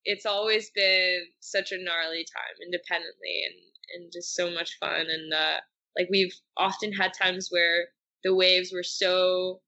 it's 0.06 0.24
always 0.24 0.70
been 0.74 1.24
such 1.40 1.72
a 1.72 1.82
gnarly 1.82 2.24
time 2.24 2.56
independently 2.64 3.42
and 3.44 3.54
and 3.94 4.12
just 4.12 4.34
so 4.34 4.50
much 4.50 4.78
fun 4.78 5.06
and 5.08 5.32
uh, 5.32 5.56
like 5.96 6.08
we've 6.10 6.34
often 6.56 6.92
had 6.92 7.12
times 7.14 7.48
where 7.50 7.86
the 8.24 8.34
waves 8.34 8.72
were 8.72 8.82
so 8.82 9.60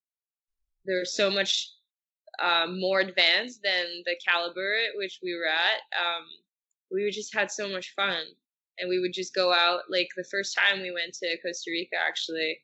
they 0.86 0.94
were 0.94 1.04
so 1.04 1.30
much 1.30 1.70
um, 2.42 2.80
more 2.80 3.00
advanced 3.00 3.60
than 3.62 4.02
the 4.04 4.16
caliber 4.26 4.74
at 4.74 4.96
which 4.96 5.18
we 5.22 5.34
were 5.34 5.46
at. 5.46 5.80
Um, 5.98 6.24
we 6.90 7.10
just 7.10 7.34
had 7.34 7.50
so 7.50 7.68
much 7.68 7.94
fun, 7.94 8.22
and 8.78 8.88
we 8.88 9.00
would 9.00 9.12
just 9.12 9.34
go 9.34 9.52
out. 9.52 9.82
Like 9.90 10.08
the 10.16 10.24
first 10.24 10.56
time 10.56 10.80
we 10.80 10.92
went 10.92 11.14
to 11.14 11.36
Costa 11.44 11.70
Rica, 11.70 11.96
actually, 11.96 12.58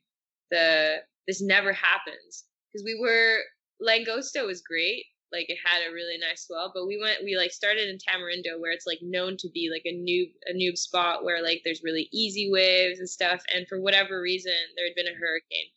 the 0.50 0.96
this 1.26 1.42
never 1.42 1.72
happens 1.72 2.44
because 2.72 2.84
we 2.84 2.98
were 2.98 3.38
Langosta 3.82 4.46
was 4.46 4.62
great. 4.62 5.04
Like 5.34 5.50
it 5.50 5.58
had 5.64 5.82
a 5.82 5.92
really 5.92 6.16
nice 6.16 6.46
swell, 6.46 6.70
but 6.72 6.86
we 6.86 6.96
went 6.96 7.24
we 7.24 7.36
like 7.36 7.50
started 7.50 7.88
in 7.88 7.98
Tamarindo 7.98 8.60
where 8.60 8.70
it's 8.70 8.86
like 8.86 9.00
known 9.02 9.36
to 9.38 9.48
be 9.50 9.68
like 9.68 9.82
a 9.84 9.92
noob 9.92 10.30
a 10.46 10.54
noob 10.54 10.78
spot 10.78 11.24
where 11.24 11.42
like 11.42 11.62
there's 11.64 11.82
really 11.82 12.08
easy 12.12 12.48
waves 12.50 13.00
and 13.00 13.08
stuff. 13.08 13.42
And 13.52 13.66
for 13.66 13.80
whatever 13.80 14.20
reason, 14.20 14.54
there 14.76 14.86
had 14.86 14.94
been 14.94 15.12
a 15.12 15.18
hurricane, 15.18 15.70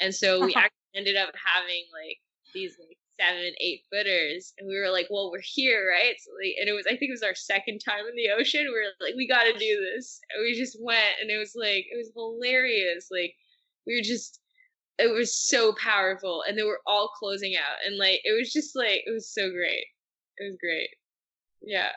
and 0.00 0.14
so 0.14 0.40
we 0.40 0.54
uh-huh. 0.56 0.64
actually 0.64 0.96
ended 0.96 1.16
up 1.16 1.34
having 1.36 1.84
like 1.92 2.18
these 2.54 2.76
like 2.80 2.96
seven 3.20 3.52
eight 3.60 3.82
footers, 3.92 4.54
and 4.58 4.66
we 4.66 4.78
were 4.78 4.90
like, 4.90 5.08
well, 5.10 5.30
we're 5.30 5.44
here, 5.44 5.92
right? 5.92 6.16
So 6.18 6.32
like, 6.40 6.56
and 6.58 6.68
it 6.68 6.72
was 6.72 6.86
I 6.86 6.96
think 6.96 7.10
it 7.10 7.18
was 7.20 7.22
our 7.22 7.34
second 7.34 7.80
time 7.84 8.08
in 8.08 8.16
the 8.16 8.32
ocean. 8.32 8.64
We 8.64 8.72
were 8.72 8.96
like, 9.04 9.14
we 9.14 9.28
got 9.28 9.44
to 9.44 9.52
do 9.52 9.86
this, 9.92 10.20
and 10.32 10.42
we 10.42 10.56
just 10.56 10.78
went, 10.80 11.20
and 11.20 11.30
it 11.30 11.36
was 11.36 11.52
like 11.54 11.84
it 11.92 11.96
was 11.96 12.10
hilarious. 12.16 13.08
Like 13.12 13.34
we 13.86 13.94
were 13.94 14.02
just 14.02 14.40
it 14.98 15.12
was 15.12 15.34
so 15.34 15.74
powerful 15.74 16.42
and 16.46 16.56
they 16.56 16.62
were 16.62 16.80
all 16.86 17.08
closing 17.18 17.54
out 17.56 17.78
and 17.86 17.96
like 17.98 18.20
it 18.24 18.38
was 18.38 18.52
just 18.52 18.76
like 18.76 19.02
it 19.06 19.12
was 19.12 19.28
so 19.28 19.50
great 19.50 19.86
it 20.38 20.50
was 20.50 20.56
great 20.60 20.90
yeah 21.62 21.90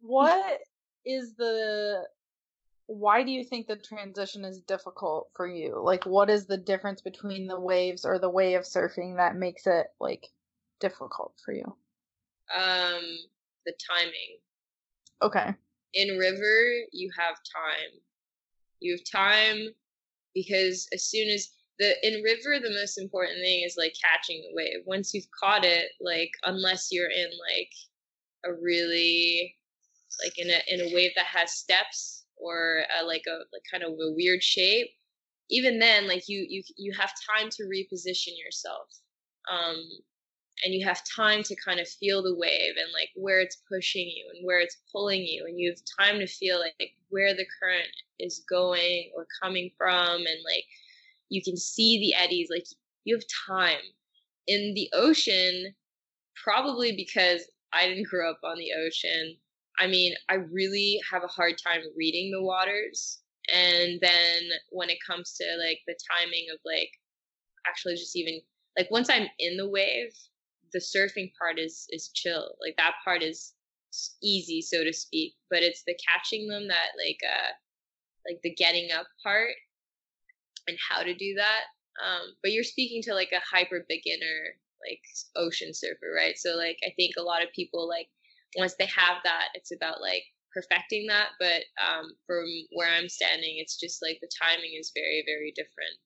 What 0.00 0.60
is 1.04 1.34
the 1.34 2.04
why 2.86 3.22
do 3.22 3.30
you 3.30 3.44
think 3.44 3.66
the 3.66 3.76
transition 3.76 4.44
is 4.46 4.60
difficult 4.62 5.28
for 5.36 5.46
you? 5.46 5.78
Like 5.82 6.06
what 6.06 6.30
is 6.30 6.46
the 6.46 6.56
difference 6.56 7.02
between 7.02 7.46
the 7.46 7.60
waves 7.60 8.04
or 8.06 8.18
the 8.18 8.30
way 8.30 8.54
of 8.54 8.64
surfing 8.64 9.16
that 9.16 9.36
makes 9.36 9.66
it 9.66 9.88
like 10.00 10.26
difficult 10.80 11.34
for 11.44 11.52
you? 11.52 11.76
um 12.56 13.02
the 13.66 13.74
timing 13.90 14.38
Okay. 15.20 15.54
in 15.94 16.16
river 16.16 16.86
you 16.92 17.10
have 17.18 17.36
time 17.54 18.00
you 18.80 18.92
have 18.96 19.04
time 19.04 19.68
because 20.34 20.88
as 20.92 21.04
soon 21.04 21.28
as 21.28 21.50
the 21.78 21.94
in 22.06 22.22
river 22.22 22.58
the 22.60 22.74
most 22.80 22.98
important 22.98 23.38
thing 23.40 23.62
is 23.64 23.76
like 23.78 23.94
catching 24.02 24.42
the 24.42 24.54
wave. 24.54 24.84
Once 24.86 25.14
you've 25.14 25.30
caught 25.38 25.64
it 25.64 25.90
like 26.00 26.30
unless 26.44 26.88
you're 26.90 27.10
in 27.10 27.30
like 27.54 27.72
a 28.44 28.52
really 28.60 29.56
like 30.22 30.38
in 30.38 30.50
a 30.50 30.60
in 30.68 30.80
a 30.80 30.94
wave 30.94 31.12
that 31.16 31.26
has 31.26 31.52
steps 31.52 32.24
or 32.36 32.82
a, 33.00 33.04
like 33.04 33.24
a 33.28 33.38
like 33.52 33.62
kind 33.70 33.82
of 33.82 33.92
a 33.92 34.12
weird 34.14 34.42
shape 34.42 34.88
even 35.50 35.78
then 35.78 36.06
like 36.06 36.28
you 36.28 36.46
you 36.48 36.62
you 36.76 36.92
have 36.98 37.12
time 37.36 37.48
to 37.50 37.64
reposition 37.64 38.32
yourself 38.44 38.88
um 39.50 39.76
and 40.64 40.74
you 40.74 40.84
have 40.84 41.02
time 41.04 41.42
to 41.42 41.54
kind 41.64 41.78
of 41.78 41.88
feel 41.88 42.22
the 42.22 42.34
wave 42.36 42.74
and 42.76 42.92
like 42.92 43.10
where 43.14 43.40
it's 43.40 43.62
pushing 43.68 44.06
you 44.06 44.26
and 44.34 44.44
where 44.44 44.60
it's 44.60 44.78
pulling 44.90 45.22
you 45.22 45.44
and 45.46 45.58
you 45.58 45.70
have 45.70 46.06
time 46.06 46.18
to 46.18 46.26
feel 46.26 46.58
like 46.58 46.94
where 47.10 47.34
the 47.34 47.46
current 47.60 47.88
is 48.18 48.44
going 48.48 49.10
or 49.16 49.26
coming 49.40 49.70
from 49.78 50.16
and 50.16 50.42
like 50.44 50.64
you 51.28 51.42
can 51.42 51.56
see 51.56 51.98
the 51.98 52.14
eddies 52.14 52.48
like 52.50 52.64
you 53.04 53.16
have 53.16 53.24
time 53.48 53.82
in 54.46 54.72
the 54.74 54.88
ocean 54.92 55.74
probably 56.42 56.92
because 56.92 57.42
i 57.72 57.86
didn't 57.86 58.08
grow 58.08 58.30
up 58.30 58.40
on 58.44 58.56
the 58.58 58.70
ocean. 58.86 59.36
I 59.78 59.86
mean 59.86 60.14
i 60.28 60.34
really 60.34 61.00
have 61.10 61.22
a 61.24 61.28
hard 61.28 61.54
time 61.64 61.80
reading 61.96 62.30
the 62.30 62.42
waters 62.42 63.20
and 63.54 63.98
then 64.00 64.42
when 64.70 64.90
it 64.90 64.98
comes 65.06 65.34
to 65.36 65.44
like 65.58 65.80
the 65.86 65.96
timing 66.16 66.46
of 66.52 66.58
like 66.64 66.90
actually 67.66 67.94
just 67.94 68.16
even 68.16 68.40
like 68.76 68.90
once 68.90 69.08
i'm 69.10 69.26
in 69.38 69.56
the 69.56 69.68
wave 69.68 70.12
the 70.72 70.78
surfing 70.78 71.32
part 71.38 71.58
is 71.58 71.86
is 71.90 72.10
chill. 72.14 72.54
Like 72.60 72.76
that 72.76 72.94
part 73.04 73.22
is 73.22 73.54
easy 74.22 74.60
so 74.60 74.84
to 74.84 74.92
speak 74.92 75.34
but 75.50 75.62
it's 75.62 75.82
the 75.86 75.96
catching 76.06 76.46
them 76.46 76.68
that 76.68 76.92
like 77.02 77.18
uh 77.24 77.52
like 78.28 78.38
the 78.42 78.54
getting 78.54 78.90
up 78.92 79.06
part 79.22 79.50
and 80.68 80.78
how 80.88 81.02
to 81.02 81.14
do 81.14 81.34
that 81.34 81.62
um 82.04 82.28
but 82.42 82.52
you're 82.52 82.64
speaking 82.64 83.02
to 83.02 83.14
like 83.14 83.30
a 83.32 83.40
hyper 83.56 83.84
beginner 83.88 84.54
like 84.86 85.00
ocean 85.36 85.74
surfer 85.74 86.12
right 86.16 86.38
so 86.38 86.54
like 86.54 86.78
i 86.86 86.90
think 86.96 87.14
a 87.18 87.22
lot 87.22 87.42
of 87.42 87.52
people 87.52 87.88
like 87.88 88.08
once 88.56 88.74
they 88.78 88.86
have 88.86 89.16
that 89.24 89.48
it's 89.54 89.72
about 89.72 90.00
like 90.00 90.22
perfecting 90.54 91.06
that 91.08 91.28
but 91.40 91.62
um 91.84 92.12
from 92.26 92.44
where 92.72 92.88
i'm 92.88 93.08
standing 93.08 93.56
it's 93.58 93.78
just 93.78 94.00
like 94.02 94.18
the 94.20 94.30
timing 94.40 94.72
is 94.78 94.92
very 94.94 95.22
very 95.26 95.52
different 95.56 95.98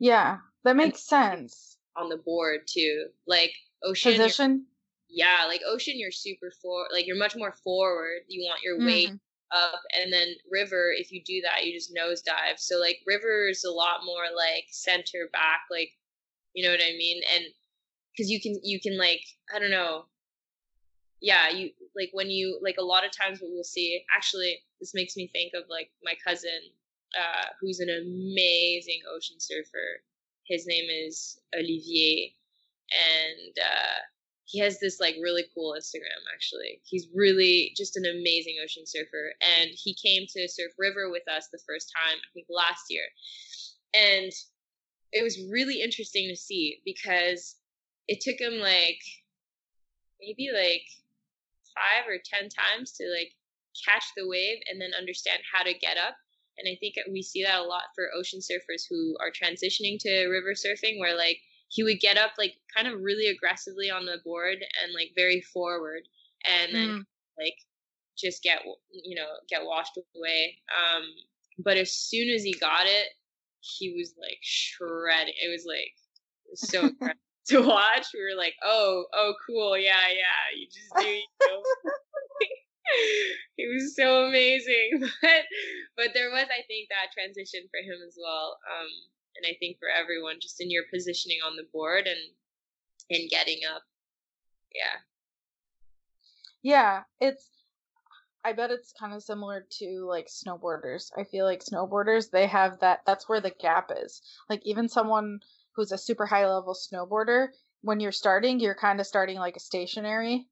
Yeah, 0.00 0.38
that 0.64 0.76
makes 0.76 1.00
sense. 1.08 1.76
on 1.96 2.08
the 2.08 2.16
board 2.18 2.60
too 2.66 3.06
like 3.26 3.52
ocean 3.82 4.12
Position? 4.12 4.66
yeah 5.08 5.44
like 5.48 5.60
ocean 5.66 5.94
you're 5.96 6.12
super 6.12 6.52
for 6.62 6.86
like 6.92 7.06
you're 7.06 7.16
much 7.16 7.34
more 7.36 7.54
forward 7.64 8.20
you 8.28 8.44
want 8.46 8.62
your 8.62 8.78
weight 8.84 9.10
Mhm. 9.10 9.20
Up 9.52 9.80
and 10.00 10.12
then 10.12 10.28
river 10.50 10.92
if 10.96 11.10
you 11.10 11.22
do 11.24 11.40
that 11.42 11.64
you 11.64 11.72
just 11.72 11.94
nosedive. 11.94 12.58
So 12.58 12.78
like 12.78 13.00
river 13.06 13.48
is 13.48 13.64
a 13.64 13.70
lot 13.70 14.04
more 14.04 14.24
like 14.36 14.64
center 14.70 15.28
back 15.32 15.62
like 15.70 15.90
you 16.54 16.64
know 16.64 16.70
what 16.70 16.82
i 16.82 16.92
mean? 16.96 17.22
And 17.34 17.44
because 18.12 18.30
you 18.30 18.40
can 18.40 18.58
you 18.62 18.80
can 18.80 18.98
like 18.98 19.22
i 19.54 19.58
don't 19.58 19.70
know. 19.70 20.06
Yeah 21.20 21.48
you 21.50 21.70
like 21.96 22.10
when 22.12 22.30
you 22.30 22.58
like 22.62 22.76
a 22.78 22.84
lot 22.84 23.04
of 23.04 23.10
times 23.10 23.40
what 23.40 23.50
we'll 23.52 23.64
see 23.64 24.02
actually 24.16 24.58
this 24.80 24.94
makes 24.94 25.16
me 25.16 25.28
think 25.28 25.52
of 25.54 25.64
like 25.68 25.90
my 26.04 26.14
cousin 26.24 26.60
uh 27.18 27.46
who's 27.60 27.80
an 27.80 27.88
amazing 27.90 29.00
ocean 29.14 29.36
surfer. 29.38 30.02
His 30.46 30.66
name 30.66 30.88
is 30.90 31.38
olivier. 31.54 32.34
And 32.90 33.56
uh 33.58 33.98
he 34.48 34.58
has 34.60 34.80
this 34.80 34.98
like 34.98 35.14
really 35.22 35.44
cool 35.54 35.76
Instagram 35.78 36.24
actually. 36.34 36.80
He's 36.84 37.06
really 37.14 37.74
just 37.76 37.98
an 37.98 38.06
amazing 38.06 38.56
ocean 38.64 38.84
surfer 38.86 39.34
and 39.42 39.70
he 39.74 39.94
came 39.94 40.26
to 40.30 40.48
surf 40.48 40.72
river 40.78 41.10
with 41.10 41.28
us 41.28 41.48
the 41.52 41.60
first 41.66 41.92
time 41.94 42.16
I 42.16 42.28
think 42.32 42.46
last 42.48 42.84
year. 42.88 43.04
And 43.92 44.32
it 45.12 45.22
was 45.22 45.38
really 45.52 45.82
interesting 45.82 46.28
to 46.28 46.36
see 46.36 46.80
because 46.86 47.56
it 48.08 48.22
took 48.22 48.40
him 48.40 48.58
like 48.58 49.00
maybe 50.18 50.48
like 50.48 50.88
5 51.76 52.08
or 52.08 52.16
10 52.24 52.48
times 52.48 52.92
to 52.92 53.04
like 53.04 53.32
catch 53.84 54.04
the 54.16 54.26
wave 54.26 54.60
and 54.70 54.80
then 54.80 54.96
understand 54.96 55.40
how 55.52 55.62
to 55.62 55.76
get 55.76 55.98
up. 55.98 56.16
And 56.56 56.66
I 56.66 56.76
think 56.80 56.94
we 57.12 57.20
see 57.20 57.44
that 57.44 57.60
a 57.60 57.68
lot 57.68 57.92
for 57.94 58.08
ocean 58.16 58.40
surfers 58.40 58.88
who 58.88 59.14
are 59.20 59.30
transitioning 59.30 59.98
to 60.00 60.26
river 60.28 60.54
surfing 60.56 60.98
where 60.98 61.16
like 61.16 61.38
he 61.68 61.82
would 61.82 62.00
get 62.00 62.16
up 62.16 62.32
like 62.38 62.54
kind 62.74 62.88
of 62.88 63.00
really 63.00 63.26
aggressively 63.28 63.90
on 63.90 64.06
the 64.06 64.18
board 64.24 64.56
and 64.82 64.92
like 64.94 65.12
very 65.16 65.40
forward 65.40 66.02
and 66.46 66.74
then 66.74 66.88
Mm. 66.88 67.04
like 67.38 67.54
just 68.16 68.42
get 68.42 68.60
you 68.90 69.14
know 69.16 69.28
get 69.48 69.64
washed 69.64 69.98
away. 70.16 70.56
Um, 70.76 71.04
but 71.58 71.76
as 71.76 71.92
soon 71.92 72.28
as 72.30 72.42
he 72.42 72.52
got 72.54 72.86
it, 72.86 73.08
he 73.60 73.94
was 73.96 74.14
like 74.20 74.38
shredding. 74.42 75.34
It 75.42 75.50
was 75.50 75.64
like 75.66 75.92
it 76.46 76.50
was 76.50 76.68
so 76.70 76.80
incredible 76.88 77.20
to 77.48 77.62
watch. 77.66 78.06
We 78.14 78.20
were 78.20 78.36
like, 78.38 78.54
oh, 78.62 79.04
oh, 79.14 79.34
cool, 79.46 79.76
yeah, 79.78 80.08
yeah. 80.12 80.56
You 80.56 80.66
just 80.66 80.92
do, 80.98 81.06
you 81.08 81.22
know. 81.48 81.62
it 83.58 83.68
was 83.74 83.94
so 83.96 84.24
amazing, 84.26 85.00
but 85.22 85.44
but 85.96 86.08
there 86.14 86.30
was, 86.30 86.46
I 86.50 86.62
think, 86.66 86.88
that 86.90 87.12
transition 87.12 87.68
for 87.70 87.80
him 87.80 87.98
as 88.06 88.16
well. 88.20 88.58
Um, 88.68 88.88
and 89.38 89.46
I 89.48 89.56
think 89.58 89.78
for 89.78 89.88
everyone, 89.88 90.36
just 90.40 90.60
in 90.60 90.70
your 90.70 90.84
positioning 90.92 91.38
on 91.46 91.56
the 91.56 91.66
board 91.72 92.06
and 92.06 92.18
and 93.10 93.30
getting 93.30 93.60
up, 93.74 93.82
yeah. 94.74 95.00
Yeah, 96.62 97.02
it's 97.20 97.48
I 98.44 98.52
bet 98.52 98.70
it's 98.70 98.92
kind 98.98 99.14
of 99.14 99.22
similar 99.22 99.66
to 99.78 100.06
like 100.08 100.28
snowboarders. 100.28 101.10
I 101.16 101.24
feel 101.24 101.44
like 101.44 101.64
snowboarders, 101.64 102.30
they 102.30 102.46
have 102.46 102.78
that 102.80 103.00
that's 103.06 103.28
where 103.28 103.40
the 103.40 103.52
gap 103.60 103.90
is. 103.96 104.20
Like 104.48 104.60
even 104.64 104.88
someone 104.88 105.40
who's 105.74 105.92
a 105.92 105.98
super 105.98 106.26
high 106.26 106.46
level 106.46 106.74
snowboarder, 106.74 107.48
when 107.82 108.00
you're 108.00 108.12
starting, 108.12 108.60
you're 108.60 108.74
kind 108.74 109.00
of 109.00 109.06
starting 109.06 109.38
like 109.38 109.56
a 109.56 109.60
stationary 109.60 110.48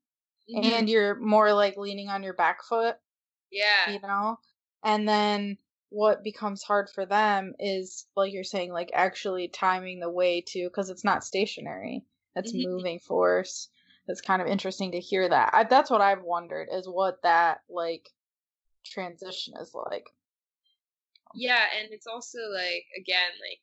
mm-hmm. 0.48 0.72
and 0.72 0.88
you're 0.88 1.16
more 1.16 1.52
like 1.52 1.76
leaning 1.76 2.08
on 2.08 2.22
your 2.22 2.34
back 2.34 2.64
foot. 2.64 2.96
Yeah. 3.50 3.90
You 3.90 4.00
know? 4.00 4.38
And 4.84 5.08
then 5.08 5.58
what 5.96 6.22
becomes 6.22 6.62
hard 6.62 6.88
for 6.90 7.06
them 7.06 7.54
is 7.58 8.06
like 8.16 8.32
you're 8.32 8.44
saying 8.44 8.72
like 8.72 8.90
actually 8.92 9.48
timing 9.48 10.00
the 10.00 10.10
way 10.10 10.42
to 10.46 10.68
cuz 10.70 10.90
it's 10.90 11.04
not 11.04 11.24
stationary. 11.24 12.04
It's 12.34 12.52
mm-hmm. 12.52 12.70
moving 12.70 12.98
force 12.98 13.68
it's 14.08 14.20
kind 14.20 14.40
of 14.40 14.48
interesting 14.48 14.92
to 14.92 15.00
hear 15.00 15.28
that. 15.28 15.50
I, 15.52 15.64
that's 15.64 15.90
what 15.90 16.00
I've 16.00 16.22
wondered 16.22 16.68
is 16.72 16.88
what 16.88 17.22
that 17.22 17.60
like 17.68 18.08
transition 18.84 19.54
is 19.60 19.72
like. 19.74 20.06
Yeah, 21.34 21.62
and 21.78 21.92
it's 21.92 22.06
also 22.06 22.38
like 22.52 22.86
again 22.96 23.32
like 23.40 23.60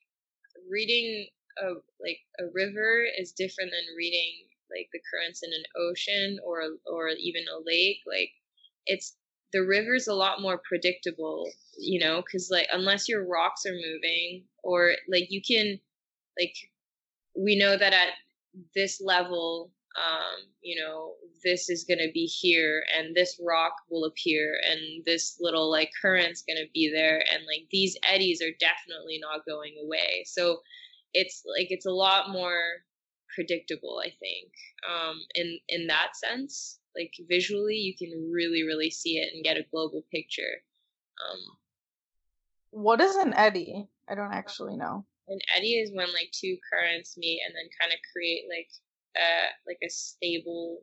reading 0.70 1.26
a 1.62 1.74
like 2.00 2.18
a 2.40 2.44
river 2.52 3.04
is 3.18 3.32
different 3.32 3.70
than 3.70 3.96
reading 3.96 4.32
like 4.70 4.88
the 4.92 5.00
currents 5.10 5.42
in 5.42 5.50
an 5.52 5.64
ocean 5.76 6.38
or 6.44 6.62
or 6.86 7.08
even 7.08 7.44
a 7.48 7.62
lake. 7.64 8.00
Like 8.06 8.30
it's 8.86 9.16
the 9.54 9.64
river's 9.64 10.08
a 10.08 10.14
lot 10.14 10.42
more 10.42 10.60
predictable, 10.68 11.48
you 11.78 12.00
know, 12.00 12.20
because 12.20 12.50
like 12.50 12.66
unless 12.72 13.08
your 13.08 13.26
rocks 13.26 13.64
are 13.64 13.72
moving 13.72 14.42
or 14.64 14.92
like 15.08 15.30
you 15.30 15.40
can 15.40 15.78
like 16.38 16.54
we 17.38 17.56
know 17.56 17.78
that 17.78 17.92
at 17.92 18.08
this 18.74 19.00
level 19.00 19.70
um, 19.96 20.50
you 20.60 20.82
know, 20.82 21.12
this 21.44 21.70
is 21.70 21.84
to 22.00 22.10
be 22.12 22.26
here 22.26 22.82
and 22.98 23.14
this 23.14 23.40
rock 23.40 23.74
will 23.90 24.06
appear 24.06 24.58
and 24.68 25.04
this 25.06 25.36
little 25.40 25.70
like 25.70 25.90
current's 26.02 26.42
to 26.58 26.66
be 26.74 26.90
there 26.92 27.18
and 27.32 27.44
like 27.46 27.68
these 27.70 27.96
eddies 28.12 28.42
are 28.42 28.50
definitely 28.58 29.20
not 29.20 29.46
going 29.46 29.74
away. 29.84 30.24
So 30.26 30.58
it's 31.12 31.44
like 31.46 31.68
it's 31.70 31.86
a 31.86 31.92
lot 31.92 32.30
more 32.30 32.58
predictable, 33.32 34.02
I 34.04 34.10
think. 34.18 34.50
Um, 34.90 35.20
in 35.36 35.58
in 35.68 35.86
that 35.86 36.16
sense, 36.16 36.80
like 36.96 37.12
visually 37.28 37.76
you 37.76 37.94
can 37.96 38.30
really 38.32 38.62
really 38.62 38.90
see 38.90 39.18
it 39.18 39.34
and 39.34 39.44
get 39.44 39.56
a 39.56 39.66
global 39.70 40.04
picture. 40.10 40.62
Um, 41.24 41.38
what 42.70 43.00
is 43.00 43.16
an 43.16 43.34
eddy? 43.34 43.88
I 44.08 44.14
don't 44.14 44.32
actually 44.32 44.76
know. 44.76 45.06
An 45.28 45.38
eddy 45.56 45.78
is 45.78 45.90
when 45.94 46.08
like 46.12 46.30
two 46.32 46.56
currents 46.70 47.16
meet 47.16 47.40
and 47.46 47.54
then 47.54 47.68
kind 47.80 47.92
of 47.92 47.98
create 48.12 48.44
like 48.48 48.68
uh, 49.16 49.48
like 49.66 49.78
a 49.82 49.88
stable 49.88 50.82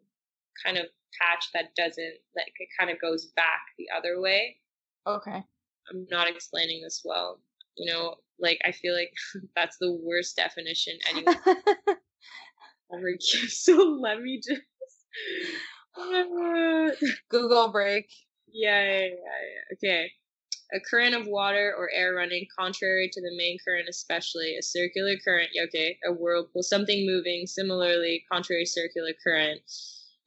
kind 0.63 0.77
of 0.77 0.85
patch 1.19 1.49
that 1.53 1.75
doesn't 1.75 2.15
like 2.35 2.53
it 2.59 2.69
kind 2.77 2.89
of 2.89 2.99
goes 3.01 3.27
back 3.35 3.61
the 3.77 3.87
other 3.95 4.21
way. 4.21 4.57
Okay. 5.05 5.43
I'm 5.89 6.07
not 6.09 6.29
explaining 6.29 6.81
this 6.81 7.01
well. 7.03 7.39
You 7.77 7.91
know, 7.91 8.15
like 8.39 8.59
I 8.65 8.71
feel 8.71 8.95
like 8.95 9.13
that's 9.55 9.77
the 9.79 9.93
worst 10.03 10.35
definition 10.35 10.97
anyone 11.09 11.35
ever 12.93 13.11
gives. 13.11 13.59
So 13.63 13.73
let 14.01 14.21
me 14.21 14.37
just 14.37 14.61
Google 17.29 17.71
break. 17.71 18.09
Yeah, 18.47 18.83
yeah, 18.83 18.99
yeah, 18.99 19.07
yeah. 19.07 19.73
Okay 19.73 20.11
a 20.73 20.79
current 20.79 21.15
of 21.15 21.27
water 21.27 21.73
or 21.77 21.89
air 21.93 22.15
running 22.15 22.45
contrary 22.57 23.09
to 23.11 23.21
the 23.21 23.35
main 23.35 23.57
current, 23.65 23.87
especially 23.89 24.55
a 24.57 24.63
circular 24.63 25.15
current. 25.23 25.49
Okay, 25.67 25.97
a 26.05 26.13
whirlpool, 26.13 26.63
something 26.63 27.05
moving. 27.05 27.45
Similarly, 27.45 28.23
contrary 28.31 28.65
circular 28.65 29.11
current. 29.23 29.59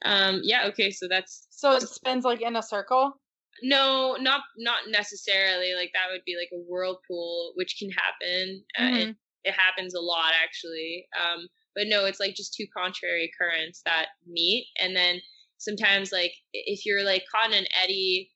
Um, 0.05 0.41
yeah. 0.43 0.67
Okay, 0.67 0.91
so 0.91 1.09
that's 1.09 1.47
so 1.51 1.73
it 1.73 1.83
spins 1.83 2.25
like 2.25 2.43
in 2.43 2.57
a 2.57 2.63
circle. 2.63 3.21
No, 3.63 4.17
not 4.21 4.43
not 4.59 4.89
necessarily. 4.89 5.75
Like 5.75 5.93
that 5.95 6.13
would 6.13 6.25
be 6.25 6.37
like 6.37 6.51
a 6.53 6.63
whirlpool, 6.69 7.53
which 7.55 7.77
can 7.79 7.91
happen. 7.91 8.65
Mm-hmm. 8.79 8.95
Uh, 8.95 8.99
it, 8.99 9.17
it 9.45 9.55
happens 9.55 9.95
a 9.95 10.01
lot 10.01 10.33
actually. 10.43 11.07
Um, 11.19 11.47
but 11.75 11.87
no, 11.89 12.05
it's 12.05 12.21
like 12.21 12.35
just 12.35 12.55
two 12.55 12.67
contrary 12.77 13.31
currents 13.39 13.83
that 13.85 14.07
meet, 14.27 14.69
and 14.79 14.95
then 14.95 15.21
sometimes 15.65 16.13
like 16.13 16.33
if 16.53 16.85
you're 16.85 17.05
like 17.05 17.25
caught 17.31 17.51
in 17.51 17.59
an 17.59 17.67
eddy 17.83 18.31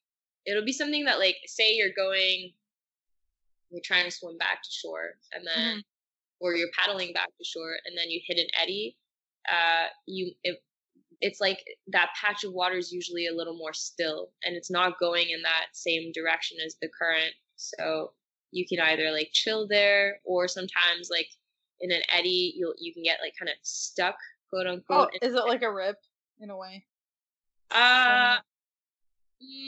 it'll 0.46 0.64
be 0.64 0.72
something 0.72 1.04
that 1.04 1.18
like 1.18 1.36
say 1.46 1.74
you're 1.74 1.94
going 1.96 2.52
you're 3.70 3.82
trying 3.84 4.04
to 4.04 4.10
swim 4.10 4.38
back 4.38 4.62
to 4.62 4.70
shore 4.70 5.10
and 5.32 5.46
then 5.46 5.68
mm-hmm. 5.68 5.78
or 6.40 6.54
you're 6.54 6.68
paddling 6.78 7.12
back 7.12 7.28
to 7.36 7.44
shore 7.44 7.76
and 7.86 7.96
then 7.96 8.08
you 8.08 8.20
hit 8.26 8.38
an 8.38 8.48
eddy 8.60 8.96
uh 9.48 9.86
you 10.06 10.32
it, 10.42 10.58
it's 11.20 11.40
like 11.40 11.64
that 11.88 12.10
patch 12.20 12.44
of 12.44 12.52
water 12.52 12.76
is 12.76 12.92
usually 12.92 13.26
a 13.26 13.34
little 13.34 13.56
more 13.56 13.72
still 13.72 14.30
and 14.44 14.54
it's 14.54 14.70
not 14.70 14.98
going 14.98 15.30
in 15.30 15.42
that 15.42 15.66
same 15.72 16.12
direction 16.12 16.58
as 16.64 16.76
the 16.80 16.88
current. 16.96 17.32
So 17.56 18.12
you 18.52 18.66
can 18.66 18.80
either 18.80 19.10
like 19.10 19.30
chill 19.32 19.66
there 19.66 20.20
or 20.24 20.48
sometimes 20.48 21.08
like 21.10 21.28
in 21.80 21.90
an 21.90 22.02
eddy 22.16 22.54
you'll 22.56 22.74
you 22.78 22.94
can 22.94 23.02
get 23.02 23.18
like 23.20 23.34
kind 23.38 23.48
of 23.48 23.56
stuck 23.62 24.16
quote 24.48 24.66
unquote 24.66 25.10
oh, 25.12 25.26
is 25.26 25.34
it 25.34 25.46
like 25.46 25.62
a 25.62 25.72
rip 25.72 25.96
in 26.40 26.50
a 26.50 26.56
way 26.56 26.84
uh 27.70 28.36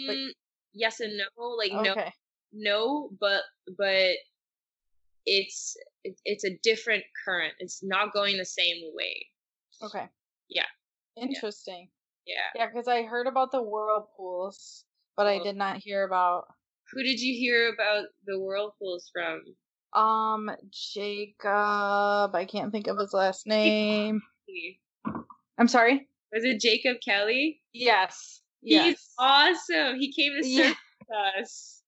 like, 0.08 0.16
mm, 0.16 0.28
yes 0.72 1.00
and 1.00 1.16
no. 1.16 1.48
Like 1.56 1.72
okay. 1.72 2.12
no, 2.52 2.70
no, 2.72 3.10
but 3.20 3.42
but 3.76 4.16
it's 5.26 5.76
it's 6.24 6.44
a 6.44 6.58
different 6.62 7.04
current. 7.24 7.54
It's 7.58 7.82
not 7.82 8.12
going 8.12 8.36
the 8.36 8.44
same 8.44 8.82
way. 8.94 9.26
Okay. 9.82 10.08
Yeah. 10.48 10.66
Interesting. 11.16 11.88
Yeah. 12.26 12.34
Yeah, 12.54 12.66
because 12.66 12.88
I 12.88 13.02
heard 13.02 13.26
about 13.26 13.52
the 13.52 13.62
whirlpools, 13.62 14.84
but 15.16 15.26
I 15.26 15.38
did 15.38 15.56
not 15.56 15.78
hear 15.78 16.04
about. 16.04 16.46
Who 16.92 17.02
did 17.02 17.20
you 17.20 17.34
hear 17.34 17.72
about 17.72 18.06
the 18.26 18.38
whirlpools 18.38 19.10
from? 19.12 19.42
Um, 19.92 20.50
Jacob. 20.70 22.34
I 22.34 22.46
can't 22.48 22.72
think 22.72 22.86
of 22.86 22.98
his 22.98 23.12
last 23.12 23.46
name. 23.46 24.22
I'm 25.58 25.68
sorry. 25.68 26.08
Was 26.32 26.44
it 26.44 26.60
Jacob 26.60 26.98
Kelly? 27.04 27.60
Yes. 27.72 28.40
Yes. 28.62 28.86
He's 28.86 29.08
awesome. 29.18 29.98
He 29.98 30.12
came 30.12 30.32
to 30.36 30.44
serve 30.44 30.76
yeah. 31.10 31.42
us. 31.42 31.82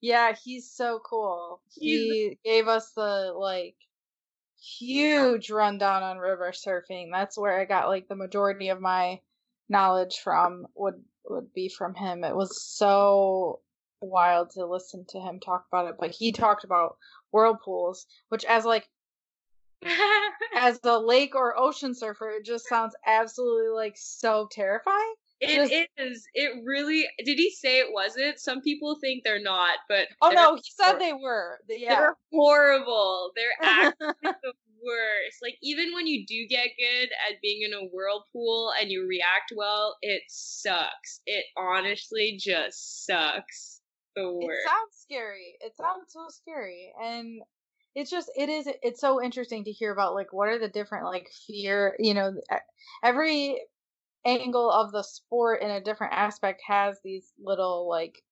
Yeah, 0.00 0.34
he's 0.44 0.70
so 0.70 1.00
cool. 1.04 1.60
He's... 1.74 2.00
He 2.00 2.38
gave 2.44 2.68
us 2.68 2.90
the 2.96 3.32
like 3.36 3.76
huge 4.78 5.50
rundown 5.50 6.02
on 6.02 6.18
river 6.18 6.52
surfing. 6.52 7.08
That's 7.12 7.38
where 7.38 7.60
I 7.60 7.64
got 7.64 7.88
like 7.88 8.08
the 8.08 8.16
majority 8.16 8.68
of 8.68 8.80
my 8.80 9.20
knowledge 9.68 10.20
from 10.22 10.66
would 10.74 11.02
would 11.28 11.52
be 11.52 11.68
from 11.68 11.94
him. 11.94 12.24
It 12.24 12.34
was 12.34 12.62
so 12.62 13.60
wild 14.00 14.50
to 14.50 14.66
listen 14.66 15.04
to 15.10 15.20
him 15.20 15.38
talk 15.38 15.66
about 15.70 15.88
it, 15.88 15.96
but 15.98 16.10
he 16.10 16.32
talked 16.32 16.64
about 16.64 16.96
whirlpools, 17.32 18.06
which 18.28 18.44
as 18.44 18.64
like 18.64 18.88
as 20.56 20.80
a 20.84 20.98
lake 20.98 21.34
or 21.34 21.58
ocean 21.58 21.94
surfer, 21.94 22.30
it 22.30 22.44
just 22.44 22.68
sounds 22.68 22.94
absolutely 23.06 23.70
like 23.70 23.94
so 23.96 24.48
terrifying. 24.50 25.14
It 25.42 25.56
Just, 25.56 25.88
is. 25.98 26.24
It 26.34 26.62
really. 26.64 27.04
Did 27.24 27.36
he 27.36 27.50
say 27.50 27.80
it 27.80 27.92
wasn't? 27.92 28.38
Some 28.38 28.60
people 28.60 28.96
think 29.00 29.24
they're 29.24 29.42
not, 29.42 29.78
but 29.88 30.06
oh 30.20 30.30
no, 30.30 30.54
he 30.54 30.62
said 30.80 31.00
they 31.00 31.12
were. 31.12 31.58
Yeah, 31.68 31.96
they're 31.96 32.16
horrible. 32.32 33.32
They're 33.34 33.48
actually 33.68 34.14
the 34.22 34.52
worst. 34.84 35.38
Like 35.42 35.56
even 35.60 35.92
when 35.94 36.06
you 36.06 36.24
do 36.26 36.46
get 36.48 36.68
good 36.78 37.08
at 37.28 37.40
being 37.42 37.62
in 37.62 37.72
a 37.74 37.88
whirlpool 37.92 38.72
and 38.80 38.88
you 38.88 39.04
react 39.08 39.52
well, 39.56 39.96
it 40.00 40.22
sucks. 40.28 41.20
It 41.26 41.44
honestly 41.56 42.38
just 42.40 43.04
sucks. 43.04 43.80
The 44.14 44.30
worst. 44.30 44.60
It 44.64 44.68
sounds 44.68 44.96
scary. 44.96 45.56
It 45.60 45.76
sounds 45.76 46.12
so 46.12 46.26
scary, 46.28 46.92
and 47.02 47.42
it's 47.94 48.10
just 48.10 48.30
it 48.36 48.48
is 48.48 48.68
it's 48.82 49.00
so 49.00 49.22
interesting 49.22 49.64
to 49.64 49.72
hear 49.72 49.92
about 49.92 50.14
like 50.14 50.32
what 50.32 50.48
are 50.48 50.58
the 50.58 50.68
different 50.68 51.04
like 51.04 51.28
fear 51.46 51.94
you 51.98 52.14
know 52.14 52.34
every 53.02 53.60
angle 54.24 54.70
of 54.70 54.92
the 54.92 55.02
sport 55.02 55.62
in 55.62 55.70
a 55.70 55.80
different 55.82 56.12
aspect 56.14 56.62
has 56.66 56.98
these 57.04 57.32
little 57.42 57.88
like 57.88 58.22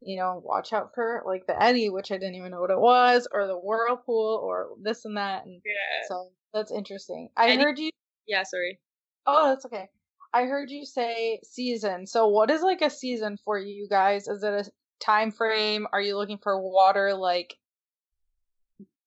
you 0.00 0.16
know 0.16 0.40
watch 0.44 0.72
out 0.72 0.90
for 0.94 1.22
like 1.26 1.46
the 1.46 1.62
eddy 1.62 1.90
which 1.90 2.10
i 2.10 2.16
didn't 2.16 2.34
even 2.34 2.50
know 2.50 2.60
what 2.60 2.70
it 2.70 2.78
was 2.78 3.28
or 3.32 3.46
the 3.46 3.56
whirlpool 3.56 4.40
or 4.42 4.70
this 4.82 5.04
and 5.04 5.16
that 5.16 5.44
and 5.44 5.60
yeah 5.64 6.06
so 6.08 6.30
that's 6.54 6.72
interesting 6.72 7.28
i 7.36 7.50
eddy- 7.50 7.62
heard 7.62 7.78
you 7.78 7.90
yeah 8.26 8.42
sorry 8.42 8.78
oh 9.26 9.48
that's 9.48 9.64
okay 9.66 9.88
I 10.34 10.44
heard 10.44 10.70
you 10.70 10.86
say 10.86 11.40
season. 11.42 12.06
So 12.06 12.28
what 12.28 12.50
is 12.50 12.62
like 12.62 12.80
a 12.80 12.90
season 12.90 13.36
for 13.44 13.58
you 13.58 13.86
guys? 13.88 14.28
Is 14.28 14.42
it 14.42 14.52
a 14.66 14.70
time 14.98 15.30
frame? 15.30 15.86
Are 15.92 16.00
you 16.00 16.16
looking 16.16 16.38
for 16.38 16.60
water 16.60 17.14
like 17.14 17.54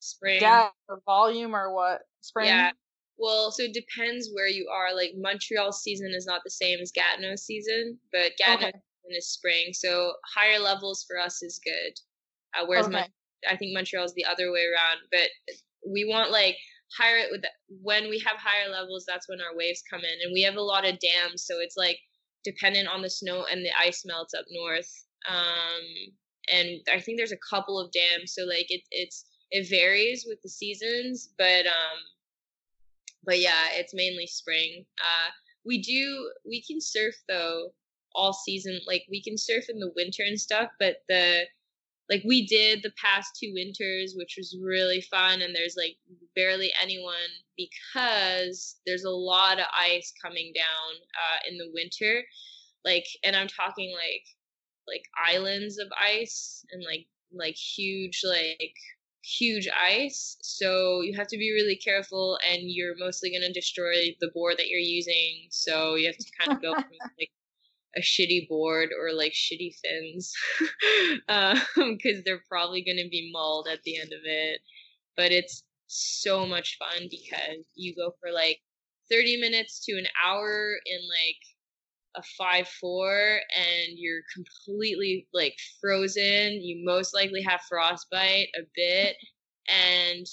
spring 0.06 0.39
gas 0.39 0.72
or 0.88 1.01
volume 1.06 1.56
or 1.56 1.74
what? 1.74 2.01
Spring? 2.22 2.47
Yeah. 2.47 2.72
Well, 3.18 3.51
so 3.51 3.64
it 3.64 3.74
depends 3.74 4.30
where 4.34 4.47
you 4.47 4.68
are. 4.74 4.93
Like 4.93 5.12
Montreal 5.18 5.72
season 5.72 6.12
is 6.14 6.26
not 6.26 6.41
the 6.43 6.51
same 6.51 6.80
as 6.82 6.91
Gatineau 6.91 7.36
season, 7.36 7.97
but 8.12 8.34
Gatineau 8.38 8.68
Okay. 8.68 8.72
season 8.72 9.18
is 9.18 9.30
spring. 9.30 9.72
So 9.74 10.14
higher 10.36 10.60
levels 10.60 11.06
for 11.08 11.18
us 11.18 11.41
is 11.41 11.60
good. 11.64 11.93
Uh, 12.58 12.66
whereas 12.68 12.88
Okay. 12.88 12.97
Mon- 12.97 13.14
I 13.49 13.56
think 13.56 13.74
Montreal 13.74 14.06
is 14.06 14.14
the 14.16 14.26
other 14.26 14.51
way 14.51 14.66
around. 14.66 14.99
But 15.12 15.30
we 15.88 16.06
want 16.06 16.32
like 16.32 16.58
higher 16.97 17.26
with 17.32 17.41
the, 17.41 17.49
when 17.82 18.10
we 18.10 18.20
have 18.20 18.38
higher 18.38 18.70
levels, 18.70 19.06
that's 19.08 19.30
when 19.30 19.39
our 19.41 19.56
waves 19.56 19.84
come 19.89 20.01
in, 20.01 20.20
and 20.24 20.34
we 20.34 20.41
have 20.43 20.56
a 20.56 20.62
lot 20.62 20.86
of 20.86 20.99
dams, 20.99 21.45
so 21.45 21.56
it's 21.60 21.78
like 21.78 21.97
dependent 22.43 22.88
on 22.88 23.01
the 23.01 23.10
snow 23.10 23.45
and 23.51 23.66
the 23.66 23.72
ice 23.80 24.03
melts 24.06 24.34
up 24.34 24.45
north. 24.51 24.91
Um, 25.28 25.82
and 26.53 26.80
I 26.91 26.99
think 26.99 27.18
there's 27.18 27.32
a 27.32 27.47
couple 27.49 27.80
of 27.80 27.91
dams, 27.91 28.34
so 28.34 28.43
like 28.43 28.68
it 28.70 28.82
it's 28.91 29.26
it 29.52 29.70
varies 29.70 30.26
with 30.28 30.41
the 30.41 30.50
seasons, 30.50 31.30
but 31.38 31.66
um, 31.66 32.00
but 33.24 33.39
yeah, 33.39 33.68
it's 33.74 33.93
mainly 33.93 34.28
spring. 34.28 34.86
Uh, 35.00 35.32
we 35.66 35.82
do 35.82 36.32
we 36.48 36.62
can 36.62 36.80
surf 36.80 37.16
though 37.28 37.72
all 38.14 38.34
season. 38.34 38.80
Like 38.88 39.04
we 39.10 39.22
can 39.22 39.38
surf 39.38 39.66
in 39.70 39.80
the 39.80 39.91
winter 39.96 40.24
and 40.24 40.39
stuff, 40.39 40.70
but 40.80 40.98
the 41.10 41.43
like 42.10 42.24
we 42.24 42.46
did 42.46 42.84
the 42.84 42.93
past 43.02 43.36
two 43.39 43.52
winters, 43.54 44.14
which 44.16 44.36
was 44.38 44.58
really 44.62 45.02
fun, 45.02 45.41
and 45.41 45.56
there's 45.56 45.76
like 45.78 45.98
barely 46.36 46.72
anyone 46.82 47.16
because 47.58 48.78
there's 48.86 49.06
a 49.06 49.10
lot 49.10 49.60
of 49.60 49.66
ice 49.74 50.14
coming 50.24 50.52
down 50.56 50.96
uh, 51.16 51.50
in 51.50 51.58
the 51.58 51.72
winter. 51.74 52.24
Like, 52.84 53.06
and 53.24 53.36
I'm 53.36 53.48
talking 53.48 53.91
like 53.93 54.26
like 54.88 55.04
islands 55.28 55.80
of 55.80 55.88
ice 56.00 56.64
and 56.72 56.84
like 56.84 57.08
like 57.34 57.56
huge 57.56 58.22
like 58.24 58.76
huge 59.26 59.67
ice 59.76 60.38
so 60.41 61.01
you 61.01 61.15
have 61.17 61.28
to 61.28 61.38
be 61.38 61.51
really 61.51 61.76
careful 61.76 62.38
and 62.47 62.61
you're 62.63 62.95
mostly 62.99 63.32
going 63.32 63.41
to 63.41 63.51
destroy 63.51 64.15
the 64.21 64.30
board 64.34 64.55
that 64.57 64.67
you're 64.67 64.80
using 64.80 65.47
so 65.49 65.95
you 65.95 66.05
have 66.05 66.17
to 66.17 66.32
kind 66.39 66.51
of 66.55 66.61
go 66.61 66.73
from 66.76 66.86
like 67.19 67.32
a 67.97 68.01
shitty 68.01 68.47
board 68.47 68.89
or 68.99 69.13
like 69.13 69.34
shitty 69.34 69.73
fins 69.76 70.34
um, 71.30 71.59
because 71.76 72.23
they're 72.23 72.43
probably 72.49 72.84
going 72.84 72.97
to 72.97 73.09
be 73.09 73.30
mauled 73.34 73.67
at 73.71 73.82
the 73.84 73.99
end 73.99 74.11
of 74.11 74.19
it. 74.26 74.59
But 75.15 75.32
it's 75.32 75.63
so 75.88 76.45
much 76.45 76.78
fun 76.78 77.07
because 77.09 77.65
you 77.76 77.95
go 77.95 78.13
for 78.21 78.32
like 78.32 78.59
30 79.09 79.39
minutes 79.39 79.84
to 79.86 79.93
an 79.93 80.07
hour 80.26 80.76
in 80.86 80.99
like 81.07 81.41
a 82.18 82.24
five 82.38 82.68
four 82.68 83.39
and 83.55 83.97
you're 83.97 84.22
completely 84.34 85.28
like 85.34 85.55
frozen 85.82 86.61
you 86.61 86.84
most 86.86 87.13
likely 87.13 87.41
have 87.41 87.61
frostbite 87.70 88.47
a 88.57 88.63
bit 88.76 89.16
and 89.68 90.26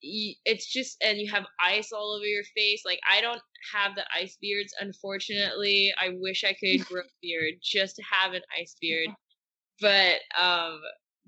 you, 0.00 0.34
it's 0.44 0.72
just 0.72 0.96
and 1.02 1.18
you 1.18 1.30
have 1.30 1.44
ice 1.64 1.90
all 1.92 2.14
over 2.14 2.24
your 2.24 2.44
face 2.56 2.82
like 2.84 3.00
i 3.10 3.20
don't 3.20 3.42
have 3.74 3.94
the 3.94 4.04
ice 4.14 4.36
beards 4.40 4.72
unfortunately 4.80 5.92
i 6.00 6.10
wish 6.20 6.44
i 6.44 6.52
could 6.52 6.86
grow 6.86 7.00
a 7.00 7.04
beard 7.20 7.54
just 7.62 7.96
to 7.96 8.02
have 8.02 8.32
an 8.32 8.42
ice 8.58 8.76
beard 8.80 9.08
but 9.80 10.20
um 10.40 10.80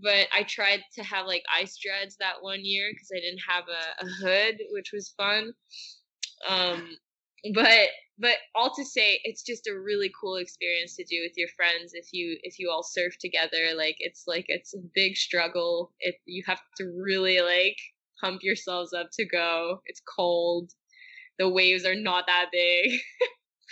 but 0.02 0.28
i 0.32 0.42
tried 0.44 0.80
to 0.94 1.02
have 1.02 1.26
like 1.26 1.42
ice 1.54 1.76
dreads 1.76 2.16
that 2.18 2.36
one 2.40 2.60
year 2.62 2.90
because 2.92 3.10
i 3.16 3.20
didn't 3.20 3.42
have 3.46 3.64
a, 3.68 4.04
a 4.04 4.08
hood 4.08 4.56
which 4.70 4.90
was 4.92 5.14
fun 5.16 5.52
um 6.48 6.96
but 7.54 7.88
but 8.20 8.36
all 8.54 8.72
to 8.74 8.84
say 8.84 9.20
it's 9.24 9.42
just 9.42 9.66
a 9.66 9.78
really 9.78 10.10
cool 10.20 10.36
experience 10.36 10.96
to 10.96 11.04
do 11.04 11.20
with 11.22 11.32
your 11.36 11.48
friends 11.56 11.92
if 11.94 12.08
you 12.12 12.38
if 12.42 12.58
you 12.58 12.70
all 12.70 12.82
surf 12.82 13.14
together 13.20 13.74
like 13.76 13.96
it's 13.98 14.24
like 14.26 14.44
it's 14.48 14.74
a 14.74 14.78
big 14.94 15.16
struggle 15.16 15.92
if 16.00 16.14
you 16.26 16.42
have 16.46 16.60
to 16.76 16.84
really 17.02 17.40
like 17.40 17.76
pump 18.20 18.42
yourselves 18.42 18.92
up 18.92 19.08
to 19.12 19.24
go 19.26 19.80
it's 19.86 20.02
cold 20.16 20.70
the 21.38 21.48
waves 21.48 21.86
are 21.86 21.94
not 21.94 22.24
that 22.26 22.46
big 22.52 23.00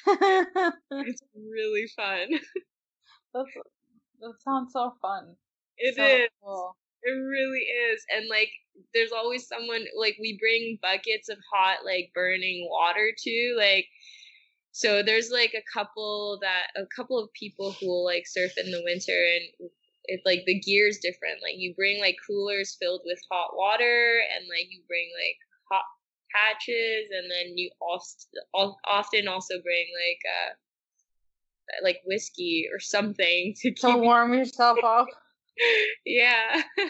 it's 0.91 1.23
really 1.35 1.87
fun 1.97 2.29
That's, 3.35 3.51
that 4.21 4.35
sounds 4.43 4.73
so 4.73 4.95
fun. 5.01 5.37
It 5.77 5.91
is. 5.91 5.97
so 5.97 6.27
Cool. 6.43 6.77
It 7.03 7.11
really 7.11 7.65
is. 7.93 8.05
And 8.15 8.27
like 8.29 8.51
there's 8.95 9.13
always 9.13 9.47
someone 9.47 9.85
like 9.99 10.17
we 10.21 10.37
bring 10.41 10.79
buckets 10.83 11.29
of 11.29 11.39
hot 11.53 11.85
like 11.85 12.11
burning 12.15 12.67
water 12.71 13.13
too. 13.23 13.55
Like 13.57 13.87
so 14.79 15.03
there's 15.03 15.33
like 15.33 15.55
a 15.59 15.73
couple 15.73 16.39
that 16.41 16.69
a 16.81 16.87
couple 16.95 17.19
of 17.19 17.33
people 17.33 17.73
who 17.73 17.89
will 17.89 18.05
like 18.05 18.29
surf 18.29 18.53
in 18.57 18.71
the 18.71 18.81
winter 18.85 19.11
and 19.11 19.71
it 20.05 20.21
like 20.25 20.45
the 20.47 20.61
gear's 20.61 20.99
different. 20.99 21.43
Like 21.43 21.57
you 21.57 21.75
bring 21.75 22.01
like 22.01 22.15
coolers 22.25 22.77
filled 22.81 23.03
with 23.05 23.19
hot 23.29 23.57
water 23.57 24.21
and 24.33 24.47
like 24.49 24.69
you 24.71 24.83
bring 24.87 25.09
like 25.19 25.37
hot 25.69 25.83
patches 26.33 27.11
and 27.11 27.29
then 27.29 27.59
you 27.59 27.73
also 27.81 28.77
often 28.85 29.27
also 29.27 29.55
bring 29.65 29.87
like 29.99 30.21
uh 30.31 30.55
like 31.83 31.99
whiskey 32.07 32.69
or 32.73 32.79
something 32.79 33.55
to 33.61 33.73
keep 33.73 33.79
To 33.79 33.97
warm 33.97 34.33
yourself 34.33 34.79
up. 34.85 35.09
yeah. 36.07 36.63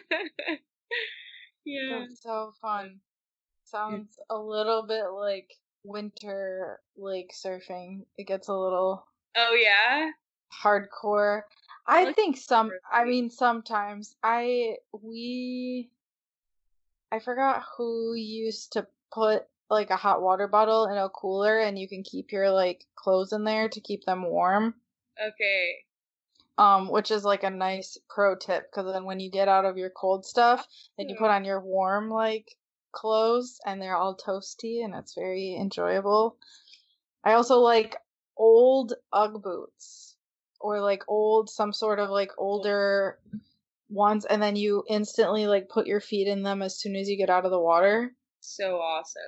yeah. 1.64 2.01
That's 2.01 2.22
so 2.22 2.53
fun. 2.61 3.01
Sounds 3.64 4.18
a 4.28 4.36
little 4.36 4.84
bit 4.86 5.05
like 5.11 5.49
winter 5.89 6.80
lake 6.97 7.32
surfing. 7.34 8.05
It 8.16 8.26
gets 8.26 8.49
a 8.49 8.55
little 8.55 9.07
Oh 9.36 9.55
yeah. 9.55 10.11
hardcore. 10.62 11.43
I 11.86 12.05
like 12.05 12.16
think 12.16 12.36
some 12.36 12.70
I 12.93 13.05
mean 13.05 13.30
sometimes 13.30 14.14
I 14.22 14.76
we 14.93 15.91
I 17.11 17.18
forgot 17.18 17.64
who 17.76 18.14
used 18.14 18.72
to 18.74 18.86
put 19.12 19.45
like 19.70 19.91
a 19.91 19.97
hot 19.97 20.22
water 20.22 20.47
bottle 20.49 20.86
in 20.86 20.97
a 20.99 21.09
cooler 21.09 21.59
and 21.61 21.78
you 21.78 21.89
can 21.89 22.03
keep 22.03 22.32
your 22.32 22.51
like 22.51 22.84
clothes 22.95 23.32
in 23.32 23.45
there 23.45 23.68
to 23.68 23.80
keep 23.80 24.05
them 24.05 24.24
warm. 24.24 24.74
Okay. 25.22 25.76
Um, 26.59 26.91
which 26.91 27.11
is 27.11 27.24
like 27.24 27.45
a 27.45 27.51
nice 27.51 27.97
pro 28.09 28.34
tip 28.34 28.70
because 28.70 28.93
then 28.93 29.05
when 29.05 29.20
you 29.20 29.30
get 29.30 29.49
out 29.49 29.64
of 29.64 29.78
your 29.78 29.91
cold 29.91 30.26
stuff, 30.26 30.66
then 30.97 31.09
you 31.09 31.14
Hmm. 31.14 31.22
put 31.22 31.30
on 31.30 31.45
your 31.45 31.61
warm 31.61 32.11
like 32.11 32.57
clothes 32.99 33.61
and 33.64 33.80
they're 33.80 33.96
all 33.96 34.16
toasty 34.16 34.84
and 34.84 34.94
it's 34.94 35.14
very 35.14 35.57
enjoyable. 35.57 36.36
I 37.24 37.34
also 37.34 37.59
like 37.59 37.96
old 38.36 38.94
Ugg 39.12 39.42
boots 39.42 40.16
or 40.61 40.80
like 40.80 41.05
old 41.09 41.49
some 41.51 41.72
sort 41.72 41.99
of 41.99 42.11
like 42.11 42.32
older 42.38 43.18
ones 43.88 44.24
and 44.24 44.42
then 44.42 44.57
you 44.57 44.84
instantly 44.88 45.46
like 45.46 45.68
put 45.68 45.86
your 45.86 46.01
feet 46.01 46.28
in 46.28 46.42
them 46.42 46.62
as 46.62 46.78
soon 46.80 46.96
as 46.96 47.09
you 47.09 47.16
get 47.16 47.30
out 47.30 47.44
of 47.44 47.51
the 47.51 47.61
water. 47.61 48.12
So 48.40 48.76
awesome. 48.76 49.22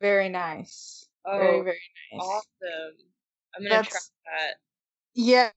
Very 0.00 0.28
nice. 0.28 1.08
Oh, 1.26 1.38
Very 1.38 1.62
very 1.62 1.80
nice. 2.12 2.22
awesome. 2.22 2.96
I'm 3.56 3.62
gonna 3.62 3.82
try 3.82 3.98
that. 4.26 4.54
Yeah. 5.14 5.50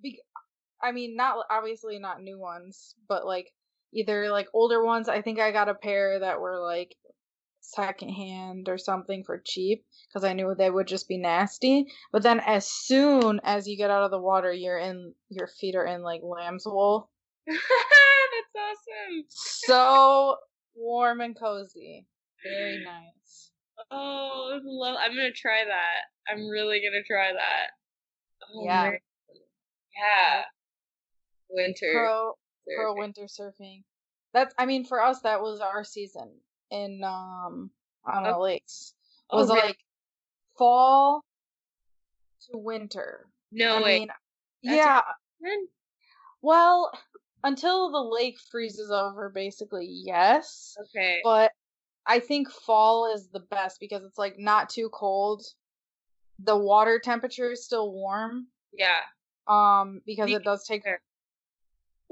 Be- 0.00 0.22
I 0.82 0.92
mean, 0.92 1.16
not 1.16 1.46
obviously 1.48 1.98
not 1.98 2.22
new 2.22 2.38
ones, 2.38 2.94
but 3.08 3.24
like 3.24 3.52
either 3.92 4.30
like 4.30 4.48
older 4.52 4.84
ones. 4.84 5.08
I 5.08 5.22
think 5.22 5.38
I 5.38 5.52
got 5.52 5.68
a 5.68 5.74
pair 5.74 6.20
that 6.20 6.40
were 6.40 6.58
like 6.60 6.96
secondhand 7.60 8.68
or 8.68 8.76
something 8.76 9.24
for 9.24 9.40
cheap 9.44 9.84
because 10.08 10.24
I 10.24 10.32
knew 10.32 10.54
they 10.54 10.70
would 10.70 10.86
just 10.86 11.08
be 11.08 11.18
nasty. 11.18 11.86
But 12.12 12.22
then 12.22 12.40
as 12.40 12.66
soon 12.66 13.40
as 13.44 13.66
you 13.66 13.76
get 13.76 13.90
out 13.90 14.04
of 14.04 14.10
the 14.10 14.20
water, 14.20 14.52
you're 14.52 14.78
in 14.78 15.14
your 15.28 15.46
feet 15.46 15.74
are 15.74 15.86
in 15.86 16.02
like 16.02 16.20
lamb's 16.22 16.64
wool. 16.66 17.10
That's 17.46 17.58
awesome. 18.56 19.24
So 19.28 20.36
warm 20.74 21.20
and 21.20 21.38
cozy. 21.38 22.06
Very 22.42 22.84
nice. 22.84 23.50
Oh, 23.90 24.60
love. 24.64 24.96
I'm 25.00 25.16
gonna 25.16 25.32
try 25.32 25.64
that. 25.66 26.32
I'm 26.32 26.48
really 26.48 26.80
gonna 26.80 27.04
try 27.06 27.32
that. 27.32 27.66
Oh, 28.54 28.64
Yeah. 28.64 28.90
Yeah. 29.96 30.42
Winter. 31.50 31.92
Pro 31.92 32.32
pro 32.76 32.94
surfing. 32.94 32.98
winter 32.98 33.22
surfing. 33.24 33.82
That's 34.32 34.54
I 34.58 34.66
mean 34.66 34.84
for 34.84 35.02
us 35.02 35.20
that 35.22 35.40
was 35.40 35.60
our 35.60 35.84
season 35.84 36.30
in 36.70 37.02
um 37.04 37.70
on 38.04 38.22
the 38.24 38.30
Oh. 38.36 38.40
lakes. 38.40 38.94
Oh, 39.30 39.38
was 39.38 39.48
really? 39.48 39.60
like 39.60 39.78
fall 40.58 41.24
to 42.50 42.58
winter. 42.58 43.26
No 43.50 43.76
I 43.76 43.82
way. 43.82 43.98
mean 44.00 44.08
yeah, 44.62 45.02
well 46.40 46.92
until 47.44 47.90
the 47.90 48.02
lake 48.02 48.38
freezes 48.50 48.90
over 48.90 49.28
basically 49.28 49.86
yes, 49.88 50.76
Okay. 50.80 51.20
but 51.24 51.52
I 52.06 52.18
think 52.20 52.50
fall 52.50 53.12
is 53.12 53.28
the 53.28 53.40
best 53.40 53.78
because 53.80 54.04
it's 54.04 54.18
like 54.18 54.38
not 54.38 54.70
too 54.70 54.88
cold. 54.92 55.44
The 56.38 56.56
water 56.56 56.98
temperature 56.98 57.52
is 57.52 57.64
still 57.64 57.92
warm 57.92 58.48
yeah. 58.72 59.00
um 59.46 60.00
because 60.06 60.30
it 60.30 60.44
does 60.44 60.64
take? 60.66 60.82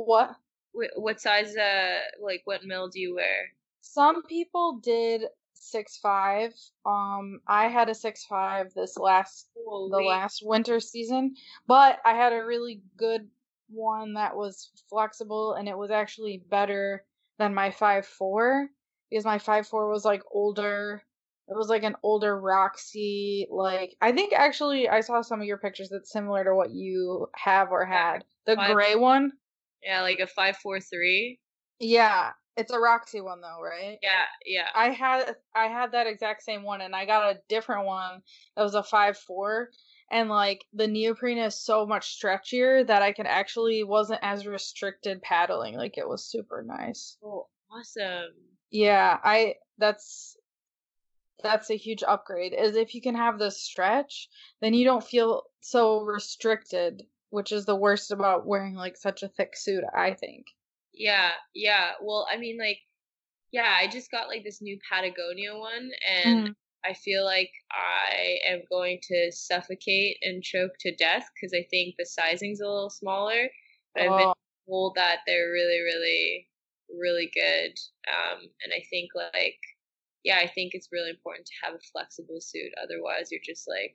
What 0.06 0.36
Wh- 0.72 0.96
What 0.98 1.20
size? 1.20 1.56
Uh, 1.56 1.98
like 2.22 2.42
what 2.44 2.64
mill 2.64 2.88
do 2.88 3.00
you 3.00 3.14
wear? 3.16 3.52
some 3.82 4.22
people 4.24 4.78
did 4.82 5.22
six 5.54 5.98
five. 5.98 6.52
Um, 6.86 7.40
I 7.46 7.68
had 7.68 7.88
a 7.88 7.94
six 7.94 8.24
five 8.24 8.72
this 8.74 8.96
last 8.96 9.48
Holy. 9.66 9.90
the 9.90 10.08
last 10.08 10.42
winter 10.44 10.80
season, 10.80 11.34
but 11.66 11.98
I 12.04 12.14
had 12.14 12.32
a 12.32 12.44
really 12.44 12.82
good 12.96 13.28
one 13.68 14.14
that 14.14 14.36
was 14.36 14.70
flexible 14.88 15.54
and 15.54 15.68
it 15.68 15.76
was 15.78 15.90
actually 15.90 16.42
better 16.50 17.04
than 17.38 17.54
my 17.54 17.70
five 17.70 18.06
four 18.06 18.68
because 19.10 19.24
my 19.24 19.38
five 19.38 19.66
four 19.66 19.90
was 19.90 20.04
like 20.04 20.22
older. 20.32 21.02
It 21.48 21.56
was 21.56 21.68
like 21.68 21.82
an 21.82 21.96
older 22.02 22.38
Roxy. 22.38 23.46
Like 23.50 23.96
I 24.00 24.12
think 24.12 24.32
actually 24.32 24.88
I 24.88 25.00
saw 25.00 25.20
some 25.20 25.40
of 25.40 25.46
your 25.46 25.58
pictures 25.58 25.88
that's 25.90 26.12
similar 26.12 26.44
to 26.44 26.54
what 26.54 26.70
you 26.70 27.28
have 27.34 27.70
or 27.72 27.84
had. 27.84 28.24
The 28.46 28.56
Five- 28.56 28.72
gray 28.74 28.94
one. 28.94 29.32
Yeah, 29.82 30.02
like 30.02 30.18
a 30.20 30.26
five 30.26 30.56
four 30.58 30.80
three. 30.80 31.38
Yeah, 31.78 32.32
it's 32.56 32.72
a 32.72 32.78
Roxy 32.78 33.20
one 33.20 33.40
though, 33.40 33.60
right? 33.62 33.98
Yeah, 34.02 34.24
yeah. 34.44 34.68
I 34.74 34.90
had 34.90 35.36
I 35.54 35.66
had 35.66 35.92
that 35.92 36.06
exact 36.06 36.42
same 36.42 36.62
one 36.62 36.80
and 36.80 36.94
I 36.94 37.06
got 37.06 37.34
a 37.34 37.40
different 37.48 37.86
one 37.86 38.22
that 38.56 38.62
was 38.62 38.74
a 38.74 38.82
five 38.82 39.16
four 39.16 39.70
and 40.10 40.28
like 40.28 40.64
the 40.72 40.88
neoprene 40.88 41.38
is 41.38 41.58
so 41.58 41.86
much 41.86 42.20
stretchier 42.20 42.86
that 42.86 43.02
I 43.02 43.12
could 43.12 43.26
actually 43.26 43.84
wasn't 43.84 44.20
as 44.22 44.46
restricted 44.46 45.22
paddling. 45.22 45.76
Like 45.76 45.96
it 45.96 46.08
was 46.08 46.24
super 46.24 46.62
nice. 46.62 47.16
Oh, 47.24 47.46
awesome. 47.70 48.34
Yeah, 48.70 49.18
I 49.22 49.54
that's 49.78 50.36
that's 51.42 51.70
a 51.70 51.76
huge 51.76 52.02
upgrade. 52.06 52.52
Is 52.52 52.76
if 52.76 52.94
you 52.94 53.00
can 53.00 53.14
have 53.14 53.38
the 53.38 53.50
stretch, 53.50 54.28
then 54.60 54.74
you 54.74 54.84
don't 54.84 55.04
feel 55.04 55.44
so 55.60 56.00
restricted, 56.00 57.04
which 57.30 57.52
is 57.52 57.66
the 57.66 57.76
worst 57.76 58.10
about 58.10 58.46
wearing 58.46 58.74
like 58.74 58.96
such 58.96 59.22
a 59.22 59.28
thick 59.28 59.56
suit, 59.56 59.84
I 59.94 60.14
think. 60.14 60.46
Yeah, 60.92 61.32
yeah. 61.54 61.92
Well, 62.02 62.26
I 62.30 62.36
mean, 62.36 62.58
like, 62.58 62.78
yeah, 63.52 63.76
I 63.80 63.88
just 63.88 64.10
got 64.10 64.28
like 64.28 64.44
this 64.44 64.62
new 64.62 64.78
Patagonia 64.90 65.56
one, 65.58 65.92
and 66.08 66.46
Mhm. 66.46 66.54
I 66.84 66.94
feel 66.94 67.24
like 67.24 67.52
I 67.72 68.40
am 68.46 68.62
going 68.70 69.00
to 69.04 69.32
suffocate 69.32 70.18
and 70.22 70.42
choke 70.44 70.72
to 70.80 70.96
death 70.96 71.28
because 71.34 71.54
I 71.54 71.66
think 71.70 71.96
the 71.98 72.06
sizing's 72.06 72.60
a 72.60 72.66
little 72.68 72.90
smaller. 72.90 73.50
But 73.94 74.04
I've 74.04 74.16
been 74.16 74.26
Oh, 74.26 74.34
told 74.68 74.94
that 74.96 75.20
they're 75.26 75.50
really, 75.52 75.80
really, 75.82 76.50
really 76.90 77.30
good. 77.34 77.74
Um, 78.12 78.50
and 78.64 78.72
I 78.74 78.82
think 78.90 79.10
like, 79.14 79.58
yeah, 80.24 80.38
I 80.38 80.48
think 80.48 80.74
it's 80.74 80.88
really 80.92 81.10
important 81.10 81.46
to 81.46 81.52
have 81.66 81.74
a 81.74 81.80
flexible 81.92 82.40
suit. 82.40 82.72
Otherwise, 82.82 83.30
you're 83.32 83.40
just 83.44 83.66
like, 83.68 83.94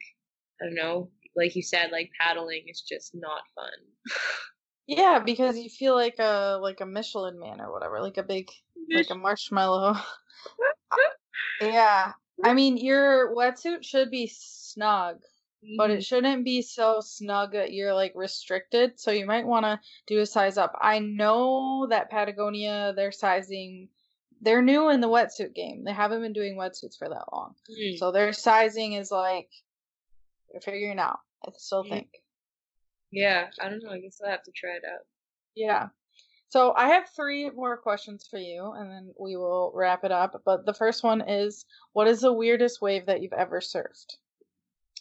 I 0.61 0.65
don't 0.65 0.75
know, 0.75 1.11
like 1.36 1.55
you 1.55 1.61
said, 1.61 1.91
like 1.91 2.11
paddling 2.19 2.63
is 2.67 2.81
just 2.81 3.13
not 3.13 3.41
fun. 3.55 4.15
yeah, 4.88 5.19
because 5.19 5.57
you 5.57 5.69
feel 5.69 5.95
like 5.95 6.19
a 6.19 6.59
like 6.61 6.81
a 6.81 6.86
Michelin 6.86 7.39
man 7.39 7.61
or 7.61 7.71
whatever, 7.71 8.01
like 8.01 8.17
a 8.17 8.23
big 8.23 8.49
like 8.93 9.09
a 9.09 9.15
marshmallow. 9.15 9.95
yeah. 11.61 12.13
I 12.43 12.53
mean, 12.53 12.77
your 12.77 13.33
wetsuit 13.36 13.83
should 13.83 14.11
be 14.11 14.29
snug, 14.33 15.21
but 15.77 15.89
Mm. 15.89 15.95
it 15.95 16.03
shouldn't 16.03 16.45
be 16.45 16.61
so 16.61 16.99
snug 17.01 17.53
that 17.53 17.73
you're 17.73 17.93
like 17.93 18.11
restricted. 18.15 18.99
So 18.99 19.11
you 19.11 19.25
might 19.25 19.45
want 19.47 19.65
to 19.65 19.79
do 20.05 20.19
a 20.19 20.25
size 20.25 20.57
up. 20.57 20.77
I 20.79 20.99
know 20.99 21.88
that 21.89 22.11
Patagonia, 22.11 22.93
their 22.95 23.11
sizing, 23.11 23.89
they're 24.41 24.61
new 24.61 24.89
in 24.89 25.01
the 25.01 25.09
wetsuit 25.09 25.55
game. 25.55 25.83
They 25.86 25.93
haven't 25.93 26.21
been 26.21 26.33
doing 26.33 26.57
wetsuits 26.57 26.97
for 26.97 27.09
that 27.09 27.31
long. 27.31 27.55
Mm. 27.71 27.97
So 27.97 28.11
their 28.11 28.33
sizing 28.33 28.93
is 28.93 29.09
like, 29.11 29.49
they're 30.51 30.61
figuring 30.61 30.99
out. 30.99 31.19
I 31.47 31.51
still 31.57 31.83
think. 31.83 32.07
Yeah, 33.11 33.47
I 33.61 33.69
don't 33.69 33.83
know. 33.83 33.91
I 33.91 33.99
guess 33.99 34.19
I'll 34.23 34.31
have 34.31 34.43
to 34.43 34.51
try 34.51 34.71
it 34.71 34.83
out. 34.85 35.01
Yeah. 35.55 35.87
So 36.49 36.73
I 36.75 36.89
have 36.89 37.09
three 37.15 37.49
more 37.49 37.77
questions 37.77 38.27
for 38.29 38.39
you, 38.39 38.73
and 38.77 38.89
then 38.89 39.13
we 39.19 39.35
will 39.35 39.71
wrap 39.75 40.03
it 40.03 40.11
up. 40.11 40.41
But 40.45 40.65
the 40.65 40.73
first 40.73 41.03
one 41.03 41.21
is, 41.27 41.65
what 41.93 42.07
is 42.07 42.21
the 42.21 42.33
weirdest 42.33 42.81
wave 42.81 43.05
that 43.07 43.21
you've 43.21 43.33
ever 43.33 43.59
surfed? 43.59 44.15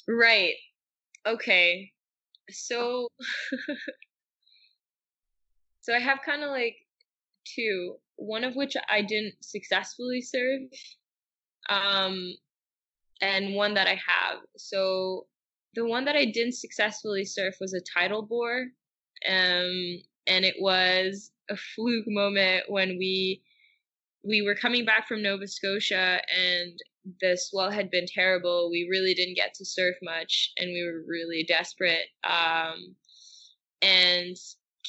Right. 0.08 0.54
Okay. 1.26 1.92
So 2.50 3.08
so 5.80 5.94
I 5.94 5.98
have 5.98 6.18
kind 6.24 6.42
of 6.42 6.50
like 6.50 6.76
two, 7.54 7.96
one 8.16 8.44
of 8.44 8.54
which 8.54 8.76
I 8.88 9.02
didn't 9.02 9.34
successfully 9.40 10.20
surf 10.20 10.62
um 11.70 12.34
and 13.22 13.54
one 13.54 13.74
that 13.74 13.86
I 13.86 14.00
have. 14.06 14.40
So 14.56 15.26
the 15.74 15.86
one 15.86 16.04
that 16.04 16.16
I 16.16 16.26
didn't 16.26 16.54
successfully 16.54 17.24
surf 17.24 17.56
was 17.60 17.74
a 17.74 17.80
tidal 17.80 18.22
bore. 18.22 18.66
Um 19.28 20.00
and 20.26 20.44
it 20.44 20.56
was 20.58 21.30
a 21.50 21.56
fluke 21.56 22.06
moment 22.06 22.64
when 22.68 22.96
we 22.98 23.42
we 24.26 24.42
were 24.42 24.54
coming 24.54 24.84
back 24.84 25.06
from 25.06 25.22
Nova 25.22 25.46
Scotia 25.46 26.20
and 26.34 26.78
the 27.20 27.36
swell 27.36 27.70
had 27.70 27.90
been 27.90 28.06
terrible. 28.06 28.70
We 28.70 28.88
really 28.90 29.12
didn't 29.12 29.36
get 29.36 29.52
to 29.54 29.66
surf 29.66 29.96
much 30.02 30.52
and 30.58 30.70
we 30.70 30.82
were 30.82 31.04
really 31.06 31.44
desperate. 31.46 32.06
Um, 32.24 32.96
and 33.82 34.36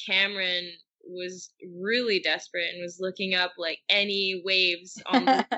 Cameron 0.06 0.70
was 1.06 1.50
really 1.78 2.20
desperate 2.20 2.72
and 2.72 2.82
was 2.82 2.98
looking 2.98 3.34
up 3.34 3.52
like 3.58 3.78
any 3.90 4.42
waves 4.44 5.00
on 5.06 5.26
the 5.26 5.46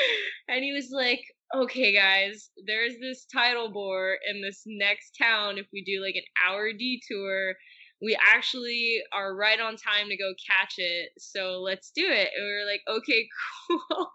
and 0.48 0.64
he 0.64 0.72
was 0.72 0.90
like, 0.90 1.22
okay, 1.54 1.94
guys, 1.94 2.50
there's 2.66 2.94
this 3.00 3.26
tidal 3.32 3.70
bore 3.70 4.16
in 4.28 4.40
this 4.40 4.62
next 4.66 5.16
town. 5.20 5.58
If 5.58 5.66
we 5.72 5.82
do 5.84 6.02
like 6.02 6.14
an 6.14 6.22
hour 6.46 6.72
detour, 6.72 7.54
we 8.00 8.16
actually 8.34 9.00
are 9.14 9.36
right 9.36 9.60
on 9.60 9.76
time 9.76 10.08
to 10.08 10.16
go 10.16 10.32
catch 10.50 10.74
it. 10.78 11.10
So 11.18 11.60
let's 11.60 11.92
do 11.94 12.04
it. 12.04 12.30
And 12.36 12.44
we 12.44 12.52
were 12.52 12.66
like, 12.66 12.82
okay, 12.88 13.28
cool. 13.70 14.10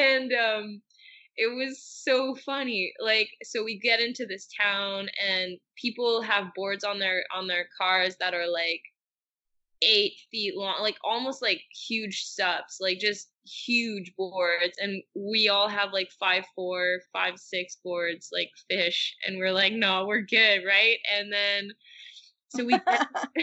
and 0.00 0.32
um, 0.32 0.82
it 1.36 1.54
was 1.54 1.82
so 1.82 2.36
funny. 2.46 2.92
Like, 3.02 3.28
so 3.42 3.64
we 3.64 3.78
get 3.78 4.00
into 4.00 4.26
this 4.26 4.48
town 4.60 5.08
and 5.26 5.58
people 5.80 6.22
have 6.22 6.54
boards 6.54 6.84
on 6.84 6.98
their 6.98 7.24
on 7.34 7.46
their 7.46 7.66
cars 7.80 8.16
that 8.20 8.34
are 8.34 8.50
like 8.50 8.82
eight 9.82 10.14
feet 10.30 10.56
long, 10.56 10.76
like 10.80 10.96
almost 11.04 11.42
like 11.42 11.60
huge 11.88 12.24
subs, 12.24 12.78
like 12.80 12.98
just 12.98 13.28
huge 13.44 14.14
boards. 14.16 14.76
And 14.78 15.02
we 15.14 15.48
all 15.48 15.68
have 15.68 15.92
like 15.92 16.10
five, 16.18 16.44
four, 16.54 17.00
five, 17.12 17.38
six 17.38 17.76
boards, 17.84 18.30
like 18.32 18.50
fish. 18.68 19.14
And 19.26 19.38
we're 19.38 19.52
like, 19.52 19.72
no, 19.72 20.06
we're 20.06 20.22
good, 20.22 20.62
right? 20.66 20.98
And 21.16 21.32
then 21.32 21.70
so 22.48 22.64
we 22.64 22.72
get, 22.72 23.08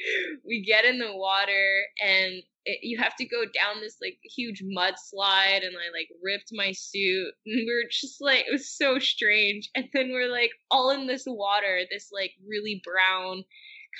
we 0.46 0.62
get 0.62 0.84
in 0.84 0.98
the 0.98 1.14
water 1.14 1.82
and 2.02 2.42
it, 2.64 2.80
you 2.82 2.98
have 2.98 3.16
to 3.16 3.26
go 3.26 3.44
down 3.44 3.80
this 3.80 3.96
like 4.02 4.18
huge 4.22 4.62
mudslide 4.62 5.64
and 5.64 5.74
I 5.76 5.90
like 5.92 6.08
ripped 6.22 6.50
my 6.52 6.72
suit 6.72 7.32
and 7.46 7.66
we 7.66 7.72
are 7.72 7.88
just 7.90 8.20
like 8.20 8.40
it 8.40 8.52
was 8.52 8.70
so 8.70 8.98
strange 8.98 9.70
and 9.74 9.86
then 9.92 10.10
we're 10.12 10.30
like 10.30 10.50
all 10.70 10.90
in 10.90 11.06
this 11.06 11.24
water 11.26 11.80
this 11.90 12.10
like 12.12 12.32
really 12.46 12.82
brown 12.84 13.44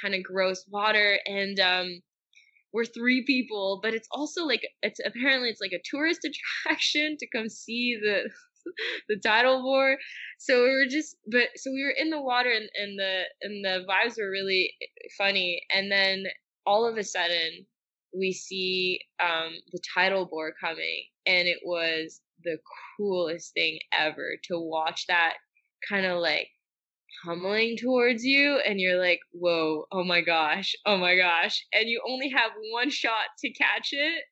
kind 0.01 0.15
of 0.15 0.23
gross 0.23 0.65
water 0.69 1.19
and 1.27 1.59
um 1.61 2.01
we're 2.73 2.85
three 2.85 3.25
people 3.25 3.81
but 3.83 3.95
it's 3.95 4.09
also 4.13 4.45
like 4.45 4.63
it's 4.83 5.01
apparently 5.05 5.49
it's 5.49 5.61
like 5.61 5.73
a 5.73 5.83
tourist 5.85 6.27
attraction 6.65 7.17
to 7.19 7.27
come 7.35 7.49
see 7.49 7.99
the 8.01 8.31
the 9.09 9.17
tidal 9.25 9.63
bore 9.63 9.97
so 10.41 10.63
we 10.63 10.71
were 10.71 10.87
just 10.89 11.17
but 11.27 11.49
so 11.57 11.71
we 11.71 11.85
were 11.85 11.95
in 11.97 12.09
the 12.09 12.21
water 12.21 12.51
and, 12.51 12.69
and 12.75 12.99
the 12.99 13.23
and 13.43 13.63
the 13.63 13.85
vibes 13.87 14.19
were 14.19 14.31
really 14.31 14.73
funny. 15.19 15.61
And 15.71 15.93
then 15.93 16.25
all 16.67 16.89
of 16.89 16.97
a 16.97 17.05
sudden 17.05 17.67
we 18.19 18.33
see 18.33 19.01
um 19.23 19.53
the 19.71 19.79
tidal 19.95 20.25
bore 20.25 20.53
coming 20.59 21.05
and 21.27 21.47
it 21.47 21.59
was 21.63 22.23
the 22.43 22.59
coolest 22.97 23.53
thing 23.53 23.79
ever 23.93 24.37
to 24.45 24.59
watch 24.59 25.05
that 25.09 25.35
kind 25.87 26.07
of 26.07 26.19
like 26.19 26.49
pummeling 27.25 27.77
towards 27.77 28.25
you 28.25 28.61
and 28.67 28.81
you're 28.81 28.99
like 28.99 29.21
whoa 29.33 29.85
oh 29.93 30.05
my 30.05 30.21
gosh 30.21 30.75
oh 30.87 30.97
my 30.97 31.17
gosh 31.17 31.65
and 31.73 31.89
you 31.89 32.03
only 32.09 32.31
have 32.31 32.51
one 32.73 32.91
shot 32.91 33.29
to 33.39 33.53
catch 33.53 33.91
it. 33.93 34.23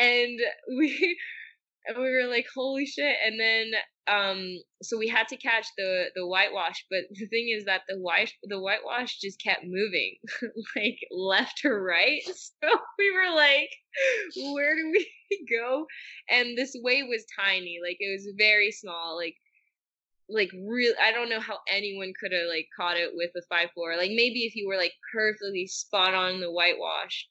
And 0.00 0.38
we 0.78 1.18
and 1.86 1.98
we 1.98 2.10
were 2.10 2.28
like 2.28 2.46
holy 2.54 2.86
shit 2.86 3.16
and 3.24 3.40
then 3.40 3.72
um 4.06 4.58
so 4.82 4.98
we 4.98 5.08
had 5.08 5.28
to 5.28 5.36
catch 5.36 5.66
the 5.76 6.06
the 6.14 6.26
whitewash 6.26 6.84
but 6.90 7.00
the 7.10 7.26
thing 7.26 7.54
is 7.56 7.64
that 7.64 7.82
the 7.88 7.98
white 7.98 8.32
the 8.44 8.60
whitewash 8.60 9.18
just 9.18 9.42
kept 9.42 9.64
moving 9.64 10.16
like 10.76 10.98
left 11.10 11.64
or 11.64 11.82
right. 11.82 12.22
So 12.62 12.68
we 12.98 13.12
were 13.12 13.34
like 13.34 13.70
where 14.52 14.76
do 14.76 14.90
we 14.92 15.46
go? 15.50 15.86
And 16.28 16.56
this 16.56 16.72
wave 16.82 17.04
was 17.08 17.24
tiny 17.38 17.78
like 17.82 17.96
it 18.00 18.12
was 18.12 18.34
very 18.36 18.70
small 18.70 19.16
like 19.16 19.36
like 20.32 20.50
real 20.66 20.92
i 21.02 21.12
don't 21.12 21.28
know 21.28 21.40
how 21.40 21.58
anyone 21.68 22.12
could 22.20 22.32
have 22.32 22.48
like 22.48 22.68
caught 22.76 22.96
it 22.96 23.10
with 23.14 23.30
a 23.36 23.42
five 23.48 23.68
four. 23.74 23.96
Like 23.96 24.10
maybe 24.10 24.44
if 24.44 24.54
you 24.54 24.68
were 24.68 24.76
like 24.76 24.92
perfectly 25.12 25.66
spot 25.66 26.14
on 26.14 26.40
the 26.40 26.50
whitewash. 26.50 27.28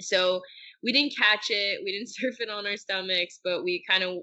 So 0.00 0.40
we 0.82 0.92
didn't 0.92 1.16
catch 1.16 1.46
it 1.50 1.80
we 1.84 1.92
didn't 1.92 2.08
surf 2.14 2.36
it 2.40 2.50
on 2.50 2.66
our 2.66 2.76
stomachs 2.76 3.40
but 3.42 3.64
we 3.64 3.84
kind 3.88 4.04
of 4.04 4.18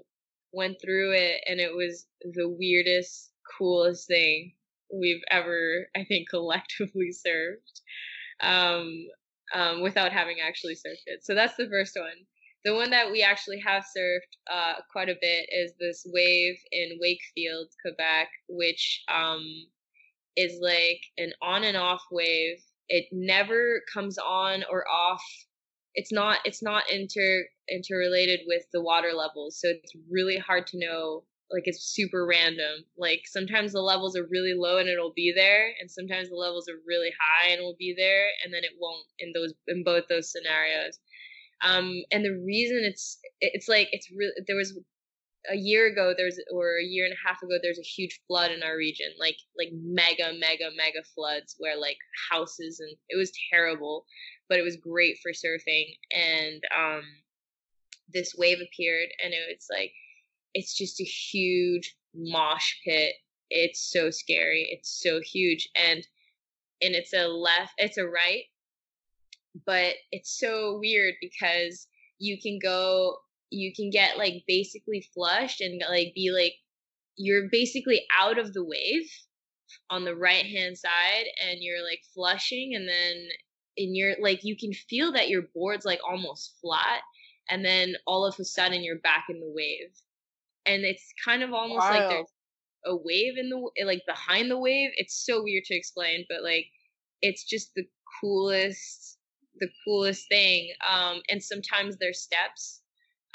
went 0.52 0.76
through 0.82 1.12
it 1.12 1.42
and 1.46 1.60
it 1.60 1.74
was 1.74 2.06
the 2.22 2.48
weirdest 2.48 3.32
coolest 3.58 4.06
thing 4.06 4.52
we've 4.92 5.22
ever 5.30 5.88
i 5.96 6.04
think 6.04 6.28
collectively 6.30 7.10
surfed. 7.10 7.80
Um, 8.40 9.06
um, 9.54 9.82
without 9.82 10.12
having 10.12 10.38
actually 10.42 10.74
surfed 10.74 11.06
it. 11.06 11.24
So 11.24 11.34
that's 11.34 11.56
the 11.56 11.68
first 11.68 11.96
one 11.96 12.26
the 12.64 12.74
one 12.74 12.90
that 12.90 13.10
we 13.10 13.22
actually 13.22 13.60
have 13.66 13.84
surfed 13.96 14.20
uh, 14.50 14.74
quite 14.90 15.08
a 15.08 15.16
bit 15.20 15.48
is 15.52 15.72
this 15.80 16.06
wave 16.06 16.56
in 16.70 16.98
Wakefield, 17.00 17.68
Quebec, 17.84 18.28
which 18.48 19.02
um, 19.12 19.44
is 20.36 20.58
like 20.62 21.00
an 21.18 21.32
on 21.42 21.64
and 21.64 21.76
off 21.76 22.02
wave. 22.10 22.58
It 22.88 23.06
never 23.10 23.82
comes 23.92 24.18
on 24.18 24.64
or 24.70 24.84
off. 24.88 25.22
It's 25.94 26.12
not 26.12 26.38
it's 26.44 26.62
not 26.62 26.84
inter 26.90 27.44
interrelated 27.70 28.40
with 28.46 28.62
the 28.72 28.82
water 28.82 29.12
levels, 29.12 29.60
so 29.60 29.68
it's 29.68 29.92
really 30.10 30.38
hard 30.38 30.66
to 30.68 30.78
know. 30.78 31.24
Like 31.50 31.64
it's 31.66 31.92
super 31.94 32.26
random. 32.26 32.84
Like 32.96 33.22
sometimes 33.26 33.72
the 33.72 33.80
levels 33.80 34.16
are 34.16 34.26
really 34.30 34.54
low 34.56 34.78
and 34.78 34.88
it'll 34.88 35.12
be 35.14 35.32
there, 35.34 35.72
and 35.80 35.90
sometimes 35.90 36.30
the 36.30 36.36
levels 36.36 36.68
are 36.68 36.80
really 36.86 37.10
high 37.20 37.50
and 37.50 37.60
it 37.60 37.62
will 37.62 37.76
be 37.78 37.94
there, 37.96 38.28
and 38.44 38.54
then 38.54 38.62
it 38.64 38.72
won't 38.80 39.04
in 39.18 39.32
those 39.34 39.52
in 39.68 39.84
both 39.84 40.04
those 40.08 40.30
scenarios. 40.30 40.98
Um, 41.62 42.02
and 42.10 42.24
the 42.24 42.40
reason 42.44 42.80
it's 42.82 43.18
it's 43.40 43.68
like 43.68 43.88
it's 43.92 44.10
really 44.10 44.32
there 44.46 44.56
was 44.56 44.78
a 45.50 45.56
year 45.56 45.86
ago 45.88 46.14
there's 46.16 46.38
or 46.52 46.78
a 46.80 46.84
year 46.84 47.04
and 47.04 47.14
a 47.14 47.28
half 47.28 47.42
ago 47.42 47.54
there's 47.62 47.78
a 47.78 47.82
huge 47.82 48.20
flood 48.28 48.52
in 48.52 48.62
our 48.62 48.76
region 48.76 49.08
like 49.18 49.34
like 49.58 49.70
mega 49.72 50.32
mega 50.38 50.70
mega 50.76 51.02
floods 51.16 51.56
where 51.58 51.76
like 51.76 51.96
houses 52.30 52.78
and 52.78 52.94
it 53.08 53.16
was 53.16 53.32
terrible 53.52 54.06
but 54.52 54.58
it 54.58 54.64
was 54.64 54.76
great 54.76 55.16
for 55.22 55.32
surfing. 55.32 55.96
And 56.14 56.62
um 56.76 57.02
this 58.12 58.34
wave 58.36 58.58
appeared 58.58 59.08
and 59.24 59.32
it 59.32 59.40
was 59.48 59.66
like 59.70 59.92
it's 60.52 60.76
just 60.76 61.00
a 61.00 61.04
huge 61.04 61.96
mosh 62.14 62.74
pit. 62.84 63.14
It's 63.48 63.90
so 63.90 64.10
scary. 64.10 64.68
It's 64.70 65.00
so 65.02 65.20
huge. 65.24 65.70
And 65.74 66.06
and 66.82 66.94
it's 66.94 67.14
a 67.14 67.26
left 67.26 67.72
it's 67.78 67.96
a 67.96 68.06
right 68.06 68.42
but 69.66 69.94
it's 70.10 70.38
so 70.38 70.78
weird 70.78 71.14
because 71.20 71.86
you 72.18 72.40
can 72.40 72.58
go 72.62 73.16
you 73.50 73.72
can 73.74 73.90
get 73.90 74.16
like 74.16 74.44
basically 74.46 75.06
flushed 75.14 75.60
and 75.60 75.82
like 75.88 76.12
be 76.14 76.30
like 76.30 76.54
you're 77.16 77.48
basically 77.50 78.02
out 78.18 78.38
of 78.38 78.54
the 78.54 78.64
wave 78.64 79.10
on 79.90 80.04
the 80.04 80.16
right 80.16 80.46
hand 80.46 80.76
side 80.76 81.24
and 81.46 81.58
you're 81.60 81.84
like 81.84 82.00
flushing 82.14 82.72
and 82.74 82.88
then 82.88 83.28
in 83.76 83.94
your 83.94 84.14
like 84.20 84.40
you 84.42 84.56
can 84.56 84.72
feel 84.72 85.12
that 85.12 85.28
your 85.28 85.42
board's 85.54 85.84
like 85.84 86.00
almost 86.08 86.56
flat 86.60 87.02
and 87.50 87.64
then 87.64 87.94
all 88.06 88.24
of 88.24 88.38
a 88.38 88.44
sudden 88.44 88.82
you're 88.82 88.98
back 88.98 89.26
in 89.28 89.40
the 89.40 89.50
wave. 89.50 89.92
And 90.64 90.84
it's 90.84 91.12
kind 91.24 91.42
of 91.42 91.52
almost 91.52 91.80
like 91.80 92.08
there's 92.08 92.26
a 92.84 92.96
wave 92.96 93.36
in 93.36 93.50
the 93.50 93.70
eh, 93.78 93.84
like 93.84 94.02
behind 94.06 94.50
the 94.50 94.58
wave. 94.58 94.90
It's 94.96 95.26
so 95.26 95.42
weird 95.42 95.64
to 95.64 95.74
explain 95.74 96.24
but 96.28 96.42
like 96.42 96.66
it's 97.20 97.44
just 97.44 97.74
the 97.74 97.84
coolest 98.20 99.18
the 99.60 99.68
coolest 99.84 100.28
thing 100.28 100.72
um 100.90 101.20
and 101.28 101.42
sometimes 101.42 101.96
there's 101.98 102.20
steps 102.20 102.82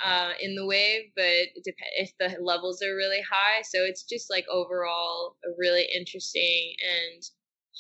uh, 0.04 0.32
in 0.40 0.56
the 0.56 0.66
wave, 0.66 1.12
but 1.16 1.64
dep- 1.64 1.76
if 1.98 2.12
the 2.20 2.38
levels 2.42 2.82
are 2.82 2.96
really 2.96 3.22
high. 3.22 3.62
So 3.64 3.80
it's 3.84 4.04
just 4.04 4.30
like 4.30 4.46
overall 4.52 5.36
a 5.46 5.50
really 5.58 5.88
interesting 5.94 6.76
and 6.82 7.24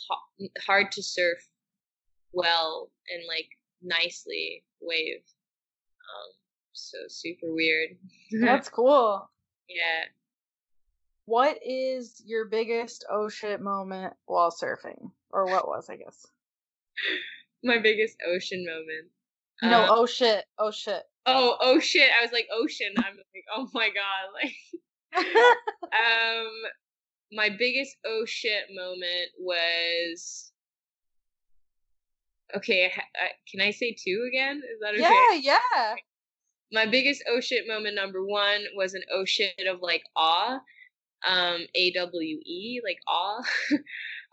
ho- 0.09 0.47
hard 0.65 0.91
to 0.93 1.03
surf 1.03 1.38
well 2.33 2.89
and 3.13 3.23
like 3.27 3.49
nicely 3.81 4.63
wave. 4.81 5.21
Um, 5.21 6.33
so 6.73 6.97
super 7.07 7.53
weird. 7.53 7.97
That's 8.31 8.69
cool. 8.69 9.29
yeah. 9.69 10.05
What 11.25 11.59
is 11.63 12.23
your 12.25 12.45
biggest 12.45 13.05
oh 13.11 13.27
shit 13.27 13.59
moment 13.61 14.13
while 14.25 14.49
surfing? 14.49 15.11
Or 15.29 15.45
what 15.45 15.67
was, 15.67 15.89
I 15.89 15.97
guess? 15.97 16.25
My 17.64 17.80
biggest 17.80 18.18
ocean 18.28 18.66
moment. 18.66 19.10
No, 19.62 19.82
uh, 19.82 19.88
oh 19.89 20.05
shit, 20.05 20.45
oh 20.60 20.72
shit. 20.72 21.03
Oh 21.28 21.58
oh 21.60 21.80
shit 21.80 22.10
i 22.18 22.24
was 22.24 22.32
like 22.32 22.47
ocean 22.53 22.93
i'm 22.99 23.18
like 23.18 23.43
oh 23.53 23.68
my 23.74 23.89
god 23.89 24.32
like 25.24 25.26
um 25.84 26.51
my 27.34 27.49
biggest 27.49 27.97
oh 28.05 28.24
shit 28.26 28.64
moment 28.74 29.30
was 29.38 30.53
okay 32.55 32.86
I, 32.86 33.01
I, 33.26 33.30
can 33.51 33.60
i 33.60 33.72
say 33.72 33.93
two 33.93 34.26
again? 34.30 34.58
Is 34.58 34.80
that 34.80 34.93
okay? 34.93 35.41
Yeah 35.41 35.58
yeah. 35.70 35.95
My 36.72 36.86
biggest 36.86 37.24
oh 37.30 37.41
shit 37.41 37.68
moment 37.68 37.95
number 37.95 38.26
one 38.26 38.62
was 38.76 38.93
an 38.93 39.03
oh 39.14 39.26
shit 39.26 39.68
of 39.70 39.82
like 39.82 40.03
awe 40.16 40.60
um 41.28 41.62
a-w-e 41.76 42.82
like 42.86 42.99
awe 43.05 43.43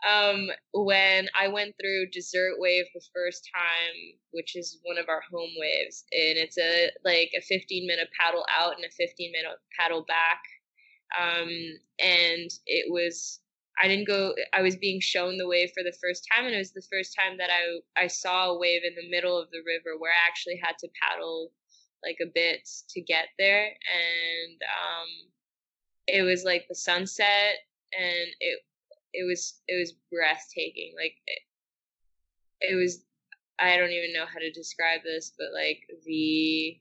um, 0.03 0.49
when 0.73 1.27
I 1.39 1.47
went 1.47 1.75
through 1.79 2.07
Dessert 2.11 2.55
Wave 2.59 2.85
the 2.93 3.01
first 3.13 3.47
time, 3.53 4.17
which 4.31 4.55
is 4.55 4.79
one 4.83 4.97
of 4.97 5.09
our 5.09 5.21
home 5.31 5.51
waves, 5.57 6.03
and 6.11 6.37
it's 6.37 6.57
a 6.57 6.91
like 7.03 7.31
a 7.37 7.41
15 7.41 7.87
minute 7.87 8.09
paddle 8.19 8.45
out 8.59 8.75
and 8.75 8.85
a 8.85 8.89
15 8.89 9.31
minute 9.31 9.57
paddle 9.77 10.05
back. 10.07 10.41
Um, 11.19 11.49
and 11.99 12.49
it 12.65 12.91
was 12.91 13.39
I 13.81 13.87
didn't 13.87 14.07
go. 14.07 14.33
I 14.53 14.61
was 14.61 14.75
being 14.75 15.01
shown 15.01 15.37
the 15.37 15.47
wave 15.47 15.71
for 15.73 15.83
the 15.83 15.95
first 16.01 16.27
time, 16.31 16.45
and 16.45 16.55
it 16.55 16.59
was 16.59 16.71
the 16.71 16.87
first 16.91 17.15
time 17.17 17.37
that 17.37 17.49
I 17.49 18.03
I 18.03 18.07
saw 18.07 18.49
a 18.49 18.59
wave 18.59 18.81
in 18.85 18.95
the 18.95 19.09
middle 19.09 19.37
of 19.37 19.49
the 19.51 19.63
river 19.65 19.97
where 19.97 20.11
I 20.11 20.27
actually 20.27 20.59
had 20.63 20.77
to 20.79 20.89
paddle 21.01 21.51
like 22.03 22.17
a 22.21 22.31
bit 22.33 22.69
to 22.89 23.01
get 23.01 23.29
there, 23.37 23.65
and 23.65 24.61
um, 24.61 25.07
it 26.07 26.21
was 26.21 26.43
like 26.43 26.67
the 26.67 26.75
sunset, 26.75 27.57
and 27.97 28.27
it 28.39 28.59
it 29.17 29.25
was 29.27 29.61
it 29.67 29.79
was 29.79 29.93
breathtaking. 30.11 30.93
Like 30.97 31.15
it, 31.27 31.41
it 32.71 32.75
was 32.75 33.03
I 33.59 33.77
don't 33.77 33.91
even 33.91 34.13
know 34.13 34.25
how 34.25 34.39
to 34.39 34.51
describe 34.51 35.01
this, 35.03 35.33
but 35.37 35.47
like 35.53 35.81
the 36.05 36.79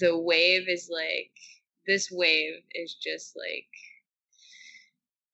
the 0.00 0.18
wave 0.18 0.68
is 0.68 0.90
like 0.92 1.32
this 1.86 2.10
wave 2.10 2.62
is 2.74 2.94
just 2.94 3.36
like 3.36 3.68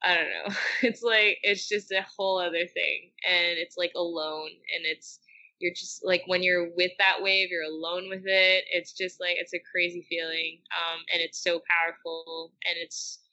I 0.02 0.14
don't 0.14 0.28
know. 0.28 0.54
It's 0.82 1.02
like 1.02 1.38
it's 1.42 1.68
just 1.68 1.90
a 1.90 2.04
whole 2.16 2.38
other 2.38 2.66
thing 2.66 3.10
and 3.26 3.58
it's 3.58 3.76
like 3.76 3.92
alone 3.96 4.50
and 4.74 4.84
it's 4.84 5.18
you're 5.60 5.72
just 5.72 6.04
like 6.04 6.22
when 6.26 6.42
you're 6.42 6.70
with 6.76 6.92
that 6.98 7.22
wave, 7.22 7.48
you're 7.50 7.62
alone 7.62 8.08
with 8.08 8.24
it. 8.26 8.64
It's 8.70 8.92
just 8.92 9.20
like 9.20 9.36
it's 9.38 9.54
a 9.54 9.62
crazy 9.70 10.06
feeling. 10.08 10.60
Um 10.70 11.00
and 11.12 11.22
it's 11.22 11.42
so 11.42 11.60
powerful 11.70 12.52
and 12.66 12.76
it's 12.76 13.23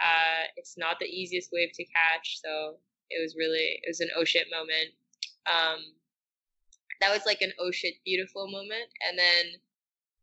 uh, 0.00 0.44
it's 0.56 0.76
not 0.76 0.98
the 1.00 1.06
easiest 1.06 1.50
wave 1.52 1.70
to 1.74 1.84
catch, 1.84 2.40
so 2.42 2.76
it 3.10 3.22
was 3.22 3.36
really 3.36 3.80
it 3.82 3.88
was 3.88 4.00
an 4.00 4.10
oh 4.16 4.24
shit 4.24 4.46
moment. 4.50 4.92
Um, 5.46 5.80
that 7.00 7.12
was 7.12 7.26
like 7.26 7.40
an 7.40 7.52
oh 7.60 7.70
shit 7.70 7.94
beautiful 8.04 8.50
moment, 8.50 8.88
and 9.08 9.18
then 9.18 9.60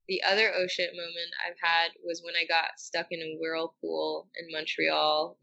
the 0.08 0.22
other 0.24 0.52
oh 0.56 0.68
shit 0.68 0.92
moment 0.92 1.32
I've 1.48 1.58
had 1.62 1.92
was 2.04 2.22
when 2.24 2.36
I 2.36 2.46
got 2.46 2.78
stuck 2.78 3.08
in 3.12 3.22
a 3.22 3.38
whirlpool 3.40 4.28
in 4.38 4.52
Montreal, 4.52 5.38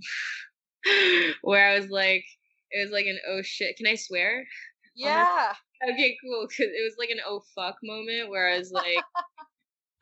where 1.42 1.68
I 1.68 1.78
was 1.78 1.88
like, 1.88 2.24
it 2.70 2.82
was 2.82 2.92
like 2.92 3.06
an 3.06 3.18
oh 3.28 3.42
shit. 3.42 3.76
Can 3.76 3.86
I 3.86 3.96
swear? 3.96 4.46
Yeah. 4.96 5.54
Okay, 5.88 6.18
cool. 6.22 6.42
Cause 6.42 6.58
it 6.58 6.84
was 6.84 6.96
like 6.98 7.08
an 7.08 7.20
oh 7.24 7.42
fuck 7.54 7.76
moment 7.82 8.28
where 8.28 8.52
I 8.52 8.58
was 8.58 8.70
like, 8.72 9.02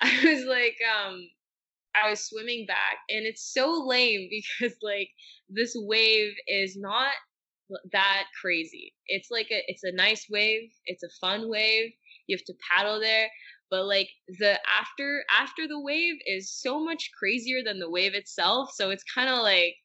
I 0.00 0.24
was 0.24 0.44
like, 0.44 0.76
um, 0.82 1.28
I 1.94 2.10
was 2.10 2.24
swimming 2.24 2.66
back 2.66 2.98
and 3.08 3.26
it's 3.26 3.52
so 3.52 3.84
lame 3.86 4.28
because 4.60 4.76
like 4.82 5.10
this 5.48 5.74
wave 5.76 6.32
is 6.46 6.76
not 6.76 7.12
that 7.92 8.24
crazy. 8.40 8.94
It's 9.06 9.30
like 9.30 9.48
a 9.50 9.62
it's 9.66 9.84
a 9.84 9.92
nice 9.92 10.26
wave, 10.30 10.70
it's 10.86 11.02
a 11.02 11.08
fun 11.20 11.48
wave. 11.48 11.92
You 12.26 12.36
have 12.36 12.44
to 12.44 12.54
paddle 12.70 13.00
there, 13.00 13.28
but 13.70 13.86
like 13.86 14.08
the 14.38 14.58
after 14.78 15.24
after 15.38 15.66
the 15.68 15.80
wave 15.80 16.16
is 16.26 16.50
so 16.50 16.82
much 16.82 17.10
crazier 17.18 17.62
than 17.64 17.78
the 17.78 17.90
wave 17.90 18.14
itself, 18.14 18.70
so 18.74 18.90
it's 18.90 19.04
kind 19.04 19.28
of 19.30 19.38
like 19.38 19.76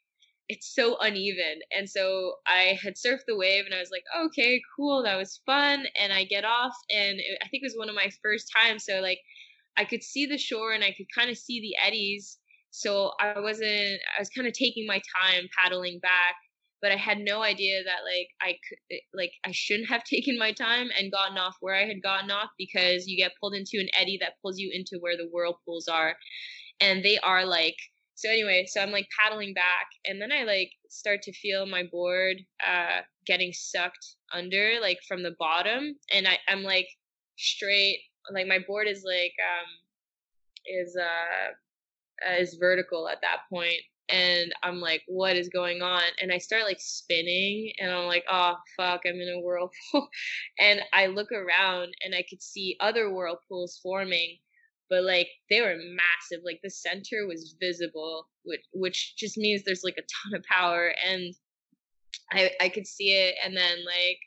it's 0.50 0.74
so 0.76 0.98
uneven. 1.00 1.60
And 1.76 1.90
so 1.90 2.36
I 2.46 2.78
had 2.84 2.96
surfed 2.96 3.26
the 3.28 3.38
wave 3.38 3.66
and 3.66 3.74
I 3.74 3.80
was 3.80 3.92
like, 3.92 4.04
okay, 4.26 4.62
cool, 4.76 5.04
that 5.04 5.18
was 5.18 5.42
fun. 5.46 5.86
And 6.00 6.12
I 6.12 6.26
get 6.26 6.44
off 6.44 6.76
and 6.90 7.20
it, 7.20 7.38
I 7.42 7.48
think 7.48 7.64
it 7.64 7.68
was 7.68 7.78
one 7.78 7.90
of 7.90 7.96
my 7.96 8.10
first 8.22 8.52
times. 8.56 8.86
So 8.86 9.00
like 9.00 9.20
I 9.78 9.86
could 9.86 10.04
see 10.04 10.26
the 10.26 10.38
shore 10.38 10.74
and 10.74 10.84
I 10.84 10.94
could 10.96 11.08
kind 11.16 11.30
of 11.30 11.38
see 11.38 11.60
the 11.62 11.76
eddies. 11.86 12.38
So 12.72 13.12
I 13.20 13.40
wasn't, 13.40 14.00
I 14.18 14.20
was 14.20 14.30
kind 14.30 14.48
of 14.48 14.54
taking 14.54 14.86
my 14.88 15.02
time 15.22 15.48
paddling 15.58 16.00
back, 16.00 16.36
but 16.82 16.92
I 16.92 16.96
had 16.96 17.20
no 17.20 17.44
idea 17.44 17.84
that 17.84 18.00
like 18.04 18.28
I 18.42 18.58
could, 18.68 18.78
eh, 18.92 19.00
like 19.14 19.32
I 19.46 19.52
shouldn't 19.52 19.90
have 19.90 20.04
taken 20.14 20.38
my 20.38 20.52
time 20.52 20.90
and 20.98 21.12
gotten 21.12 21.38
off 21.38 21.56
where 21.60 21.76
I 21.76 21.86
had 21.86 22.02
gotten 22.02 22.32
off 22.32 22.50
because 22.58 23.08
you 23.08 23.18
get 23.18 23.34
pulled 23.40 23.54
into 23.54 23.80
an 23.80 23.90
eddy 24.00 24.18
that 24.22 24.34
pulls 24.42 24.60
you 24.60 24.72
into 24.74 25.02
where 25.02 25.18
the 25.18 25.30
whirlpools 25.32 25.88
are. 25.88 26.16
And 26.80 27.04
they 27.04 27.18
are 27.20 27.46
like, 27.46 27.76
so 28.16 28.30
anyway, 28.30 28.66
so 28.68 28.82
I'm 28.82 28.92
like 28.92 29.08
paddling 29.20 29.54
back 29.54 29.88
and 30.06 30.22
then 30.22 30.32
I 30.32 30.44
like 30.44 30.72
start 30.90 31.22
to 31.24 31.34
feel 31.34 31.66
my 31.66 31.84
board 31.92 32.38
uh 32.66 33.02
getting 33.26 33.52
sucked 33.54 34.16
under 34.32 34.80
like 34.82 35.00
from 35.08 35.24
the 35.24 35.36
bottom 35.40 35.96
and 36.12 36.28
I, 36.28 36.38
I'm 36.48 36.64
like 36.64 36.88
straight 37.38 38.00
like 38.32 38.48
my 38.48 38.60
board 38.66 38.88
is 38.88 39.04
like 39.06 39.34
um 39.42 39.70
is 40.66 40.96
uh 40.96 42.40
is 42.40 42.56
vertical 42.56 43.08
at 43.10 43.22
that 43.22 43.42
point 43.50 43.82
and 44.10 44.54
I'm 44.64 44.82
like, 44.82 45.02
what 45.08 45.38
is 45.38 45.50
going 45.50 45.82
on? 45.82 46.04
And 46.22 46.32
I 46.32 46.38
start 46.38 46.64
like 46.64 46.80
spinning 46.80 47.72
and 47.80 47.92
I'm 47.92 48.06
like, 48.06 48.26
oh 48.30 48.56
fuck, 48.76 49.02
I'm 49.06 49.20
in 49.20 49.30
a 49.30 49.40
whirlpool. 49.40 50.10
and 50.60 50.82
I 50.92 51.08
look 51.08 51.32
around 51.32 51.94
and 52.04 52.14
I 52.14 52.24
could 52.30 52.42
see 52.42 52.76
other 52.80 53.10
whirlpools 53.12 53.80
forming, 53.82 54.38
but 54.90 55.04
like 55.04 55.30
they 55.50 55.62
were 55.62 55.78
massive. 55.78 56.44
Like 56.44 56.60
the 56.64 56.70
center 56.70 57.26
was 57.28 57.56
visible, 57.60 58.28
which 58.44 58.62
which 58.74 59.16
just 59.18 59.38
means 59.38 59.64
there's 59.64 59.86
like 59.86 59.98
a 59.98 60.30
ton 60.30 60.38
of 60.38 60.44
power 60.44 60.94
and 61.06 61.34
I 62.32 62.52
I 62.60 62.70
could 62.70 62.88
see 62.88 63.14
it 63.14 63.36
and 63.44 63.56
then 63.56 63.78
like 63.86 64.20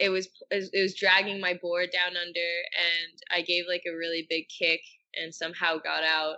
it 0.00 0.08
was 0.08 0.28
it 0.50 0.82
was 0.82 0.94
dragging 0.94 1.40
my 1.40 1.54
board 1.60 1.90
down 1.92 2.16
under 2.16 2.40
and 2.40 3.12
I 3.30 3.42
gave 3.42 3.64
like 3.68 3.82
a 3.86 3.94
really 3.94 4.26
big 4.28 4.46
kick 4.48 4.80
and 5.14 5.32
somehow 5.32 5.76
got 5.76 6.02
out. 6.02 6.36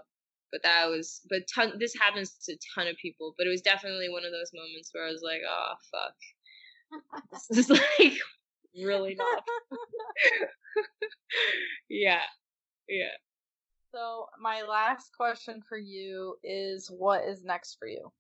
But 0.51 0.65
that 0.65 0.87
was 0.91 1.21
but 1.31 1.43
ton, 1.55 1.75
this 1.79 1.95
happens 1.99 2.37
to 2.45 2.53
a 2.53 2.59
ton 2.75 2.89
of 2.89 2.97
people 3.01 3.35
but 3.39 3.47
it 3.47 3.51
was 3.51 3.63
definitely 3.63 4.11
one 4.11 4.25
of 4.25 4.33
those 4.33 4.51
moments 4.53 4.91
where 4.93 5.07
i 5.07 5.11
was 5.11 5.23
like 5.25 5.41
oh 5.49 5.75
fuck. 5.91 6.15
This 7.49 7.59
is 7.59 7.71
like 8.01 8.19
really 8.77 9.15
not 9.15 9.43
yeah. 11.89 12.21
Yeah. 12.89 13.17
So 13.95 14.27
my 14.41 14.63
last 14.63 15.11
question 15.17 15.63
for 15.67 15.79
you 15.79 16.37
is 16.43 16.91
what 16.91 17.25
is 17.25 17.45
next 17.45 17.77
for 17.79 17.87
you 17.87 18.13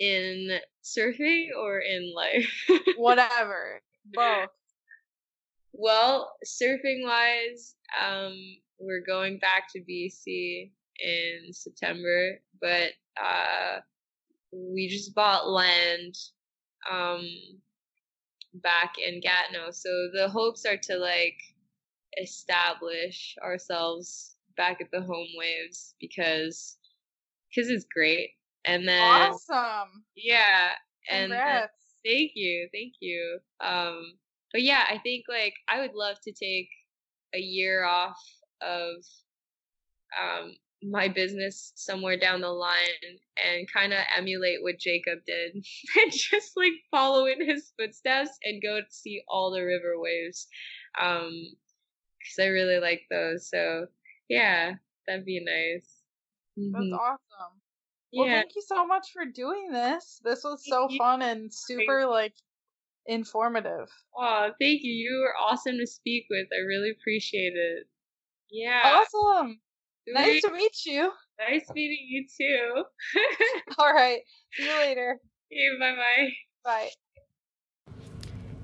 in 0.00 0.58
surfing 0.82 1.48
or 1.56 1.78
in 1.78 2.12
life 2.14 2.66
whatever 2.96 3.80
both 4.12 4.48
well 5.72 6.32
surfing 6.44 7.04
wise 7.04 7.76
um 8.02 8.34
we're 8.80 9.04
going 9.06 9.38
back 9.38 9.64
to 9.72 9.80
BC 9.80 10.70
in 10.98 11.52
September, 11.52 12.40
but 12.60 12.90
uh, 13.22 13.80
we 14.52 14.88
just 14.88 15.14
bought 15.14 15.48
land 15.48 16.16
um, 16.90 17.26
back 18.54 18.94
in 18.98 19.20
Gatineau. 19.20 19.70
So 19.70 20.08
the 20.14 20.28
hopes 20.28 20.64
are 20.64 20.78
to 20.78 20.96
like 20.96 21.36
establish 22.20 23.36
ourselves 23.42 24.36
back 24.56 24.80
at 24.80 24.90
the 24.90 25.00
home 25.00 25.28
waves 25.36 25.94
because 26.00 26.76
because 27.48 27.70
it's 27.70 27.86
great. 27.92 28.30
And 28.64 28.86
then 28.86 29.00
awesome. 29.00 30.04
Yeah. 30.14 30.70
And, 31.10 31.32
and 31.32 31.68
thank 32.04 32.32
you, 32.34 32.68
thank 32.72 32.94
you. 33.00 33.38
Um, 33.60 34.14
but 34.52 34.62
yeah, 34.62 34.84
I 34.88 34.98
think 34.98 35.24
like 35.28 35.54
I 35.68 35.80
would 35.80 35.94
love 35.94 36.16
to 36.24 36.32
take 36.32 36.68
a 37.34 37.38
year 37.38 37.84
off 37.84 38.18
of 38.60 38.96
um, 40.20 40.54
my 40.82 41.08
business 41.08 41.72
somewhere 41.76 42.18
down 42.18 42.40
the 42.40 42.48
line 42.48 42.76
and 43.44 43.70
kind 43.72 43.92
of 43.92 43.98
emulate 44.16 44.62
what 44.62 44.78
Jacob 44.78 45.18
did 45.26 45.54
and 45.96 46.12
just 46.12 46.52
like 46.56 46.72
follow 46.90 47.26
in 47.26 47.46
his 47.46 47.72
footsteps 47.78 48.30
and 48.44 48.62
go 48.62 48.80
see 48.88 49.22
all 49.28 49.50
the 49.50 49.62
river 49.62 49.94
waves 49.96 50.48
um 51.00 51.30
cuz 52.22 52.42
I 52.42 52.46
really 52.46 52.78
like 52.80 53.02
those 53.10 53.50
so 53.50 53.86
yeah 54.28 54.74
that'd 55.06 55.24
be 55.24 55.40
nice 55.40 56.02
mm-hmm. 56.58 56.72
that's 56.72 57.00
awesome 57.00 57.60
well 58.12 58.26
thank 58.26 58.50
you 58.54 58.62
so 58.66 58.86
much 58.86 59.08
for 59.12 59.24
doing 59.24 59.70
this 59.70 60.20
this 60.24 60.42
was 60.44 60.62
so 60.66 60.88
fun 60.98 61.22
and 61.22 61.52
super 61.52 62.06
like 62.06 62.34
informative 63.06 63.88
oh 64.16 64.48
thank 64.60 64.82
you 64.82 64.92
you 64.92 65.20
were 65.20 65.34
awesome 65.40 65.78
to 65.78 65.86
speak 65.86 66.24
with 66.30 66.46
I 66.52 66.60
really 66.66 66.90
appreciate 66.90 67.54
it 67.54 67.86
yeah. 68.50 68.80
Awesome. 68.84 69.60
Nice 70.08 70.42
to 70.42 70.50
meet 70.50 70.84
you. 70.84 71.12
Nice 71.38 71.66
meeting 71.74 72.06
you 72.08 72.26
too. 72.26 72.84
All 73.78 73.92
right. 73.92 74.20
See 74.52 74.64
you 74.64 74.76
later. 74.76 75.20
Yeah, 75.50 75.70
bye 75.78 75.94
bye. 75.94 76.30
Bye. 76.64 76.90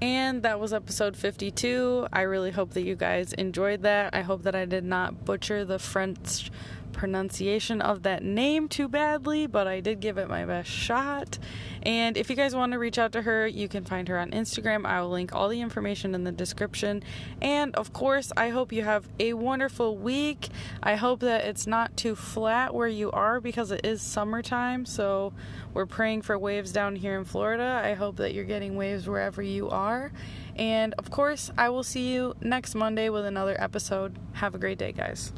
And 0.02 0.43
that 0.43 0.60
was 0.60 0.73
episode 0.74 1.16
52. 1.16 2.09
I 2.12 2.23
really 2.23 2.51
hope 2.51 2.74
that 2.74 2.82
you 2.82 2.97
guys 2.97 3.32
enjoyed 3.32 3.82
that. 3.82 4.14
I 4.14 4.23
hope 4.23 4.43
that 4.43 4.55
I 4.55 4.66
did 4.66 4.85
not 4.85 5.24
butcher 5.24 5.64
the 5.64 5.78
French 5.78 6.51
pronunciation 6.97 7.81
of 7.81 8.02
that 8.02 8.24
name 8.24 8.68
too 8.68 8.89
badly, 8.89 9.47
but 9.47 9.66
I 9.66 9.81
did 9.81 10.01
give 10.01 10.18
it 10.18 10.28
my 10.28 10.44
best 10.44 10.68
shot. 10.68 11.39
And 11.82 12.16
if 12.16 12.28
you 12.28 12.35
guys 12.35 12.56
want 12.56 12.73
to 12.73 12.78
reach 12.78 12.98
out 12.98 13.12
to 13.12 13.23
her, 13.23 13.47
you 13.47 13.68
can 13.68 13.85
find 13.85 14.09
her 14.09 14.18
on 14.18 14.32
Instagram. 14.32 14.85
I 14.85 15.01
will 15.01 15.10
link 15.10 15.32
all 15.32 15.48
the 15.48 15.60
information 15.60 16.14
in 16.14 16.24
the 16.24 16.32
description. 16.32 17.05
And 17.40 17.77
of 17.77 17.93
course, 17.93 18.32
I 18.36 18.48
hope 18.48 18.73
you 18.73 18.82
have 18.82 19.09
a 19.20 19.35
wonderful 19.35 19.97
week. 19.97 20.48
I 20.82 20.97
hope 20.97 21.20
that 21.20 21.44
it's 21.44 21.66
not 21.66 21.97
too 21.97 22.16
flat 22.16 22.74
where 22.74 22.89
you 22.89 23.12
are 23.12 23.40
because 23.40 23.70
it 23.70 23.86
is 23.86 24.02
summertime. 24.02 24.85
So 24.86 25.32
we're 25.74 25.86
praying 25.86 26.23
for 26.23 26.39
waves 26.39 26.73
down 26.73 26.97
here 26.97 27.18
in 27.18 27.24
Florida. 27.24 27.81
I 27.85 27.94
hope 27.94 28.16
that 28.16 28.35
you're 28.35 28.44
getting 28.44 28.74
waves 28.74 29.06
wherever 29.06 29.43
you 29.43 29.68
are. 29.68 30.10
And 30.56 30.94
of 30.94 31.10
course, 31.10 31.52
I 31.56 31.68
will 31.68 31.85
see 31.85 32.12
you 32.12 32.35
next 32.40 32.74
Monday 32.74 33.10
with 33.10 33.27
another 33.27 33.55
episode. 33.60 34.18
Have 34.32 34.55
a 34.55 34.59
great 34.59 34.78
day, 34.78 34.93
guys. 34.93 35.32